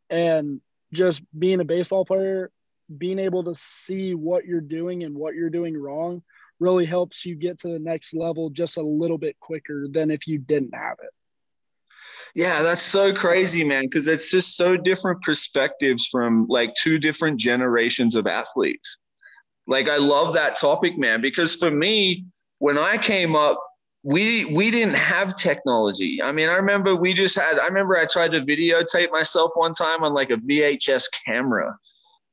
And 0.09 0.61
just 0.93 1.21
being 1.37 1.59
a 1.59 1.65
baseball 1.65 2.05
player 2.05 2.51
being 2.97 3.19
able 3.19 3.43
to 3.43 3.55
see 3.55 4.15
what 4.15 4.45
you're 4.45 4.61
doing 4.61 5.03
and 5.03 5.15
what 5.15 5.35
you're 5.35 5.49
doing 5.49 5.75
wrong 5.75 6.23
really 6.59 6.85
helps 6.85 7.25
you 7.25 7.35
get 7.35 7.59
to 7.59 7.67
the 7.67 7.79
next 7.79 8.13
level 8.13 8.49
just 8.49 8.77
a 8.77 8.81
little 8.81 9.17
bit 9.17 9.37
quicker 9.39 9.87
than 9.89 10.09
if 10.09 10.27
you 10.27 10.37
didn't 10.37 10.73
have 10.73 10.97
it. 11.03 11.09
Yeah 12.33 12.61
that's 12.61 12.81
so 12.81 13.13
crazy 13.13 13.63
man 13.63 13.83
because 13.83 14.07
it's 14.07 14.31
just 14.31 14.55
so 14.55 14.77
different 14.77 15.21
perspectives 15.21 16.07
from 16.07 16.45
like 16.47 16.73
two 16.75 16.97
different 16.97 17.39
generations 17.39 18.15
of 18.15 18.27
athletes. 18.27 18.97
Like 19.67 19.89
i 19.89 19.97
love 19.97 20.33
that 20.35 20.55
topic 20.55 20.97
man 20.97 21.21
because 21.21 21.55
for 21.55 21.69
me 21.69 22.25
when 22.59 22.77
I 22.77 22.97
came 22.97 23.35
up, 23.35 23.61
we 24.03 24.45
we 24.45 24.71
didn't 24.71 24.95
have 24.95 25.35
technology. 25.35 26.21
I 26.23 26.31
mean, 26.31 26.49
I 26.49 26.55
remember 26.55 26.95
we 26.95 27.13
just 27.13 27.35
had. 27.35 27.59
I 27.59 27.67
remember 27.67 27.97
I 27.97 28.05
tried 28.05 28.31
to 28.31 28.41
videotape 28.41 29.11
myself 29.11 29.51
one 29.55 29.73
time 29.73 30.03
on 30.03 30.13
like 30.13 30.29
a 30.29 30.37
VHS 30.37 31.05
camera, 31.25 31.77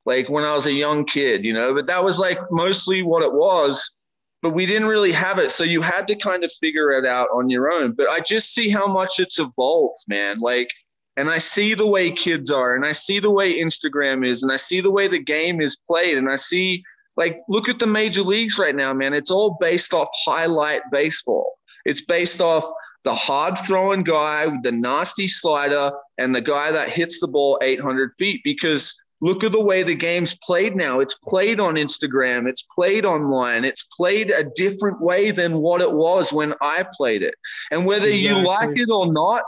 like 0.05 0.29
when 0.29 0.45
I 0.45 0.55
was 0.55 0.67
a 0.67 0.73
young 0.73 1.05
kid, 1.05 1.45
you 1.45 1.53
know. 1.53 1.75
But 1.75 1.87
that 1.87 2.05
was 2.05 2.19
like 2.19 2.39
mostly 2.51 3.03
what 3.03 3.23
it 3.23 3.33
was. 3.33 3.97
But 4.43 4.55
we 4.55 4.67
didn't 4.67 4.89
really 4.89 5.13
have 5.13 5.39
it, 5.39 5.51
so 5.51 5.65
you 5.65 5.81
had 5.81 6.07
to 6.09 6.15
kind 6.15 6.45
of 6.45 6.53
figure 6.53 6.91
it 6.93 7.07
out 7.07 7.29
on 7.33 7.49
your 7.49 7.73
own. 7.73 7.93
But 7.93 8.11
I 8.11 8.21
just 8.21 8.53
see 8.53 8.69
how 8.69 8.87
much 8.87 9.19
it's 9.19 9.39
evolved, 9.39 10.05
man. 10.07 10.39
Like, 10.39 10.69
and 11.17 11.31
I 11.31 11.39
see 11.39 11.73
the 11.73 11.87
way 11.87 12.11
kids 12.11 12.51
are, 12.51 12.77
and 12.77 12.85
I 12.85 12.93
see 12.93 13.21
the 13.21 13.31
way 13.31 13.59
Instagram 13.59 14.29
is, 14.29 14.43
and 14.43 14.53
I 14.53 14.57
see 14.57 14.83
the 14.83 14.91
way 14.91 15.09
the 15.09 15.19
game 15.19 15.63
is 15.63 15.77
played, 15.77 16.19
and 16.19 16.31
I 16.31 16.37
see 16.37 16.85
like, 17.17 17.41
look 17.49 17.69
at 17.69 17.79
the 17.79 17.87
major 17.87 18.23
leagues 18.23 18.59
right 18.59 18.75
now, 18.75 18.93
man. 18.93 19.15
It's 19.15 19.31
all 19.31 19.57
based 19.61 19.95
off 19.95 20.09
highlight 20.25 20.83
baseball. 20.91 21.59
It's 21.85 22.05
based 22.05 22.41
off 22.41 22.65
the 23.05 23.15
hard 23.15 23.59
throwing 23.59 24.03
guy 24.03 24.47
with 24.47 24.63
the 24.63 24.73
nasty 24.73 25.27
slider 25.27 25.93
and 26.19 26.35
the 26.35 26.41
guy 26.41 26.73
that 26.73 26.89
hits 26.89 27.21
the 27.21 27.29
ball 27.29 27.59
800 27.63 28.13
feet 28.19 28.41
because 28.43 28.95
look 29.21 29.45
at 29.45 29.53
the 29.53 29.61
way 29.61 29.83
the 29.83 29.95
game's 29.95 30.37
played 30.45 30.75
now. 30.75 31.01
It's 31.01 31.15
played 31.23 31.61
on 31.61 31.75
Instagram, 31.75 32.49
it's 32.49 32.67
played 32.75 33.05
online, 33.05 33.65
it's 33.65 33.85
played 33.97 34.31
a 34.31 34.45
different 34.45 35.01
way 35.01 35.31
than 35.31 35.59
what 35.59 35.83
it 35.83 35.93
was 35.93 36.33
when 36.33 36.55
I 36.61 36.87
played 36.97 37.23
it. 37.23 37.35
And 37.71 37.87
whether 37.87 38.07
exactly. 38.07 38.41
you 38.41 38.47
like 38.47 38.77
it 38.77 38.89
or 38.91 39.13
not, 39.13 39.43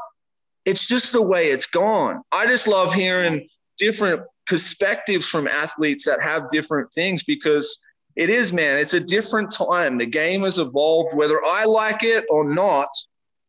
it's 0.64 0.86
just 0.88 1.12
the 1.12 1.22
way 1.22 1.50
it's 1.50 1.66
gone. 1.66 2.22
I 2.32 2.46
just 2.46 2.68
love 2.68 2.92
hearing 2.92 3.48
different 3.78 4.22
perspectives 4.46 5.28
from 5.28 5.46
athletes 5.46 6.04
that 6.06 6.22
have 6.22 6.50
different 6.50 6.92
things 6.92 7.24
because 7.24 7.80
it 8.14 8.30
is, 8.30 8.52
man, 8.52 8.78
it's 8.78 8.94
a 8.94 9.00
different 9.00 9.52
time. 9.52 9.98
The 9.98 10.06
game 10.06 10.42
has 10.42 10.58
evolved, 10.58 11.14
whether 11.14 11.38
I 11.44 11.64
like 11.64 12.02
it 12.02 12.24
or 12.30 12.48
not, 12.48 12.88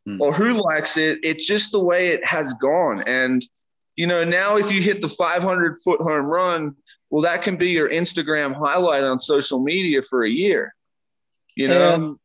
mm. 0.08 0.20
or 0.20 0.34
who 0.34 0.54
likes 0.54 0.98
it, 0.98 1.20
it's 1.24 1.48
just 1.48 1.72
the 1.72 1.84
way 1.84 2.10
it 2.10 2.26
has 2.26 2.54
gone. 2.56 3.04
And, 3.08 3.46
you 3.96 4.08
know, 4.08 4.24
now 4.24 4.58
if 4.58 4.72
you 4.72 4.82
hit 4.82 5.02
the 5.02 5.08
500 5.08 5.78
foot 5.84 6.02
home 6.02 6.26
run, 6.26 6.76
well, 7.10 7.22
that 7.22 7.44
can 7.44 7.56
be 7.56 7.70
your 7.70 7.90
Instagram 7.90 8.54
highlight 8.54 9.04
on 9.04 9.20
social 9.20 9.64
media 9.64 10.02
for 10.02 10.26
a 10.26 10.30
year, 10.30 10.76
you 11.56 11.70
know? 11.70 12.18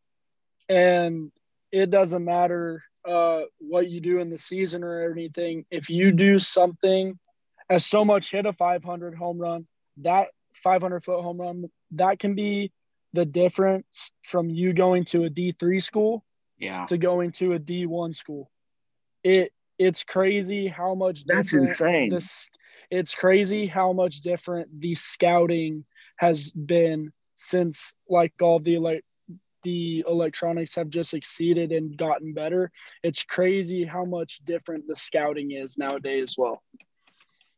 And, 0.69 0.77
and 0.77 1.33
it 1.71 1.91
doesn't 1.91 2.25
matter 2.25 2.83
uh, 3.09 3.43
what 3.59 3.89
you 3.89 4.01
do 4.01 4.19
in 4.19 4.31
the 4.31 4.39
season 4.39 4.83
or 4.83 5.11
anything. 5.11 5.65
If 5.71 5.89
you 5.89 6.11
do 6.11 6.39
something 6.39 7.19
as 7.69 7.87
so 7.87 8.05
much 8.05 8.31
hit 8.31 8.47
a 8.47 8.53
500 8.53 9.15
home 9.15 9.39
run, 9.39 9.67
that 9.99 10.29
500 10.55 11.05
foot 11.05 11.23
home 11.23 11.41
run, 11.41 11.65
that 11.93 12.19
can 12.19 12.35
be 12.35 12.73
the 13.13 13.25
difference 13.25 14.11
from 14.23 14.49
you 14.49 14.73
going 14.73 15.05
to 15.05 15.25
a 15.25 15.31
D3 15.31 15.83
school 15.83 16.25
yeah. 16.59 16.87
to 16.87 16.97
going 16.97 17.33
to 17.33 17.53
a 17.53 17.59
D1 17.59 18.15
school. 18.15 18.51
It 19.23 19.53
it's 19.79 20.05
crazy 20.05 20.69
how 20.69 20.95
much 20.95 21.25
That's 21.25 21.55
insane. 21.55 22.09
This 22.09 22.51
it's 22.91 23.15
crazy 23.15 23.67
how 23.67 23.93
much 23.93 24.21
different 24.21 24.81
the 24.81 24.95
scouting 24.95 25.85
has 26.17 26.53
been 26.53 27.13
since 27.37 27.97
like 28.09 28.33
all 28.41 28.61
the 28.61 28.79
like 28.79 29.05
the 29.65 30.05
electronics 30.09 30.75
have 30.75 30.89
just 30.89 31.15
exceeded 31.15 31.73
and 31.73 31.97
gotten 31.97 32.35
better. 32.35 32.71
It's 33.03 33.25
crazy 33.25 33.85
how 33.85 34.05
much 34.05 34.39
different 34.45 34.87
the 34.87 34.97
scouting 34.97 35.53
is 35.53 35.79
nowadays 35.79 36.23
as 36.23 36.35
well. 36.39 36.63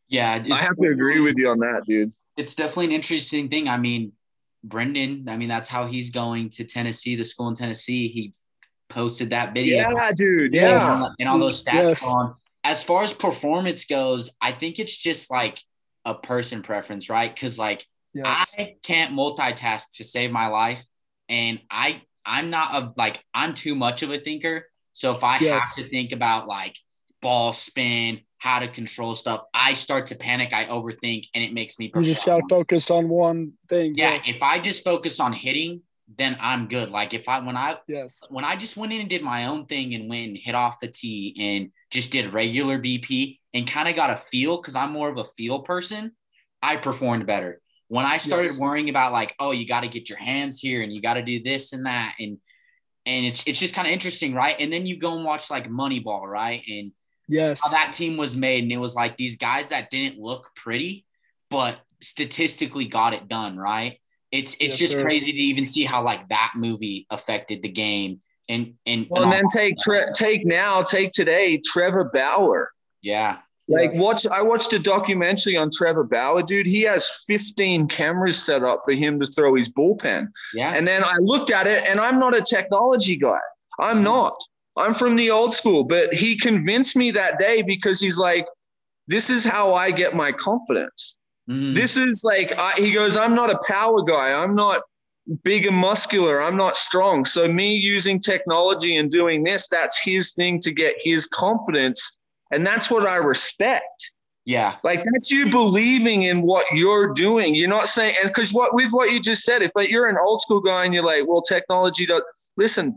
Yeah, 0.08 0.44
I 0.50 0.62
have 0.62 0.76
to 0.76 0.88
agree 0.90 1.20
with 1.20 1.36
you 1.36 1.48
on 1.48 1.58
that, 1.60 1.82
dude. 1.86 2.12
It's 2.36 2.54
definitely 2.54 2.86
an 2.86 2.92
interesting 2.92 3.48
thing. 3.48 3.68
I 3.68 3.78
mean, 3.78 4.12
Brendan, 4.62 5.28
I 5.28 5.36
mean, 5.36 5.48
that's 5.48 5.68
how 5.68 5.86
he's 5.86 6.10
going 6.10 6.50
to 6.50 6.64
Tennessee, 6.64 7.16
the 7.16 7.24
school 7.24 7.48
in 7.48 7.54
Tennessee. 7.54 8.08
He 8.08 8.32
posted 8.88 9.30
that 9.30 9.54
video. 9.54 9.76
Yeah, 9.76 10.10
dude. 10.16 10.54
Yeah. 10.54 11.04
And 11.18 11.28
all 11.28 11.38
those 11.38 11.62
stats 11.62 11.86
yes. 11.86 12.06
on. 12.06 12.34
As 12.62 12.82
far 12.82 13.02
as 13.02 13.12
performance 13.12 13.84
goes, 13.84 14.34
I 14.40 14.52
think 14.52 14.78
it's 14.78 14.96
just 14.96 15.30
like 15.30 15.58
a 16.04 16.14
person 16.14 16.62
preference, 16.62 17.10
right? 17.10 17.32
Because 17.34 17.58
like 17.58 17.86
yes. 18.14 18.54
I 18.58 18.76
can't 18.82 19.12
multitask 19.12 19.90
to 19.96 20.04
save 20.04 20.30
my 20.30 20.46
life. 20.46 20.84
And 21.28 21.60
I 21.70 22.02
I'm 22.24 22.50
not 22.50 22.74
a 22.74 22.92
like 22.96 23.22
I'm 23.34 23.54
too 23.54 23.74
much 23.74 24.02
of 24.02 24.10
a 24.10 24.18
thinker. 24.18 24.66
So 24.92 25.10
if 25.10 25.24
I 25.24 25.38
yes. 25.38 25.76
have 25.76 25.84
to 25.84 25.90
think 25.90 26.12
about 26.12 26.46
like 26.46 26.76
ball 27.24 27.54
spin, 27.54 28.20
how 28.36 28.58
to 28.58 28.68
control 28.68 29.14
stuff. 29.14 29.44
I 29.54 29.72
start 29.72 30.08
to 30.08 30.14
panic, 30.14 30.52
I 30.52 30.66
overthink, 30.66 31.28
and 31.34 31.42
it 31.42 31.54
makes 31.54 31.78
me. 31.78 31.90
You 31.92 32.02
just 32.02 32.26
got 32.26 32.36
to 32.36 32.42
focus 32.50 32.90
on 32.90 33.08
one 33.08 33.54
thing. 33.68 33.94
Yeah, 33.96 34.12
yes. 34.12 34.28
if 34.28 34.42
I 34.42 34.60
just 34.60 34.84
focus 34.84 35.18
on 35.18 35.32
hitting, 35.32 35.80
then 36.18 36.36
I'm 36.38 36.68
good. 36.68 36.90
Like 36.90 37.14
if 37.14 37.26
I 37.26 37.40
when 37.40 37.56
I 37.56 37.78
yes 37.88 38.22
when 38.28 38.44
I 38.44 38.56
just 38.56 38.76
went 38.76 38.92
in 38.92 39.00
and 39.00 39.08
did 39.08 39.22
my 39.22 39.46
own 39.46 39.64
thing 39.64 39.94
and 39.94 40.10
went 40.10 40.26
and 40.26 40.36
hit 40.36 40.54
off 40.54 40.78
the 40.78 40.88
tee 40.88 41.34
and 41.38 41.70
just 41.90 42.12
did 42.12 42.34
regular 42.34 42.78
BP 42.78 43.38
and 43.54 43.66
kind 43.66 43.88
of 43.88 43.96
got 43.96 44.10
a 44.10 44.16
feel 44.18 44.58
because 44.58 44.76
I'm 44.76 44.92
more 44.92 45.08
of 45.08 45.16
a 45.16 45.24
feel 45.24 45.60
person, 45.60 46.12
I 46.62 46.76
performed 46.76 47.26
better. 47.26 47.62
When 47.88 48.04
I 48.04 48.18
started 48.18 48.50
yes. 48.50 48.60
worrying 48.60 48.90
about 48.90 49.12
like, 49.12 49.34
oh, 49.38 49.52
you 49.52 49.66
got 49.66 49.80
to 49.80 49.88
get 49.88 50.10
your 50.10 50.18
hands 50.18 50.58
here 50.58 50.82
and 50.82 50.92
you 50.92 51.00
got 51.00 51.14
to 51.14 51.22
do 51.22 51.42
this 51.42 51.72
and 51.72 51.86
that 51.86 52.14
and 52.20 52.38
and 53.06 53.26
it's 53.26 53.42
it's 53.46 53.58
just 53.58 53.74
kind 53.74 53.86
of 53.88 53.92
interesting, 53.92 54.34
right? 54.34 54.56
And 54.58 54.70
then 54.70 54.84
you 54.84 54.98
go 54.98 55.16
and 55.16 55.24
watch 55.24 55.50
like 55.50 55.68
Moneyball, 55.68 56.26
right? 56.26 56.62
And 56.68 56.92
Yes. 57.28 57.60
How 57.64 57.70
that 57.70 57.96
team 57.96 58.16
was 58.16 58.36
made. 58.36 58.64
And 58.64 58.72
it 58.72 58.78
was 58.78 58.94
like 58.94 59.16
these 59.16 59.36
guys 59.36 59.70
that 59.70 59.90
didn't 59.90 60.20
look 60.20 60.50
pretty, 60.56 61.06
but 61.50 61.78
statistically 62.00 62.86
got 62.86 63.14
it 63.14 63.28
done, 63.28 63.56
right? 63.56 63.98
It's 64.30 64.54
it's 64.54 64.62
yes, 64.62 64.78
just 64.78 64.92
sir. 64.92 65.02
crazy 65.02 65.32
to 65.32 65.38
even 65.38 65.64
see 65.66 65.84
how 65.84 66.02
like 66.02 66.28
that 66.28 66.52
movie 66.56 67.06
affected 67.10 67.62
the 67.62 67.68
game. 67.68 68.20
And 68.48 68.74
and, 68.84 69.06
well, 69.08 69.22
and, 69.22 69.32
then 69.32 69.44
take 69.52 69.76
tre- 69.78 70.12
take 70.14 70.44
now, 70.44 70.82
take 70.82 71.12
today, 71.12 71.60
Trevor 71.64 72.10
Bauer. 72.12 72.72
Yeah. 73.00 73.38
Like 73.68 73.94
yes. 73.94 74.02
watch 74.02 74.26
I 74.26 74.42
watched 74.42 74.72
a 74.74 74.78
documentary 74.78 75.56
on 75.56 75.70
Trevor 75.70 76.04
Bauer, 76.04 76.42
dude. 76.42 76.66
He 76.66 76.82
has 76.82 77.24
15 77.26 77.88
cameras 77.88 78.44
set 78.44 78.62
up 78.62 78.82
for 78.84 78.92
him 78.92 79.18
to 79.20 79.26
throw 79.26 79.54
his 79.54 79.70
bullpen. 79.70 80.28
Yeah. 80.52 80.74
And 80.74 80.86
then 80.86 81.02
I 81.02 81.16
looked 81.20 81.50
at 81.50 81.66
it 81.66 81.84
and 81.86 81.98
I'm 81.98 82.18
not 82.18 82.36
a 82.36 82.42
technology 82.42 83.16
guy. 83.16 83.38
I'm 83.78 83.96
mm-hmm. 83.96 84.04
not. 84.04 84.40
I'm 84.76 84.94
from 84.94 85.16
the 85.16 85.30
old 85.30 85.54
school, 85.54 85.84
but 85.84 86.12
he 86.12 86.36
convinced 86.36 86.96
me 86.96 87.10
that 87.12 87.38
day 87.38 87.62
because 87.62 88.00
he's 88.00 88.18
like, 88.18 88.46
this 89.06 89.30
is 89.30 89.44
how 89.44 89.74
I 89.74 89.90
get 89.90 90.16
my 90.16 90.32
confidence. 90.32 91.16
Mm. 91.48 91.74
This 91.74 91.96
is 91.96 92.22
like, 92.24 92.52
I, 92.56 92.72
he 92.72 92.90
goes, 92.92 93.16
I'm 93.16 93.34
not 93.34 93.50
a 93.50 93.58
power 93.66 94.02
guy. 94.02 94.32
I'm 94.32 94.54
not 94.54 94.82
big 95.42 95.66
and 95.66 95.76
muscular. 95.76 96.42
I'm 96.42 96.56
not 96.56 96.76
strong. 96.76 97.24
So, 97.24 97.46
me 97.46 97.76
using 97.76 98.18
technology 98.18 98.96
and 98.96 99.10
doing 99.10 99.44
this, 99.44 99.68
that's 99.68 100.00
his 100.02 100.32
thing 100.32 100.58
to 100.60 100.72
get 100.72 100.94
his 100.98 101.26
confidence. 101.26 102.18
And 102.50 102.66
that's 102.66 102.90
what 102.90 103.06
I 103.06 103.16
respect. 103.16 104.12
Yeah. 104.44 104.76
Like 104.84 105.02
that's 105.10 105.30
you 105.30 105.50
believing 105.50 106.24
in 106.24 106.42
what 106.42 106.66
you're 106.72 107.14
doing. 107.14 107.54
You're 107.54 107.68
not 107.68 107.88
saying, 107.88 108.16
and 108.20 108.28
because 108.28 108.52
what 108.52 108.74
with 108.74 108.90
what 108.90 109.10
you 109.10 109.20
just 109.20 109.42
said, 109.42 109.62
if 109.62 109.70
like, 109.74 109.88
you're 109.88 110.08
an 110.08 110.18
old 110.18 110.42
school 110.42 110.60
guy 110.60 110.84
and 110.84 110.92
you're 110.92 111.04
like, 111.04 111.26
well, 111.26 111.40
technology 111.40 112.04
does, 112.04 112.22
listen, 112.56 112.94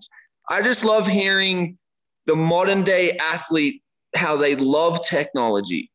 I 0.49 0.61
just 0.61 0.85
love 0.85 1.07
hearing 1.07 1.77
the 2.25 2.35
modern 2.35 2.83
day 2.83 3.17
athlete, 3.17 3.81
how 4.15 4.37
they 4.37 4.55
love 4.55 5.05
technology. 5.05 5.91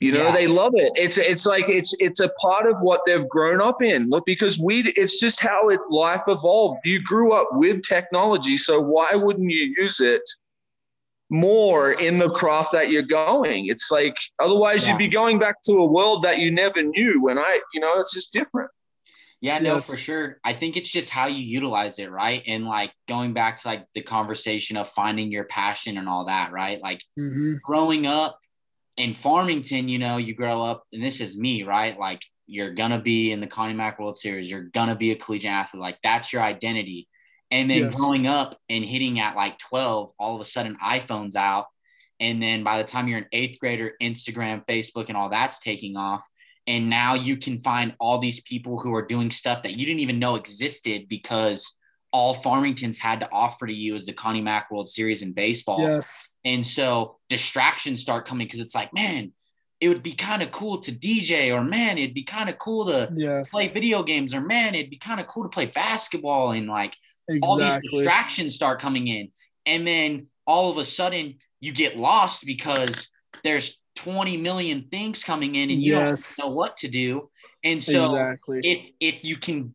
You 0.00 0.12
know, 0.12 0.28
yeah. 0.28 0.32
they 0.32 0.46
love 0.46 0.72
it. 0.76 0.92
It's 0.96 1.18
it's 1.18 1.44
like 1.44 1.68
it's 1.68 1.94
it's 2.00 2.20
a 2.20 2.30
part 2.40 2.66
of 2.66 2.80
what 2.80 3.02
they've 3.04 3.28
grown 3.28 3.60
up 3.60 3.82
in. 3.82 4.08
Look, 4.08 4.24
because 4.24 4.58
we 4.58 4.80
it's 4.96 5.20
just 5.20 5.40
how 5.40 5.68
it 5.68 5.80
life 5.90 6.22
evolved. 6.26 6.80
You 6.84 7.02
grew 7.02 7.32
up 7.32 7.48
with 7.52 7.82
technology, 7.82 8.56
so 8.56 8.80
why 8.80 9.14
wouldn't 9.14 9.50
you 9.50 9.74
use 9.76 10.00
it 10.00 10.22
more 11.28 11.92
in 11.92 12.18
the 12.18 12.30
craft 12.30 12.72
that 12.72 12.90
you're 12.90 13.02
going? 13.02 13.66
It's 13.66 13.90
like 13.90 14.16
otherwise 14.38 14.86
yeah. 14.86 14.94
you'd 14.94 14.98
be 14.98 15.08
going 15.08 15.38
back 15.38 15.60
to 15.64 15.74
a 15.74 15.86
world 15.86 16.24
that 16.24 16.38
you 16.38 16.50
never 16.50 16.82
knew. 16.82 17.28
And 17.28 17.38
I, 17.38 17.60
you 17.74 17.80
know, 17.80 18.00
it's 18.00 18.14
just 18.14 18.32
different. 18.32 18.70
Yeah, 19.40 19.58
no, 19.58 19.76
yes. 19.76 19.90
for 19.90 20.00
sure. 20.00 20.38
I 20.44 20.52
think 20.52 20.76
it's 20.76 20.90
just 20.90 21.08
how 21.08 21.26
you 21.26 21.42
utilize 21.42 21.98
it, 21.98 22.10
right? 22.10 22.42
And 22.46 22.66
like 22.66 22.92
going 23.08 23.32
back 23.32 23.60
to 23.60 23.68
like 23.68 23.86
the 23.94 24.02
conversation 24.02 24.76
of 24.76 24.90
finding 24.90 25.32
your 25.32 25.44
passion 25.44 25.96
and 25.96 26.08
all 26.08 26.26
that, 26.26 26.52
right? 26.52 26.80
Like 26.80 27.02
mm-hmm. 27.18 27.54
growing 27.64 28.06
up 28.06 28.38
in 28.98 29.14
Farmington, 29.14 29.88
you 29.88 29.98
know, 29.98 30.18
you 30.18 30.34
grow 30.34 30.62
up, 30.62 30.84
and 30.92 31.02
this 31.02 31.20
is 31.20 31.38
me, 31.38 31.62
right? 31.62 31.98
Like 31.98 32.20
you're 32.46 32.74
gonna 32.74 33.00
be 33.00 33.32
in 33.32 33.40
the 33.40 33.46
Connie 33.46 33.72
Mack 33.72 33.98
World 33.98 34.18
Series, 34.18 34.50
you're 34.50 34.64
gonna 34.64 34.96
be 34.96 35.12
a 35.12 35.16
collegiate 35.16 35.52
athlete, 35.52 35.80
like 35.80 35.98
that's 36.02 36.32
your 36.32 36.42
identity. 36.42 37.08
And 37.50 37.70
then 37.70 37.78
yes. 37.84 37.96
growing 37.96 38.26
up 38.26 38.56
and 38.68 38.84
hitting 38.84 39.18
at 39.20 39.36
like 39.36 39.58
12, 39.58 40.12
all 40.18 40.34
of 40.34 40.40
a 40.40 40.44
sudden 40.44 40.76
iPhone's 40.82 41.34
out. 41.34 41.66
And 42.20 42.40
then 42.40 42.62
by 42.62 42.78
the 42.78 42.84
time 42.84 43.08
you're 43.08 43.18
an 43.18 43.26
eighth 43.32 43.58
grader, 43.58 43.92
Instagram, 44.00 44.64
Facebook, 44.66 45.08
and 45.08 45.16
all 45.16 45.30
that's 45.30 45.58
taking 45.58 45.96
off. 45.96 46.24
And 46.70 46.88
now 46.88 47.14
you 47.14 47.36
can 47.36 47.58
find 47.58 47.96
all 47.98 48.20
these 48.20 48.40
people 48.42 48.78
who 48.78 48.94
are 48.94 49.04
doing 49.04 49.32
stuff 49.32 49.64
that 49.64 49.72
you 49.72 49.84
didn't 49.84 50.02
even 50.02 50.20
know 50.20 50.36
existed 50.36 51.08
because 51.08 51.76
all 52.12 52.32
Farmington's 52.32 53.00
had 53.00 53.18
to 53.20 53.28
offer 53.32 53.66
to 53.66 53.74
you 53.74 53.96
is 53.96 54.06
the 54.06 54.12
Connie 54.12 54.40
Mack 54.40 54.70
World 54.70 54.88
Series 54.88 55.22
in 55.22 55.32
baseball. 55.32 55.80
Yes. 55.80 56.30
And 56.44 56.64
so 56.64 57.16
distractions 57.28 58.00
start 58.00 58.24
coming 58.24 58.46
because 58.46 58.60
it's 58.60 58.74
like, 58.76 58.94
man, 58.94 59.32
it 59.80 59.88
would 59.88 60.04
be 60.04 60.12
kind 60.12 60.42
of 60.42 60.52
cool 60.52 60.78
to 60.78 60.92
DJ, 60.92 61.52
or 61.52 61.64
man, 61.64 61.98
it'd 61.98 62.14
be 62.14 62.22
kind 62.22 62.48
of 62.48 62.56
cool 62.58 62.86
to 62.86 63.12
yes. 63.16 63.50
play 63.50 63.66
video 63.66 64.04
games, 64.04 64.32
or 64.32 64.40
man, 64.40 64.76
it'd 64.76 64.90
be 64.90 64.98
kind 64.98 65.18
of 65.18 65.26
cool 65.26 65.42
to 65.42 65.48
play 65.48 65.66
basketball. 65.66 66.52
And 66.52 66.68
like 66.68 66.94
exactly. 67.26 67.48
all 67.48 67.80
these 67.80 67.90
distractions 67.90 68.54
start 68.54 68.80
coming 68.80 69.08
in. 69.08 69.32
And 69.66 69.84
then 69.84 70.28
all 70.46 70.70
of 70.70 70.78
a 70.78 70.84
sudden 70.84 71.34
you 71.58 71.72
get 71.72 71.96
lost 71.96 72.46
because 72.46 73.08
there's 73.42 73.79
20 74.04 74.36
million 74.36 74.86
things 74.90 75.22
coming 75.22 75.54
in 75.54 75.70
and 75.70 75.82
you 75.82 75.94
yes. 75.94 76.36
don't 76.36 76.48
know 76.48 76.54
what 76.54 76.76
to 76.78 76.88
do. 76.88 77.30
And 77.62 77.82
so 77.82 78.04
exactly. 78.04 78.60
if 78.62 78.90
if 79.00 79.24
you 79.24 79.36
can 79.36 79.74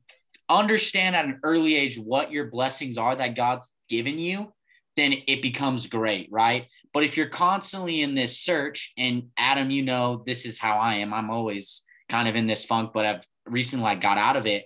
understand 0.49 1.15
at 1.15 1.25
an 1.25 1.39
early 1.43 1.75
age 1.75 1.97
what 1.97 2.31
your 2.31 2.45
blessings 2.49 2.97
are 2.97 3.15
that 3.15 3.35
God's 3.35 3.73
given 3.89 4.17
you, 4.17 4.53
then 4.95 5.13
it 5.27 5.41
becomes 5.41 5.87
great, 5.87 6.29
right? 6.31 6.67
But 6.93 7.03
if 7.03 7.17
you're 7.17 7.29
constantly 7.29 8.01
in 8.01 8.15
this 8.15 8.39
search, 8.39 8.93
and 8.97 9.29
Adam, 9.37 9.69
you 9.69 9.83
know, 9.83 10.23
this 10.25 10.45
is 10.45 10.57
how 10.57 10.77
I 10.77 10.95
am. 10.95 11.13
I'm 11.13 11.29
always 11.29 11.81
kind 12.09 12.27
of 12.27 12.35
in 12.35 12.47
this 12.47 12.65
funk, 12.65 12.91
but 12.93 13.05
I've 13.05 13.23
recently 13.45 13.83
like 13.83 14.01
got 14.01 14.17
out 14.17 14.37
of 14.37 14.47
it. 14.47 14.65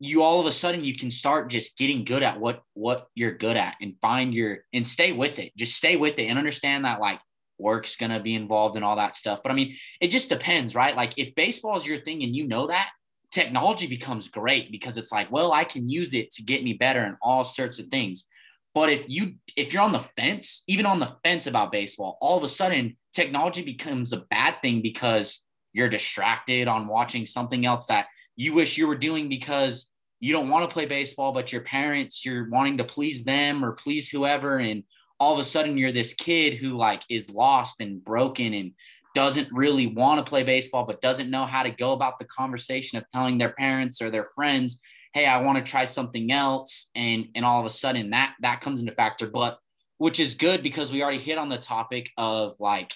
You 0.00 0.22
all 0.22 0.40
of 0.40 0.46
a 0.46 0.52
sudden 0.52 0.82
you 0.82 0.94
can 0.94 1.10
start 1.10 1.48
just 1.48 1.78
getting 1.78 2.04
good 2.04 2.24
at 2.24 2.40
what 2.40 2.62
what 2.74 3.06
you're 3.14 3.36
good 3.36 3.56
at 3.56 3.76
and 3.80 3.94
find 4.02 4.34
your 4.34 4.64
and 4.72 4.86
stay 4.86 5.12
with 5.12 5.38
it. 5.38 5.56
Just 5.56 5.76
stay 5.76 5.96
with 5.96 6.18
it 6.18 6.28
and 6.28 6.38
understand 6.38 6.84
that 6.84 7.00
like 7.00 7.20
work's 7.62 7.96
gonna 7.96 8.20
be 8.20 8.34
involved 8.34 8.76
and 8.76 8.84
all 8.84 8.96
that 8.96 9.14
stuff. 9.14 9.40
But 9.42 9.52
I 9.52 9.54
mean, 9.54 9.76
it 10.00 10.08
just 10.08 10.28
depends, 10.28 10.74
right? 10.74 10.96
Like 10.96 11.14
if 11.16 11.34
baseball 11.34 11.76
is 11.76 11.86
your 11.86 11.98
thing 11.98 12.22
and 12.22 12.36
you 12.36 12.46
know 12.46 12.66
that, 12.66 12.90
technology 13.30 13.86
becomes 13.86 14.28
great 14.28 14.70
because 14.70 14.96
it's 14.96 15.10
like, 15.10 15.32
well, 15.32 15.52
I 15.52 15.64
can 15.64 15.88
use 15.88 16.12
it 16.12 16.30
to 16.32 16.42
get 16.42 16.62
me 16.62 16.74
better 16.74 17.04
in 17.04 17.16
all 17.22 17.44
sorts 17.44 17.78
of 17.78 17.86
things. 17.86 18.26
But 18.74 18.90
if 18.90 19.04
you 19.08 19.34
if 19.56 19.72
you're 19.72 19.82
on 19.82 19.92
the 19.92 20.04
fence, 20.16 20.62
even 20.66 20.86
on 20.86 21.00
the 21.00 21.16
fence 21.24 21.46
about 21.46 21.72
baseball, 21.72 22.18
all 22.20 22.38
of 22.38 22.44
a 22.44 22.48
sudden 22.48 22.96
technology 23.14 23.62
becomes 23.62 24.12
a 24.12 24.24
bad 24.30 24.60
thing 24.62 24.82
because 24.82 25.40
you're 25.72 25.88
distracted 25.88 26.68
on 26.68 26.86
watching 26.86 27.26
something 27.26 27.66
else 27.66 27.86
that 27.86 28.06
you 28.36 28.54
wish 28.54 28.78
you 28.78 28.86
were 28.86 28.96
doing 28.96 29.28
because 29.28 29.88
you 30.20 30.32
don't 30.32 30.48
want 30.48 30.68
to 30.68 30.72
play 30.72 30.86
baseball, 30.86 31.32
but 31.32 31.52
your 31.52 31.62
parents, 31.62 32.24
you're 32.24 32.48
wanting 32.48 32.78
to 32.78 32.84
please 32.84 33.24
them 33.24 33.64
or 33.64 33.72
please 33.72 34.08
whoever. 34.08 34.58
And 34.58 34.84
all 35.22 35.32
of 35.32 35.38
a 35.38 35.44
sudden 35.44 35.78
you're 35.78 35.92
this 35.92 36.14
kid 36.14 36.54
who 36.54 36.76
like 36.76 37.04
is 37.08 37.30
lost 37.30 37.80
and 37.80 38.04
broken 38.04 38.52
and 38.54 38.72
doesn't 39.14 39.46
really 39.52 39.86
want 39.86 40.18
to 40.18 40.28
play 40.28 40.42
baseball, 40.42 40.84
but 40.84 41.00
doesn't 41.00 41.30
know 41.30 41.46
how 41.46 41.62
to 41.62 41.70
go 41.70 41.92
about 41.92 42.18
the 42.18 42.24
conversation 42.24 42.98
of 42.98 43.08
telling 43.08 43.38
their 43.38 43.52
parents 43.52 44.02
or 44.02 44.10
their 44.10 44.30
friends, 44.34 44.80
"Hey, 45.14 45.24
I 45.24 45.40
want 45.40 45.58
to 45.58 45.70
try 45.70 45.84
something 45.84 46.32
else," 46.32 46.90
and 46.96 47.28
and 47.36 47.44
all 47.44 47.60
of 47.60 47.66
a 47.66 47.70
sudden 47.70 48.10
that 48.10 48.34
that 48.40 48.62
comes 48.62 48.80
into 48.80 48.90
factor. 48.96 49.28
But 49.28 49.60
which 49.98 50.18
is 50.18 50.34
good 50.34 50.60
because 50.60 50.90
we 50.90 51.04
already 51.04 51.18
hit 51.18 51.38
on 51.38 51.48
the 51.48 51.56
topic 51.56 52.10
of 52.16 52.56
like 52.58 52.92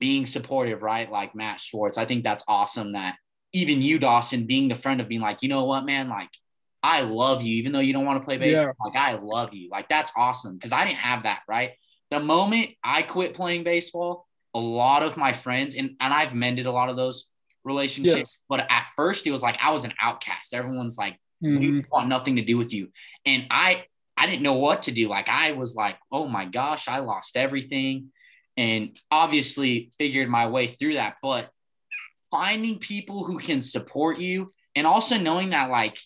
being 0.00 0.26
supportive, 0.26 0.82
right? 0.82 1.10
Like 1.10 1.34
Matt 1.34 1.60
Schwartz. 1.60 1.96
I 1.96 2.04
think 2.04 2.24
that's 2.24 2.44
awesome 2.46 2.92
that 2.92 3.16
even 3.54 3.80
you, 3.80 3.98
Dawson, 3.98 4.46
being 4.46 4.68
the 4.68 4.76
friend 4.76 5.00
of 5.00 5.08
being 5.08 5.22
like, 5.22 5.42
you 5.42 5.48
know 5.48 5.64
what, 5.64 5.86
man, 5.86 6.10
like 6.10 6.28
I 6.82 7.02
love 7.02 7.42
you, 7.42 7.56
even 7.56 7.72
though 7.72 7.80
you 7.80 7.92
don't 7.92 8.04
want 8.04 8.20
to 8.22 8.24
play 8.24 8.38
baseball. 8.38 8.74
Yeah. 8.78 8.86
Like 8.86 8.96
I 8.96 9.20
love 9.20 9.52
you. 9.54 9.68
Like 9.70 9.88
that's 9.88 10.10
awesome 10.16 10.54
because 10.54 10.72
I 10.72 10.84
didn't 10.84 10.98
have 10.98 11.24
that, 11.24 11.40
right? 11.48 11.72
The 12.10 12.20
moment 12.20 12.70
I 12.82 13.02
quit 13.02 13.34
playing 13.34 13.64
baseball, 13.64 14.26
a 14.54 14.58
lot 14.58 15.02
of 15.02 15.16
my 15.16 15.32
friends 15.32 15.74
and, 15.74 15.96
and 16.00 16.12
I've 16.12 16.34
mended 16.34 16.66
a 16.66 16.72
lot 16.72 16.88
of 16.88 16.96
those 16.96 17.26
relationships. 17.64 18.16
Yes. 18.16 18.38
But 18.48 18.60
at 18.60 18.86
first 18.96 19.26
it 19.26 19.30
was 19.30 19.42
like 19.42 19.58
I 19.62 19.72
was 19.72 19.84
an 19.84 19.92
outcast. 20.00 20.54
Everyone's 20.54 20.96
like, 20.96 21.18
mm-hmm. 21.42 21.58
we 21.58 21.84
want 21.90 22.08
nothing 22.08 22.36
to 22.36 22.42
do 22.42 22.56
with 22.56 22.72
you. 22.72 22.88
And 23.26 23.46
I 23.50 23.84
I 24.16 24.26
didn't 24.26 24.42
know 24.42 24.54
what 24.54 24.82
to 24.82 24.90
do. 24.90 25.08
Like 25.08 25.28
I 25.28 25.52
was 25.52 25.74
like, 25.74 25.96
oh 26.10 26.26
my 26.26 26.44
gosh, 26.46 26.88
I 26.88 26.98
lost 27.00 27.36
everything. 27.36 28.12
And 28.56 28.98
obviously 29.10 29.92
figured 29.98 30.28
my 30.28 30.48
way 30.48 30.66
through 30.66 30.94
that. 30.94 31.16
But 31.22 31.50
finding 32.30 32.78
people 32.78 33.24
who 33.24 33.38
can 33.38 33.60
support 33.60 34.18
you 34.18 34.52
and 34.76 34.86
also 34.86 35.16
knowing 35.16 35.50
that 35.50 35.70
like 35.70 35.98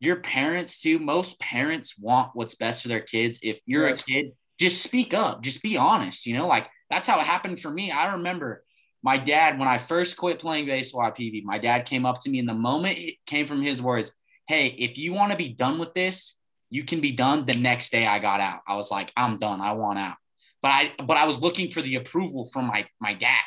your 0.00 0.16
parents 0.16 0.80
too, 0.80 0.98
most 0.98 1.40
parents 1.40 1.98
want 1.98 2.30
what's 2.34 2.54
best 2.54 2.82
for 2.82 2.88
their 2.88 3.00
kids. 3.00 3.38
If 3.42 3.58
you're 3.66 3.88
yes. 3.88 4.08
a 4.08 4.12
kid, 4.12 4.32
just 4.58 4.82
speak 4.82 5.14
up, 5.14 5.42
just 5.42 5.62
be 5.62 5.76
honest, 5.76 6.26
you 6.26 6.36
know, 6.36 6.46
like 6.46 6.68
that's 6.90 7.06
how 7.06 7.18
it 7.20 7.26
happened 7.26 7.60
for 7.60 7.70
me. 7.70 7.90
I 7.90 8.12
remember 8.12 8.64
my 9.02 9.16
dad, 9.16 9.58
when 9.58 9.68
I 9.68 9.78
first 9.78 10.16
quit 10.16 10.38
playing 10.38 10.66
baseball 10.66 11.04
at 11.04 11.16
PV, 11.16 11.44
my 11.44 11.58
dad 11.58 11.86
came 11.86 12.04
up 12.04 12.20
to 12.22 12.30
me, 12.30 12.40
and 12.40 12.48
the 12.48 12.54
moment 12.54 12.98
it 12.98 13.14
came 13.26 13.46
from 13.46 13.62
his 13.62 13.80
words, 13.80 14.12
Hey, 14.46 14.68
if 14.68 14.96
you 14.96 15.12
want 15.12 15.30
to 15.30 15.36
be 15.36 15.50
done 15.50 15.78
with 15.78 15.94
this, 15.94 16.36
you 16.70 16.84
can 16.84 17.00
be 17.00 17.12
done. 17.12 17.44
The 17.44 17.54
next 17.54 17.90
day 17.90 18.06
I 18.06 18.18
got 18.18 18.40
out. 18.40 18.60
I 18.66 18.76
was 18.76 18.90
like, 18.90 19.12
I'm 19.16 19.36
done. 19.36 19.60
I 19.60 19.72
want 19.72 19.98
out. 19.98 20.16
But 20.62 20.68
I 20.68 20.92
but 21.04 21.16
I 21.16 21.26
was 21.26 21.40
looking 21.40 21.70
for 21.70 21.82
the 21.82 21.96
approval 21.96 22.46
from 22.46 22.66
my 22.66 22.86
my 23.00 23.14
dad, 23.14 23.42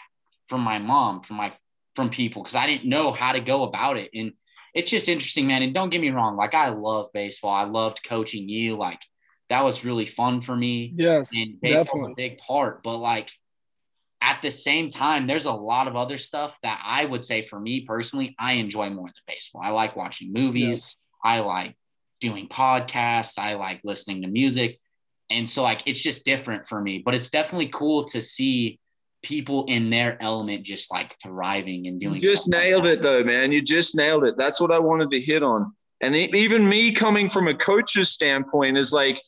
from 0.48 0.62
my 0.62 0.80
mom, 0.80 1.22
from 1.24 1.38
my 1.38 1.52
from 1.96 2.10
people 2.10 2.42
because 2.42 2.56
I 2.56 2.68
didn't 2.68 2.90
know 2.90 3.12
how 3.12 3.34
to 3.34 3.42
go 3.42 3.64
about 3.64 3.98
it. 3.98 4.12
And 4.14 4.34
it's 4.74 4.92
just 4.92 5.10
interesting, 5.10 5.48
man. 5.48 5.64
And 5.64 5.74
don't 5.74 5.90
get 5.90 6.02
me 6.02 6.10
wrong, 6.10 6.36
like 6.36 6.54
I 6.54 6.70
love 6.70 7.10
baseball. 7.14 7.54
I 7.54 7.64
loved 7.64 8.04
coaching 8.04 8.48
you. 8.50 8.76
Like 8.76 9.02
that 9.50 9.64
was 9.64 9.84
really 9.84 10.06
fun 10.06 10.42
for 10.42 10.56
me. 10.56 10.94
Yes, 10.96 11.36
and 11.36 11.60
baseball's 11.62 12.12
a 12.12 12.16
big 12.16 12.38
part. 12.38 12.84
But 12.84 12.98
like 12.98 13.32
at 14.22 14.42
the 14.42 14.52
same 14.52 14.90
time, 14.90 15.28
there's 15.28 15.46
a 15.46 15.52
lot 15.52 15.88
of 15.88 15.96
other 15.96 16.18
stuff 16.18 16.58
that 16.64 16.82
I 16.86 17.06
would 17.06 17.26
say 17.26 17.42
for 17.42 17.60
me 17.60 17.82
personally, 17.82 18.36
I 18.40 18.54
enjoy 18.54 18.90
more 18.90 19.08
than 19.08 19.14
baseball. 19.28 19.62
I 19.64 19.70
like 19.70 19.96
watching 19.96 20.32
movies. 20.32 20.68
Yes. 20.68 20.96
I 21.24 21.40
like 21.40 21.76
doing 22.20 22.48
podcasts. 22.48 23.40
I 23.40 23.56
like 23.56 23.82
listening 23.84 24.22
to 24.22 24.28
music. 24.28 24.80
And 25.30 25.50
so 25.50 25.64
like 25.64 25.82
it's 25.86 26.02
just 26.02 26.24
different 26.24 26.68
for 26.68 26.80
me. 26.80 27.02
But 27.04 27.16
it's 27.16 27.30
definitely 27.30 27.70
cool 27.70 28.06
to 28.06 28.22
see 28.22 28.80
people 29.24 29.66
in 29.66 29.90
their 29.90 30.22
element 30.22 30.64
just 30.64 30.92
like 30.92 31.16
thriving 31.22 31.88
and 31.88 32.00
doing 32.00 32.16
you 32.16 32.22
just 32.22 32.50
nailed 32.50 32.84
like 32.84 32.94
it 32.94 33.02
though 33.04 33.24
man 33.24 33.52
you 33.52 33.62
just 33.62 33.96
nailed 33.96 34.24
it 34.24 34.36
that's 34.38 34.60
what 34.60 34.72
i 34.72 34.80
wanted 34.80 35.12
to 35.12 35.20
hit 35.20 35.44
on 35.44 35.72
and 36.02 36.16
even 36.16 36.68
me 36.68 36.92
coming 36.92 37.30
from 37.30 37.48
a 37.48 37.54
coach's 37.54 38.10
standpoint 38.10 38.78
is 38.78 38.92
like 38.92 39.22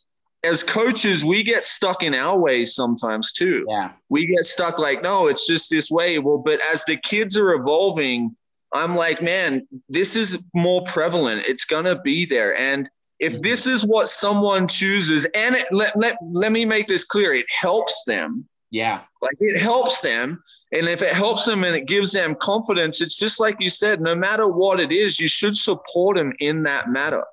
as 0.44 0.62
coaches, 0.62 1.24
we 1.24 1.41
get 1.44 1.66
stuck 1.66 2.04
in 2.04 2.14
our 2.14 2.38
ways 2.38 2.76
sometimes 2.76 3.32
too. 3.32 3.66
Yeah. 3.70 3.91
We 4.10 4.26
get 4.26 4.46
stuck 4.46 4.78
like, 4.78 5.02
no, 5.02 5.28
it's 5.28 5.48
just 5.48 5.70
this 5.70 5.89
way. 5.89 6.20
Well, 6.20 6.38
but 6.38 6.60
as 6.72 6.84
the 6.84 6.98
kids 6.98 7.38
are 7.38 7.54
evolving, 7.54 8.36
I'm 8.74 8.96
like, 8.96 9.22
man, 9.22 9.66
this 9.88 10.16
is 10.16 10.41
more 10.54 10.84
prevalent. 10.84 11.46
It's 11.48 11.66
going 11.66 11.86
to 11.86 12.00
be 12.02 12.26
there. 12.26 12.58
And 12.58 12.89
if 13.20 13.34
mm-hmm. 13.34 13.41
this 13.41 13.68
is 13.68 13.86
what 13.86 14.10
someone 14.10 14.68
chooses, 14.68 15.26
and 15.34 15.56
it, 15.56 15.68
let, 15.72 15.98
let, 15.98 16.18
let 16.22 16.52
me 16.52 16.66
make 16.66 16.88
this 16.88 17.06
clear, 17.06 17.34
it 17.34 17.46
helps 17.50 18.04
them. 18.06 18.48
Yeah. 18.74 19.01
Like 19.21 19.38
it 19.39 19.61
helps 19.61 20.01
them. 20.01 20.43
And 20.71 20.88
if 20.88 21.03
it 21.03 21.11
helps 21.11 21.45
them 21.45 21.63
and 21.63 21.76
it 21.76 21.86
gives 21.86 22.11
them 22.11 22.36
confidence, 22.41 23.01
it's 23.01 23.19
just 23.19 23.39
like 23.39 23.57
you 23.59 23.69
said, 23.69 24.01
no 24.01 24.15
matter 24.15 24.47
what 24.47 24.80
it 24.80 24.91
is, 24.91 25.19
you 25.19 25.28
should 25.28 25.55
support 25.55 26.17
them 26.17 26.34
in 26.39 26.63
that 26.63 26.89
matter 26.89 27.24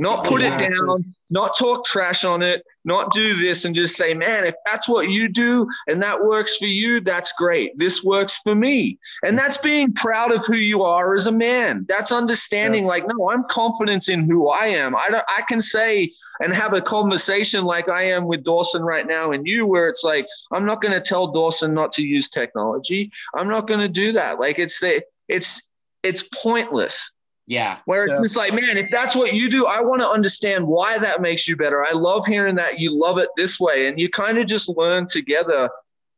not 0.00 0.24
put 0.24 0.42
it 0.42 0.58
down, 0.58 1.14
not 1.28 1.58
talk 1.58 1.84
trash 1.84 2.24
on 2.24 2.40
it, 2.40 2.64
not 2.86 3.12
do 3.12 3.34
this 3.36 3.66
and 3.66 3.74
just 3.74 3.96
say, 3.96 4.14
man, 4.14 4.46
if 4.46 4.54
that's 4.64 4.88
what 4.88 5.10
you 5.10 5.28
do 5.28 5.68
and 5.88 6.02
that 6.02 6.24
works 6.24 6.56
for 6.56 6.64
you, 6.64 7.00
that's 7.00 7.34
great. 7.34 7.76
This 7.76 8.02
works 8.02 8.40
for 8.42 8.54
me. 8.54 8.98
And 9.22 9.36
that's 9.36 9.58
being 9.58 9.92
proud 9.92 10.32
of 10.32 10.44
who 10.46 10.54
you 10.54 10.82
are 10.82 11.14
as 11.14 11.26
a 11.26 11.32
man. 11.32 11.84
That's 11.86 12.12
understanding, 12.12 12.80
yes. 12.80 12.88
like, 12.88 13.04
no, 13.06 13.30
I'm 13.30 13.44
confident 13.50 14.08
in 14.08 14.24
who 14.28 14.48
I 14.48 14.68
am. 14.68 14.96
I, 14.96 15.08
don't, 15.10 15.24
I 15.28 15.42
can 15.42 15.60
say 15.60 16.14
and 16.40 16.54
have 16.54 16.72
a 16.72 16.80
conversation 16.80 17.64
like 17.64 17.88
I 17.88 18.02
am 18.04 18.26
with 18.26 18.44
Dawson 18.44 18.82
right 18.82 19.06
now 19.06 19.32
and 19.32 19.46
you, 19.46 19.66
where 19.66 19.88
it's 19.88 20.04
like, 20.04 20.26
I'm 20.50 20.66
not 20.66 20.82
going 20.82 20.94
to 20.94 21.00
tell 21.00 21.28
Dawson 21.28 21.74
not 21.74 21.92
to 21.92 22.02
use 22.02 22.28
technology. 22.28 23.12
I'm 23.34 23.48
not 23.48 23.68
going 23.68 23.80
to 23.80 23.88
do 23.88 24.12
that. 24.12 24.40
Like, 24.40 24.58
it's 24.58 24.80
the, 24.80 25.02
it's, 25.28 25.70
it's 26.02 26.22
pointless 26.42 27.12
yeah. 27.50 27.78
Where 27.84 28.04
it's 28.04 28.20
just 28.20 28.36
like, 28.36 28.52
man, 28.52 28.76
if 28.76 28.92
that's 28.92 29.16
what 29.16 29.32
you 29.32 29.50
do, 29.50 29.66
I 29.66 29.80
want 29.80 30.02
to 30.02 30.08
understand 30.08 30.64
why 30.64 30.98
that 30.98 31.20
makes 31.20 31.48
you 31.48 31.56
better. 31.56 31.84
I 31.84 31.90
love 31.90 32.24
hearing 32.24 32.54
that 32.54 32.78
you 32.78 32.96
love 32.96 33.18
it 33.18 33.28
this 33.36 33.58
way. 33.58 33.88
And 33.88 33.98
you 33.98 34.08
kind 34.08 34.38
of 34.38 34.46
just 34.46 34.68
learn 34.68 35.08
together 35.08 35.68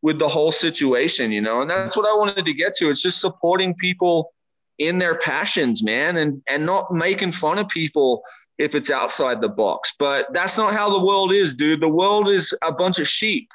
with 0.02 0.18
the 0.18 0.28
whole 0.28 0.52
situation, 0.52 1.32
you 1.32 1.40
know? 1.40 1.62
And 1.62 1.70
that's 1.70 1.96
what 1.96 2.06
I 2.06 2.14
wanted 2.14 2.44
to 2.44 2.52
get 2.52 2.74
to. 2.74 2.90
It's 2.90 3.00
just 3.00 3.18
supporting 3.18 3.74
people 3.74 4.34
in 4.76 4.98
their 4.98 5.16
passions, 5.16 5.82
man, 5.82 6.18
and 6.18 6.42
and 6.48 6.66
not 6.66 6.92
making 6.92 7.32
fun 7.32 7.58
of 7.58 7.68
people 7.68 8.22
if 8.58 8.74
it's 8.74 8.90
outside 8.90 9.40
the 9.40 9.48
box. 9.48 9.94
But 9.98 10.32
that's 10.32 10.58
not 10.58 10.74
how 10.74 10.90
the 10.90 11.04
world 11.04 11.32
is, 11.32 11.54
dude. 11.54 11.80
The 11.80 11.88
world 11.88 12.28
is 12.28 12.54
a 12.62 12.72
bunch 12.72 12.98
of 12.98 13.08
sheep. 13.08 13.48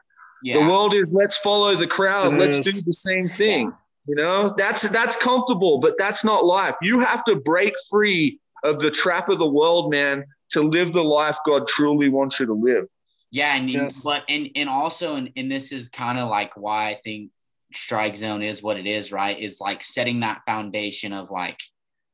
Yeah. 0.43 0.59
The 0.59 0.71
world 0.71 0.93
is 0.93 1.13
let's 1.13 1.37
follow 1.37 1.75
the 1.75 1.87
crowd. 1.87 2.33
It 2.33 2.39
let's 2.39 2.59
is. 2.59 2.81
do 2.81 2.85
the 2.85 2.93
same 2.93 3.29
thing. 3.29 3.67
Yeah. 3.67 3.75
You 4.07 4.15
know, 4.15 4.53
that's 4.57 4.83
that's 4.83 5.17
comfortable, 5.17 5.79
but 5.79 5.95
that's 5.97 6.23
not 6.23 6.45
life. 6.45 6.75
You 6.81 6.99
have 7.01 7.25
to 7.25 7.35
break 7.35 7.73
free 7.89 8.39
of 8.63 8.79
the 8.79 8.89
trap 8.89 9.27
of 9.29 9.37
the 9.37 9.47
world, 9.47 9.91
man, 9.91 10.25
to 10.51 10.61
live 10.61 10.93
the 10.93 11.03
life 11.03 11.37
God 11.45 11.67
truly 11.67 12.07
wants 12.07 12.39
you 12.39 12.45
to 12.45 12.53
live. 12.53 12.87
Yeah, 13.31 13.55
and 13.55 13.69
yes. 13.69 14.03
but 14.03 14.23
and 14.29 14.49
and 14.55 14.69
also 14.69 15.15
and, 15.15 15.31
and 15.35 15.51
this 15.51 15.73
is 15.73 15.89
kind 15.89 16.17
of 16.17 16.29
like 16.29 16.55
why 16.55 16.91
I 16.91 16.95
think 17.03 17.31
strike 17.73 18.15
zone 18.15 18.41
is 18.41 18.63
what 18.63 18.77
it 18.77 18.87
is, 18.87 19.11
right? 19.11 19.37
Is 19.37 19.59
like 19.59 19.83
setting 19.83 20.21
that 20.21 20.43
foundation 20.45 21.11
of 21.11 21.29
like, 21.29 21.59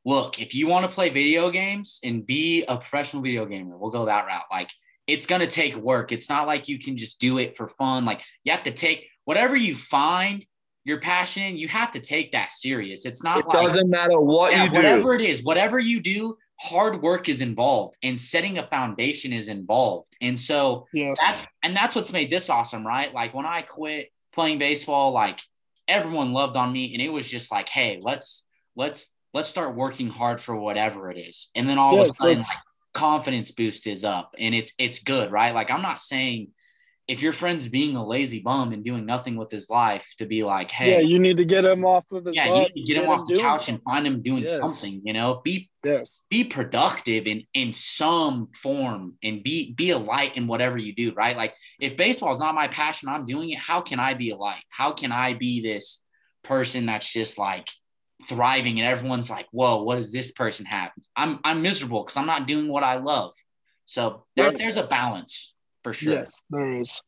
look, 0.06 0.40
if 0.40 0.54
you 0.54 0.68
want 0.68 0.86
to 0.86 0.94
play 0.94 1.10
video 1.10 1.50
games 1.50 2.00
and 2.04 2.26
be 2.26 2.64
a 2.66 2.78
professional 2.78 3.22
video 3.22 3.46
gamer, 3.46 3.78
we'll 3.78 3.92
go 3.92 4.06
that 4.06 4.26
route. 4.26 4.46
Like 4.52 4.70
it's 5.08 5.26
gonna 5.26 5.48
take 5.48 5.76
work. 5.76 6.12
It's 6.12 6.30
not 6.30 6.48
like 6.48 6.68
you 6.68 6.80
can 6.80 6.98
just 6.98 7.20
do 7.20 7.38
it 7.38 7.56
for 7.56 7.68
fun. 7.68 8.06
Like 8.06 8.22
you 8.44 8.52
have 8.52 8.64
to 8.64 8.72
take 8.72 9.08
whatever 9.26 9.56
you 9.56 9.76
find 9.76 10.46
your 10.86 11.00
passion 11.00 11.56
you 11.56 11.68
have 11.68 11.92
to 11.92 12.00
take 12.00 12.34
that 12.34 12.52
serious. 12.52 13.06
It's 13.06 13.24
not 13.24 13.40
it 13.40 13.48
like, 13.48 13.68
doesn't 13.68 13.90
matter 13.90 14.20
what 14.20 14.52
yeah, 14.52 14.66
you 14.66 14.70
do. 14.70 14.76
Whatever 14.76 15.16
it 15.16 15.22
is, 15.22 15.44
whatever 15.44 15.80
you 15.80 16.02
do, 16.02 16.38
hard 16.60 17.02
work 17.02 17.30
is 17.30 17.42
involved 17.42 17.96
and 18.04 18.20
setting 18.20 18.58
a 18.58 18.68
foundation 18.68 19.34
is 19.34 19.48
involved. 19.48 20.14
And 20.22 20.40
so 20.40 20.88
yes. 20.94 21.20
That, 21.20 21.48
and 21.64 21.76
that's 21.76 21.96
what's 21.96 22.12
made 22.12 22.30
this 22.30 22.50
awesome, 22.50 22.86
right? 22.86 23.14
Like 23.14 23.34
when 23.34 23.46
I 23.46 23.62
quit 23.62 24.12
playing 24.34 24.60
baseball, 24.60 25.12
like 25.12 25.40
everyone 25.88 26.34
loved 26.34 26.58
on 26.58 26.72
me 26.72 26.94
and 26.94 27.02
it 27.02 27.10
was 27.10 27.28
just 27.28 27.52
like, 27.52 27.70
hey, 27.70 28.00
let's 28.02 28.44
let's 28.76 29.10
let's 29.34 29.50
start 29.50 29.76
working 29.76 30.10
hard 30.10 30.42
for 30.42 30.56
whatever 30.56 31.10
it 31.10 31.18
is. 31.18 31.50
And 31.56 31.68
then 31.68 31.78
all 31.78 31.96
yes, 31.96 32.08
of 32.08 32.12
a 32.12 32.14
sudden 32.14 32.38
like, 32.38 32.58
confidence 32.94 33.52
boost 33.52 33.88
is 33.88 34.06
up 34.06 34.36
and 34.38 34.54
it's 34.54 34.74
it's 34.78 35.00
good, 35.00 35.32
right? 35.32 35.54
Like 35.54 35.72
I'm 35.72 35.82
not 35.82 36.00
saying 36.00 36.50
if 37.08 37.22
your 37.22 37.34
friend's 37.34 37.68
being 37.68 37.98
a 37.98 38.06
lazy 38.06 38.40
bum 38.40 38.72
and 38.72 38.84
doing 38.84 39.06
nothing 39.06 39.36
with 39.36 39.52
his 39.52 39.70
life, 39.70 40.08
to 40.20 40.26
be 40.26 40.46
like, 40.46 40.72
hey, 40.72 40.94
yeah, 40.94 41.00
you 41.00 41.20
need 41.20 41.36
to 41.36 41.44
get 41.44 41.66
him 41.66 41.84
off 41.84 42.10
of 42.14 42.24
his 42.24 42.36
yeah, 42.36 42.48
butt, 42.48 42.56
you 42.56 42.62
need 42.62 42.68
to 42.70 42.94
get, 42.94 42.94
get 42.94 43.04
him 43.04 43.10
off 43.10 43.28
the 43.28 43.36
couch 43.36 43.58
something. 43.58 43.76
and 43.76 43.84
find 43.84 44.08
him 44.08 44.22
doing 44.22 44.44
yes. 44.44 44.58
something. 44.58 45.02
You 45.04 45.12
know, 45.12 45.42
be 45.44 45.70
yes, 45.84 46.22
be 46.30 46.46
productive 46.46 47.28
in 47.28 47.44
in 47.54 47.74
some 47.74 48.48
form 48.54 49.16
and 49.22 49.44
be 49.44 49.74
be 49.74 49.90
a 49.90 49.98
light 49.98 50.38
in 50.38 50.48
whatever 50.48 50.78
you 50.78 50.96
do. 50.96 51.14
Right? 51.14 51.36
Like 51.36 51.56
if 51.80 51.98
baseball 51.98 52.32
is 52.32 52.40
not 52.40 52.56
my 52.56 52.70
passion, 52.70 53.10
I'm 53.10 53.26
doing 53.26 53.50
it. 53.50 53.60
How 53.60 53.82
can 53.82 54.00
I 54.00 54.14
be 54.14 54.30
a 54.30 54.38
light? 54.38 54.64
How 54.70 54.94
can 54.94 55.12
I 55.12 55.34
be 55.34 55.62
this 55.62 56.02
person 56.44 56.86
that's 56.86 57.12
just 57.12 57.38
like 57.38 57.68
thriving 58.28 58.80
and 58.80 58.88
everyone's 58.88 59.30
like, 59.30 59.48
whoa, 59.52 59.84
what 59.84 59.98
does 59.98 60.12
this 60.12 60.32
person 60.32 60.66
have? 60.66 60.92
I'm 61.16 61.40
I'm 61.44 61.62
miserable 61.62 62.04
because 62.04 62.18
I'm 62.18 62.26
not 62.26 62.48
doing 62.48 62.68
what 62.68 62.84
I 62.84 62.98
love. 62.98 63.34
So 63.86 64.26
there, 64.36 64.50
right. 64.50 64.58
there's 64.58 64.78
a 64.78 64.84
balance 64.84 65.54
for 65.84 65.94
sure. 65.94 66.14
Yes, 66.14 66.44
there 66.50 66.78
is. 66.78 67.02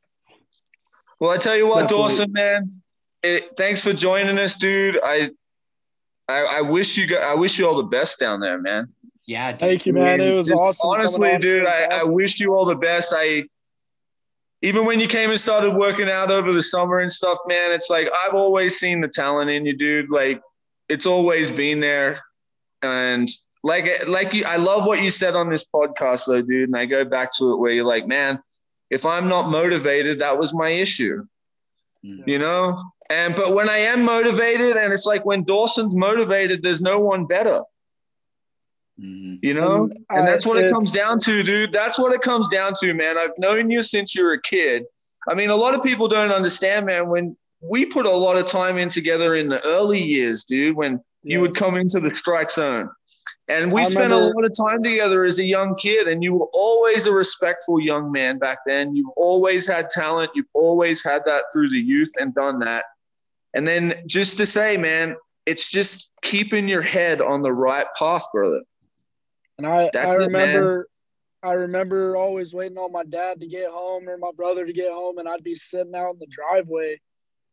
Well, 1.20 1.32
I 1.32 1.38
tell 1.38 1.56
you 1.56 1.68
what, 1.68 1.84
Definitely. 1.84 2.04
Dawson, 2.04 2.32
man, 2.34 2.72
it, 3.24 3.52
thanks 3.58 3.82
for 3.82 3.94
joining 3.94 4.38
us, 4.38 4.56
dude. 4.56 5.00
I, 5.04 5.32
I, 6.28 6.46
I 6.58 6.62
wish 6.62 6.98
you 6.98 7.08
got, 7.08 7.24
I 7.24 7.36
wish 7.36 7.58
you 7.58 7.68
all 7.68 7.78
the 7.78 7.84
best 7.84 8.20
down 8.20 8.40
there, 8.40 8.60
man. 8.60 8.90
Yeah, 9.26 9.52
dude. 9.52 9.60
thank 9.62 9.86
you, 9.86 9.94
man. 9.94 10.22
It 10.22 10.34
was 10.34 10.50
Just, 10.50 10.62
awesome. 10.62 10.90
Honestly, 10.90 11.38
dude, 11.40 11.66
I, 11.66 11.86
I 11.86 12.04
wish 12.04 12.40
you 12.40 12.54
all 12.54 12.66
the 12.66 12.76
best. 12.76 13.14
I, 13.16 13.44
even 14.62 14.86
when 14.86 15.00
you 15.00 15.08
came 15.08 15.30
and 15.30 15.40
started 15.40 15.72
working 15.72 16.10
out 16.10 16.32
over 16.32 16.54
the 16.54 16.62
summer 16.62 17.00
and 17.00 17.12
stuff, 17.12 17.38
man, 17.48 17.72
it's 17.72 17.90
like 17.90 18.10
I've 18.24 18.34
always 18.34 18.78
seen 18.78 19.02
the 19.02 19.08
talent 19.08 19.50
in 19.50 19.66
you, 19.66 19.76
dude. 19.76 20.10
Like 20.10 20.42
it's 20.90 21.06
always 21.06 21.52
been 21.52 21.80
there, 21.80 22.22
and 22.82 23.30
like 23.64 24.08
like 24.08 24.34
you, 24.34 24.46
I 24.46 24.58
love 24.58 24.86
what 24.86 25.02
you 25.02 25.10
said 25.10 25.36
on 25.36 25.50
this 25.50 25.66
podcast, 25.66 26.28
though, 26.28 26.42
dude. 26.42 26.70
And 26.70 26.78
I 26.78 26.86
go 26.86 27.06
back 27.06 27.32
to 27.38 27.54
it 27.54 27.58
where 27.58 27.72
you're 27.72 27.86
like, 27.86 28.08
man, 28.08 28.40
if 28.90 29.06
I'm 29.06 29.28
not 29.28 29.50
motivated, 29.50 30.20
that 30.20 30.38
was 30.38 30.54
my 30.54 30.70
issue. 30.70 31.26
Yes. 32.02 32.20
You 32.28 32.40
know? 32.40 32.84
And 33.10 33.36
but 33.36 33.54
when 33.54 33.70
I 33.70 33.78
am 33.78 34.04
motivated, 34.04 34.78
and 34.78 34.94
it's 34.94 35.06
like 35.06 35.26
when 35.26 35.44
Dawson's 35.44 35.96
motivated, 35.96 36.62
there's 36.62 36.82
no 36.82 37.00
one 37.00 37.26
better. 37.26 37.62
Mm-hmm. 39.00 39.36
You 39.42 39.54
know? 39.56 39.90
And 40.10 40.28
that's 40.28 40.46
what 40.46 40.58
it 40.58 40.72
comes 40.72 40.92
down 40.92 41.20
to, 41.20 41.44
dude. 41.44 41.74
That's 41.74 41.98
what 41.98 42.14
it 42.14 42.22
comes 42.22 42.48
down 42.48 42.74
to, 42.82 42.94
man. 42.94 43.18
I've 43.18 43.38
known 43.38 43.70
you 43.70 43.82
since 43.82 44.16
you 44.16 44.24
were 44.24 44.34
a 44.34 44.42
kid. 44.42 44.86
I 45.28 45.34
mean, 45.34 45.50
a 45.50 45.56
lot 45.56 45.74
of 45.74 45.84
people 45.84 46.08
don't 46.08 46.32
understand, 46.32 46.86
man, 46.86 47.10
when 47.10 47.36
we 47.70 47.86
put 47.86 48.06
a 48.06 48.12
lot 48.12 48.38
of 48.38 48.48
time 48.48 48.78
in 48.78 48.90
together 48.90 49.36
in 49.36 49.50
the 49.50 49.64
early 49.66 50.02
years, 50.02 50.44
dude, 50.44 50.76
when 50.76 50.94
yes. 50.94 51.02
you 51.24 51.42
would 51.42 51.56
come 51.56 51.76
into 51.76 52.00
the 52.00 52.14
strike 52.14 52.52
zone 52.52 52.90
and 53.48 53.72
we 53.72 53.84
spent 53.86 54.12
a 54.12 54.18
lot 54.18 54.44
of 54.44 54.52
time 54.58 54.82
together 54.82 55.24
as 55.24 55.38
a 55.38 55.46
young 55.46 55.76
kid, 55.76 56.08
and 56.08 56.24
you 56.24 56.34
were 56.34 56.48
always 56.54 57.06
a 57.06 57.14
respectful 57.14 57.80
young 57.80 58.12
man 58.12 58.40
back 58.40 58.60
then. 58.66 58.96
You've 58.96 59.12
always 59.16 59.68
had 59.68 59.92
talent. 59.92 60.32
You've 60.34 60.48
always 60.54 61.04
had 61.04 61.24
that 61.26 61.46
through 61.54 61.70
the 61.70 61.78
youth 61.78 62.12
and 62.20 62.34
done 62.34 62.60
that. 62.60 62.86
And 63.54 63.68
then 63.68 64.02
just 64.08 64.38
to 64.38 64.48
say, 64.48 64.78
man, 64.78 65.16
it's 65.46 65.70
just 65.70 66.12
keeping 66.24 66.68
your 66.68 66.82
head 66.82 67.22
on 67.22 67.44
the 67.44 67.54
right 67.54 67.86
path, 67.98 68.26
brother. 68.34 68.62
And 69.60 69.68
I, 69.68 69.92
That's 69.94 70.18
I 70.18 70.24
remember, 70.24 70.82
it, 70.82 71.48
I 71.48 71.52
remember 71.54 72.18
always 72.18 72.54
waiting 72.54 72.80
on 72.80 72.92
my 72.92 73.04
dad 73.04 73.40
to 73.42 73.48
get 73.48 73.70
home 73.70 74.10
or 74.10 74.18
my 74.18 74.32
brother 74.36 74.66
to 74.66 74.74
get 74.74 74.92
home, 74.92 75.20
and 75.20 75.30
I'd 75.30 75.44
be 75.44 75.56
sitting 75.56 75.94
out 75.94 76.14
in 76.14 76.20
the 76.20 76.28
driveway, 76.28 77.00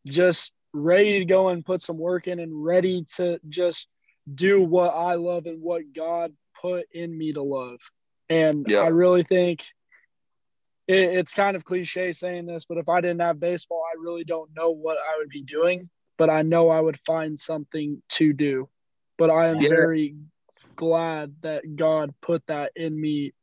just 0.06 0.52
ready 0.72 1.18
to 1.18 1.24
go 1.24 1.48
and 1.48 1.64
put 1.64 1.82
some 1.82 1.98
work 1.98 2.26
in 2.26 2.40
and 2.40 2.64
ready 2.64 3.04
to 3.16 3.38
just 3.48 3.88
do 4.32 4.62
what 4.62 4.90
I 4.90 5.14
love 5.14 5.46
and 5.46 5.60
what 5.60 5.92
God 5.94 6.32
put 6.60 6.86
in 6.92 7.16
me 7.16 7.32
to 7.32 7.42
love. 7.42 7.80
And 8.28 8.66
I 8.72 8.88
really 8.88 9.22
think 9.22 9.64
it, 10.88 10.96
it's 10.96 11.34
kind 11.34 11.56
of 11.56 11.64
cliche 11.64 12.12
saying 12.12 12.46
this, 12.46 12.64
but 12.64 12.78
if 12.78 12.88
I 12.88 13.00
didn't 13.00 13.20
have 13.20 13.40
baseball, 13.40 13.82
I 13.92 14.00
really 14.00 14.24
don't 14.24 14.50
know 14.56 14.70
what 14.70 14.96
I 14.96 15.18
would 15.18 15.28
be 15.28 15.42
doing, 15.42 15.90
but 16.16 16.30
I 16.30 16.42
know 16.42 16.70
I 16.70 16.80
would 16.80 16.98
find 17.04 17.38
something 17.38 18.02
to 18.10 18.32
do. 18.32 18.68
But 19.18 19.30
I 19.30 19.48
am 19.48 19.60
yeah. 19.60 19.68
very 19.68 20.16
glad 20.74 21.34
that 21.42 21.76
God 21.76 22.14
put 22.22 22.46
that 22.46 22.72
in 22.74 22.98
me 22.98 23.34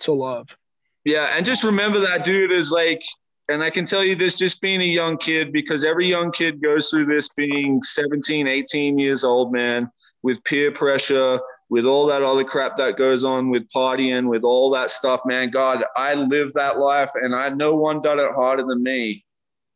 to 0.00 0.12
love. 0.12 0.56
Yeah. 1.04 1.30
And 1.34 1.44
just 1.44 1.64
remember 1.64 2.00
that, 2.00 2.24
dude, 2.24 2.52
is 2.52 2.70
like, 2.70 3.02
and 3.48 3.62
I 3.62 3.70
can 3.70 3.86
tell 3.86 4.04
you 4.04 4.14
this 4.14 4.36
just 4.36 4.60
being 4.60 4.82
a 4.82 4.84
young 4.84 5.16
kid, 5.16 5.52
because 5.52 5.84
every 5.84 6.08
young 6.08 6.32
kid 6.32 6.62
goes 6.62 6.90
through 6.90 7.06
this 7.06 7.28
being 7.30 7.82
17, 7.82 8.46
18 8.46 8.98
years 8.98 9.24
old, 9.24 9.52
man, 9.52 9.90
with 10.22 10.42
peer 10.44 10.70
pressure, 10.70 11.40
with 11.70 11.84
all 11.84 12.06
that 12.06 12.22
other 12.22 12.44
crap 12.44 12.76
that 12.76 12.96
goes 12.96 13.24
on 13.24 13.50
with 13.50 13.68
partying, 13.74 14.28
with 14.28 14.42
all 14.42 14.70
that 14.70 14.90
stuff, 14.90 15.20
man. 15.24 15.50
God, 15.50 15.84
I 15.96 16.14
lived 16.14 16.54
that 16.54 16.78
life 16.78 17.10
and 17.14 17.34
I 17.34 17.48
no 17.50 17.74
one 17.74 18.02
done 18.02 18.18
it 18.18 18.32
harder 18.32 18.64
than 18.64 18.82
me. 18.82 19.24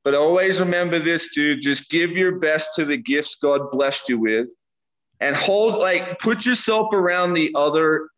But 0.04 0.14
always 0.14 0.60
remember 0.60 0.98
this, 0.98 1.34
dude. 1.34 1.62
Just 1.62 1.90
give 1.90 2.10
your 2.10 2.38
best 2.38 2.74
to 2.74 2.84
the 2.84 2.96
gifts 2.96 3.36
God 3.36 3.70
blessed 3.70 4.08
you 4.08 4.18
with 4.18 4.48
and 5.20 5.36
hold, 5.36 5.76
like, 5.76 6.18
put 6.18 6.44
yourself 6.44 6.92
around 6.92 7.34
the 7.34 7.52
other 7.54 8.08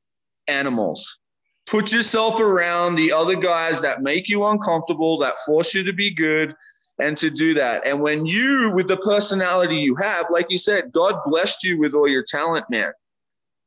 animals 0.48 1.18
put 1.66 1.92
yourself 1.92 2.40
around 2.40 2.96
the 2.96 3.12
other 3.12 3.36
guys 3.36 3.80
that 3.80 4.02
make 4.02 4.28
you 4.28 4.44
uncomfortable, 4.44 5.18
that 5.18 5.38
force 5.46 5.74
you 5.74 5.82
to 5.84 5.92
be 5.92 6.10
good, 6.10 6.54
and 7.00 7.18
to 7.18 7.30
do 7.30 7.54
that. 7.54 7.86
And 7.86 8.00
when 8.00 8.26
you, 8.26 8.70
with 8.74 8.88
the 8.88 8.98
personality 8.98 9.76
you 9.76 9.96
have, 9.96 10.26
like 10.30 10.46
you 10.48 10.58
said, 10.58 10.92
God 10.92 11.16
blessed 11.26 11.64
you 11.64 11.78
with 11.78 11.94
all 11.94 12.08
your 12.08 12.22
talent, 12.22 12.66
man. 12.70 12.92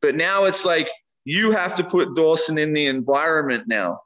But 0.01 0.15
now 0.15 0.45
it's 0.45 0.65
like 0.65 0.87
you 1.25 1.51
have 1.51 1.75
to 1.75 1.83
put 1.83 2.15
Dawson 2.15 2.57
in 2.57 2.73
the 2.73 2.85
environment 2.85 3.65
now. 3.67 4.01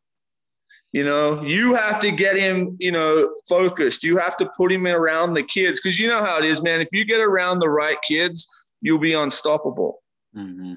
You 0.92 1.06
know, 1.06 1.42
you 1.44 1.74
have 1.76 2.00
to 2.02 2.12
get 2.12 2.36
him, 2.36 2.76
you 2.80 2.92
know, 2.92 3.34
focused. 3.48 4.04
You 4.04 4.18
have 4.18 4.36
to 4.38 4.50
put 4.58 4.72
him 4.72 4.86
around 4.88 5.34
the 5.34 5.44
kids 5.44 5.80
because 5.80 5.98
you 5.98 6.08
know 6.08 6.24
how 6.24 6.40
it 6.40 6.46
is, 6.46 6.62
man. 6.62 6.82
If 6.82 6.90
you 6.92 7.06
get 7.06 7.22
around 7.22 7.60
the 7.60 7.70
right 7.70 7.98
kids, 8.06 8.48
you'll 8.82 9.00
be 9.00 9.14
unstoppable. 9.14 10.02
Mm-hmm. 10.36 10.74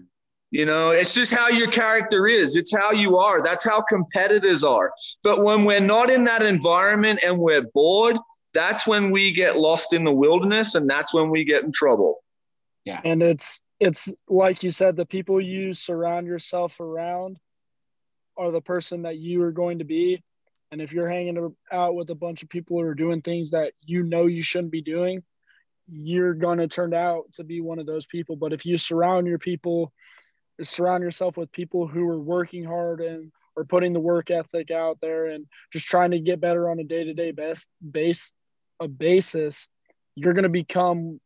You 0.55 0.66
know, 0.66 0.92
it's 0.92 1.12
just 1.12 1.34
how 1.34 1.48
your 1.48 1.68
character 1.68 2.28
is. 2.28 2.55
It's 2.55 2.72
how 2.72 2.92
you 2.92 3.18
are. 3.18 3.42
That's 3.42 3.64
how 3.64 3.80
competitors 3.80 4.62
are. 4.62 4.92
But 5.24 5.42
when 5.42 5.64
we're 5.64 5.80
not 5.80 6.11
in 6.11 6.22
that 6.24 6.42
environment 6.42 7.18
and 7.24 7.40
we're 7.40 7.62
bored, 7.74 8.16
that's 8.52 8.86
when 8.86 9.11
we 9.11 9.32
get 9.32 9.57
lost 9.57 9.92
in 9.92 10.05
the 10.05 10.12
wilderness 10.12 10.76
and 10.76 10.88
that's 10.88 11.12
when 11.12 11.28
we 11.28 11.44
get 11.44 11.64
in 11.64 11.72
trouble. 11.72 12.22
Yeah. 12.84 13.00
And 13.05 13.20
it's 13.20 13.61
it's 13.80 14.09
like 14.28 14.62
you 14.62 14.70
said, 14.70 14.94
the 14.94 15.05
people 15.05 15.40
you 15.40 15.72
surround 15.72 16.28
yourself 16.28 16.78
around 16.78 17.38
are 18.36 18.52
the 18.52 18.61
person 18.61 19.02
that 19.02 19.16
you 19.16 19.42
are 19.42 19.50
going 19.50 19.80
to 19.80 19.84
be. 19.84 20.22
And 20.70 20.80
if 20.80 20.92
you're 20.92 21.11
hanging 21.11 21.52
out 21.72 21.96
with 21.96 22.11
a 22.11 22.14
bunch 22.14 22.44
of 22.44 22.48
people 22.48 22.78
who 22.78 22.86
are 22.86 22.94
doing 22.94 23.22
things 23.22 23.50
that 23.50 23.72
you 23.82 24.05
know 24.05 24.26
you 24.26 24.44
shouldn't 24.44 24.70
be 24.70 24.82
doing, 24.82 25.24
you're 25.88 26.32
going 26.32 26.59
to 26.59 26.68
turn 26.68 26.94
out 26.94 27.24
to 27.32 27.42
be 27.42 27.61
one 27.61 27.80
of 27.80 27.86
those 27.86 28.07
people. 28.07 28.36
But 28.36 28.52
if 28.52 28.64
you 28.64 28.76
surround 28.76 29.26
your 29.26 29.40
people 29.40 29.92
surround 30.62 31.02
yourself 31.02 31.36
with 31.36 31.50
people 31.52 31.86
who 31.86 32.09
are 32.09 32.20
working 32.20 32.64
hard 32.64 33.00
and 33.00 33.32
are 33.57 33.64
putting 33.64 33.92
the 33.92 34.00
work 34.00 34.30
ethic 34.30 34.70
out 34.70 34.98
there 35.00 35.26
and 35.26 35.46
just 35.72 35.86
trying 35.86 36.11
to 36.11 36.18
get 36.18 36.40
better 36.40 36.68
on 36.70 36.78
a 36.78 36.84
day-to-day 36.84 37.30
best 37.30 37.68
base 37.90 38.32
a 38.80 38.88
basis 38.88 39.68
you're 40.16 40.32
going 40.32 40.44
to 40.44 40.48
become 40.48 41.20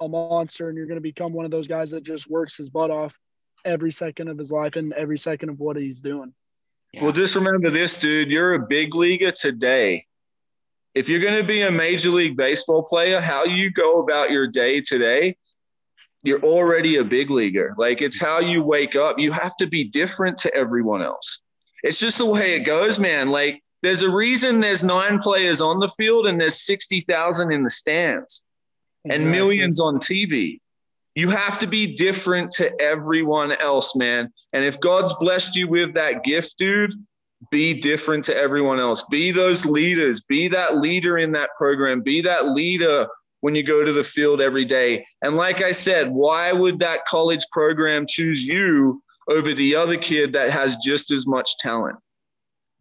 a 0.00 0.08
monster 0.08 0.68
and 0.68 0.76
you're 0.76 0.86
going 0.86 0.96
to 0.96 1.02
become 1.02 1.32
one 1.32 1.44
of 1.44 1.50
those 1.50 1.68
guys 1.68 1.90
that 1.90 2.02
just 2.02 2.28
works 2.30 2.56
his 2.56 2.70
butt 2.70 2.90
off 2.90 3.18
every 3.64 3.92
second 3.92 4.28
of 4.28 4.38
his 4.38 4.50
life 4.50 4.76
and 4.76 4.92
every 4.94 5.18
second 5.18 5.48
of 5.50 5.58
what 5.58 5.76
he's 5.76 6.00
doing 6.00 6.32
yeah. 6.92 7.02
well 7.02 7.12
just 7.12 7.34
remember 7.34 7.70
this 7.70 7.98
dude 7.98 8.30
you're 8.30 8.54
a 8.54 8.58
big 8.58 8.94
leaguer 8.94 9.30
today 9.30 10.06
if 10.94 11.08
you're 11.08 11.20
going 11.20 11.38
to 11.38 11.46
be 11.46 11.62
a 11.62 11.70
major 11.70 12.10
league 12.10 12.36
baseball 12.36 12.82
player 12.82 13.20
how 13.20 13.44
you 13.44 13.70
go 13.70 14.00
about 14.00 14.30
your 14.30 14.46
day 14.46 14.80
today 14.80 15.36
you're 16.22 16.42
already 16.42 16.96
a 16.96 17.04
big 17.04 17.30
leaguer. 17.30 17.74
Like 17.76 18.02
it's 18.02 18.20
how 18.20 18.40
you 18.40 18.62
wake 18.62 18.96
up. 18.96 19.18
You 19.18 19.32
have 19.32 19.56
to 19.56 19.66
be 19.66 19.84
different 19.84 20.38
to 20.38 20.54
everyone 20.54 21.02
else. 21.02 21.40
It's 21.82 21.98
just 21.98 22.18
the 22.18 22.26
way 22.26 22.54
it 22.54 22.60
goes, 22.60 22.98
man. 22.98 23.30
Like 23.30 23.62
there's 23.82 24.02
a 24.02 24.10
reason 24.10 24.60
there's 24.60 24.82
nine 24.82 25.20
players 25.20 25.60
on 25.60 25.78
the 25.78 25.88
field 25.88 26.26
and 26.26 26.40
there's 26.40 26.66
60,000 26.66 27.52
in 27.52 27.62
the 27.62 27.70
stands 27.70 28.42
exactly. 29.04 29.24
and 29.24 29.32
millions 29.32 29.80
on 29.80 29.98
TV. 29.98 30.60
You 31.14 31.30
have 31.30 31.58
to 31.60 31.66
be 31.66 31.94
different 31.94 32.52
to 32.52 32.78
everyone 32.80 33.52
else, 33.52 33.96
man. 33.96 34.32
And 34.52 34.64
if 34.64 34.78
God's 34.78 35.14
blessed 35.14 35.56
you 35.56 35.68
with 35.68 35.94
that 35.94 36.22
gift, 36.22 36.56
dude, 36.58 36.92
be 37.50 37.74
different 37.74 38.24
to 38.26 38.36
everyone 38.36 38.78
else. 38.78 39.02
Be 39.10 39.30
those 39.30 39.64
leaders. 39.64 40.20
Be 40.20 40.48
that 40.48 40.76
leader 40.76 41.18
in 41.18 41.32
that 41.32 41.50
program. 41.56 42.02
Be 42.02 42.20
that 42.20 42.50
leader 42.50 43.08
when 43.40 43.54
you 43.54 43.62
go 43.62 43.84
to 43.84 43.92
the 43.92 44.04
field 44.04 44.40
every 44.40 44.64
day. 44.64 45.06
And 45.22 45.36
like 45.36 45.62
I 45.62 45.72
said, 45.72 46.10
why 46.10 46.52
would 46.52 46.80
that 46.80 47.06
college 47.06 47.44
program 47.52 48.06
choose 48.08 48.46
you 48.46 49.02
over 49.28 49.54
the 49.54 49.76
other 49.76 49.96
kid 49.96 50.34
that 50.34 50.50
has 50.50 50.76
just 50.76 51.10
as 51.10 51.26
much 51.26 51.58
talent? 51.58 51.98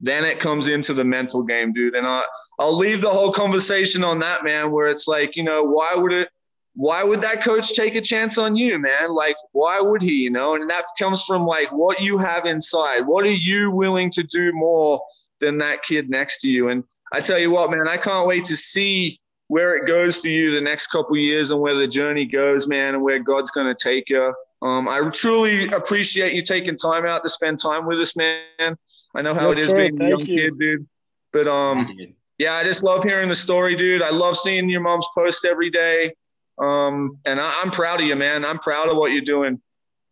Then 0.01 0.23
it 0.23 0.39
comes 0.39 0.67
into 0.67 0.93
the 0.93 1.03
mental 1.03 1.43
game, 1.43 1.73
dude. 1.73 1.95
And 1.95 2.07
I, 2.07 2.23
I'll 2.57 2.75
leave 2.75 3.01
the 3.01 3.09
whole 3.09 3.31
conversation 3.31 4.03
on 4.03 4.19
that, 4.19 4.43
man, 4.43 4.71
where 4.71 4.89
it's 4.89 5.07
like, 5.07 5.35
you 5.35 5.43
know, 5.43 5.63
why 5.63 5.93
would 5.95 6.13
it, 6.13 6.29
why 6.75 7.03
would 7.03 7.21
that 7.21 7.43
coach 7.43 7.73
take 7.73 7.95
a 7.95 8.01
chance 8.01 8.37
on 8.37 8.55
you, 8.55 8.79
man? 8.79 9.11
Like, 9.11 9.35
why 9.51 9.81
would 9.81 10.01
he, 10.01 10.13
you 10.13 10.29
know? 10.29 10.55
And 10.55 10.69
that 10.69 10.85
comes 10.97 11.23
from 11.23 11.45
like 11.45 11.69
what 11.73 11.99
you 11.99 12.17
have 12.17 12.45
inside. 12.45 13.01
What 13.01 13.25
are 13.25 13.31
you 13.31 13.71
willing 13.71 14.11
to 14.11 14.23
do 14.23 14.53
more 14.53 15.01
than 15.41 15.57
that 15.57 15.83
kid 15.83 16.09
next 16.09 16.39
to 16.41 16.49
you? 16.49 16.69
And 16.69 16.85
I 17.11 17.19
tell 17.19 17.39
you 17.39 17.51
what, 17.51 17.71
man, 17.71 17.87
I 17.87 17.97
can't 17.97 18.27
wait 18.27 18.45
to 18.45 18.55
see 18.55 19.19
where 19.49 19.75
it 19.75 19.87
goes 19.87 20.17
for 20.17 20.27
you 20.27 20.53
the 20.53 20.61
next 20.61 20.87
couple 20.87 21.17
years 21.17 21.49
and 21.49 21.59
where 21.59 21.75
the 21.75 21.87
journey 21.87 22.23
goes, 22.23 22.67
man, 22.67 22.93
and 22.93 23.03
where 23.03 23.17
God's 23.17 23.49
going 23.49 23.65
to 23.65 23.75
take 23.75 24.07
you. 24.07 24.33
Um, 24.61 24.87
I 24.87 25.09
truly 25.09 25.67
appreciate 25.69 26.33
you 26.33 26.43
taking 26.43 26.77
time 26.77 27.05
out 27.05 27.23
to 27.23 27.29
spend 27.29 27.59
time 27.59 27.87
with 27.87 27.99
us, 27.99 28.15
man. 28.15 28.77
I 29.15 29.21
know 29.23 29.33
how 29.33 29.47
yes, 29.49 29.53
it 29.53 29.59
is 29.61 29.67
sir. 29.69 29.75
being 29.75 29.97
Thank 29.97 30.07
a 30.07 30.09
young 30.09 30.19
you. 30.19 30.37
kid, 30.37 30.59
dude. 30.59 30.87
But 31.33 31.47
um, 31.47 31.89
yeah, 32.37 32.53
I 32.53 32.63
just 32.63 32.83
love 32.83 33.03
hearing 33.03 33.27
the 33.27 33.35
story, 33.35 33.75
dude. 33.75 34.03
I 34.03 34.11
love 34.11 34.37
seeing 34.37 34.69
your 34.69 34.81
mom's 34.81 35.07
post 35.15 35.43
every 35.45 35.71
day. 35.71 36.13
Um, 36.59 37.17
and 37.25 37.41
I, 37.41 37.51
am 37.63 37.71
proud 37.71 38.01
of 38.01 38.07
you, 38.07 38.15
man. 38.15 38.45
I'm 38.45 38.59
proud 38.59 38.89
of 38.89 38.97
what 38.97 39.13
you're 39.13 39.21
doing. 39.21 39.59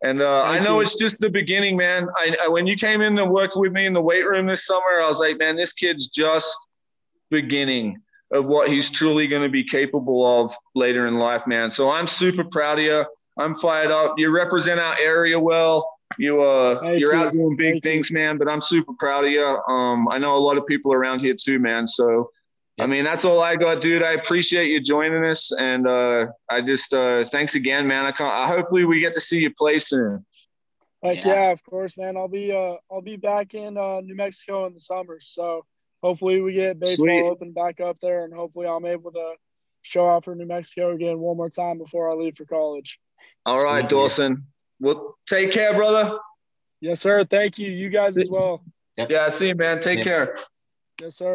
And 0.02 0.20
uh, 0.20 0.42
I 0.42 0.58
know 0.58 0.76
you. 0.76 0.80
it's 0.80 0.96
just 0.96 1.20
the 1.20 1.30
beginning, 1.30 1.76
man. 1.76 2.08
I, 2.16 2.34
I, 2.42 2.48
when 2.48 2.66
you 2.66 2.74
came 2.74 3.02
in 3.02 3.16
and 3.16 3.30
worked 3.30 3.56
with 3.56 3.70
me 3.70 3.86
in 3.86 3.92
the 3.92 4.02
weight 4.02 4.26
room 4.26 4.46
this 4.46 4.66
summer, 4.66 5.00
I 5.00 5.06
was 5.06 5.20
like, 5.20 5.38
man, 5.38 5.54
this 5.54 5.72
kid's 5.72 6.08
just 6.08 6.56
beginning 7.30 8.02
of 8.32 8.46
what 8.46 8.68
he's 8.68 8.90
truly 8.90 9.26
going 9.26 9.42
to 9.42 9.48
be 9.48 9.64
capable 9.64 10.26
of 10.26 10.54
later 10.74 11.06
in 11.06 11.18
life, 11.18 11.46
man. 11.46 11.70
So 11.70 11.90
I'm 11.90 12.06
super 12.06 12.44
proud 12.44 12.78
of 12.78 12.84
you. 12.84 13.04
I'm 13.38 13.54
fired 13.54 13.90
up. 13.90 14.14
You 14.18 14.30
represent 14.30 14.80
our 14.80 14.96
area 14.98 15.38
well. 15.38 15.88
You 16.18 16.42
uh, 16.42 16.80
Thank 16.80 17.00
you're 17.00 17.14
you. 17.14 17.20
out 17.20 17.32
doing 17.32 17.56
big 17.56 17.74
Thank 17.74 17.82
things, 17.82 18.10
you. 18.10 18.14
man. 18.14 18.38
But 18.38 18.48
I'm 18.48 18.60
super 18.60 18.92
proud 18.98 19.24
of 19.24 19.30
you. 19.30 19.44
Um, 19.44 20.08
I 20.08 20.18
know 20.18 20.36
a 20.36 20.38
lot 20.38 20.58
of 20.58 20.66
people 20.66 20.92
around 20.92 21.20
here 21.20 21.34
too, 21.38 21.58
man. 21.58 21.86
So, 21.86 22.30
I 22.80 22.86
mean, 22.86 23.04
that's 23.04 23.24
all 23.24 23.40
I 23.40 23.56
got, 23.56 23.80
dude. 23.80 24.02
I 24.02 24.12
appreciate 24.12 24.68
you 24.68 24.80
joining 24.80 25.24
us, 25.24 25.52
and 25.52 25.86
uh, 25.86 26.26
I 26.50 26.60
just 26.60 26.94
uh, 26.94 27.24
thanks 27.24 27.54
again, 27.54 27.86
man. 27.86 28.04
I 28.04 28.12
can't, 28.12 28.52
hopefully 28.52 28.84
we 28.84 29.00
get 29.00 29.14
to 29.14 29.20
see 29.20 29.40
you 29.40 29.52
play 29.54 29.78
soon. 29.78 30.24
Heck 31.02 31.24
yeah. 31.24 31.34
yeah, 31.34 31.50
of 31.50 31.62
course, 31.62 31.96
man. 31.96 32.16
I'll 32.16 32.28
be 32.28 32.52
uh, 32.52 32.74
I'll 32.90 33.02
be 33.02 33.16
back 33.16 33.54
in 33.54 33.76
uh, 33.76 34.00
New 34.00 34.16
Mexico 34.16 34.66
in 34.66 34.74
the 34.74 34.80
summer, 34.80 35.18
so 35.20 35.64
hopefully 36.02 36.40
we 36.40 36.52
get 36.52 36.78
baseball 36.78 37.06
Sweet. 37.06 37.22
open 37.22 37.52
back 37.52 37.80
up 37.80 37.98
there, 38.00 38.24
and 38.24 38.32
hopefully 38.32 38.66
I'm 38.66 38.84
able 38.84 39.12
to 39.12 39.34
show 39.82 40.08
out 40.08 40.24
for 40.24 40.34
New 40.34 40.46
Mexico 40.46 40.92
again 40.92 41.18
one 41.18 41.36
more 41.36 41.50
time 41.50 41.78
before 41.78 42.10
I 42.10 42.14
leave 42.14 42.36
for 42.36 42.44
college. 42.44 42.98
All 43.46 43.62
right, 43.62 43.82
Sweet. 43.82 43.90
Dawson. 43.90 44.46
Well, 44.80 45.16
take 45.26 45.52
care, 45.52 45.74
brother. 45.74 46.18
Yes, 46.80 47.00
sir. 47.00 47.24
Thank 47.24 47.58
you. 47.58 47.70
You 47.70 47.88
guys 47.88 48.14
see, 48.14 48.22
as 48.22 48.30
well. 48.30 48.62
Yeah, 48.96 49.24
I 49.24 49.28
see 49.28 49.48
you, 49.48 49.54
man. 49.54 49.80
Take 49.80 49.98
yeah. 49.98 50.04
care. 50.04 50.36
Yes, 51.00 51.16
sir. 51.16 51.26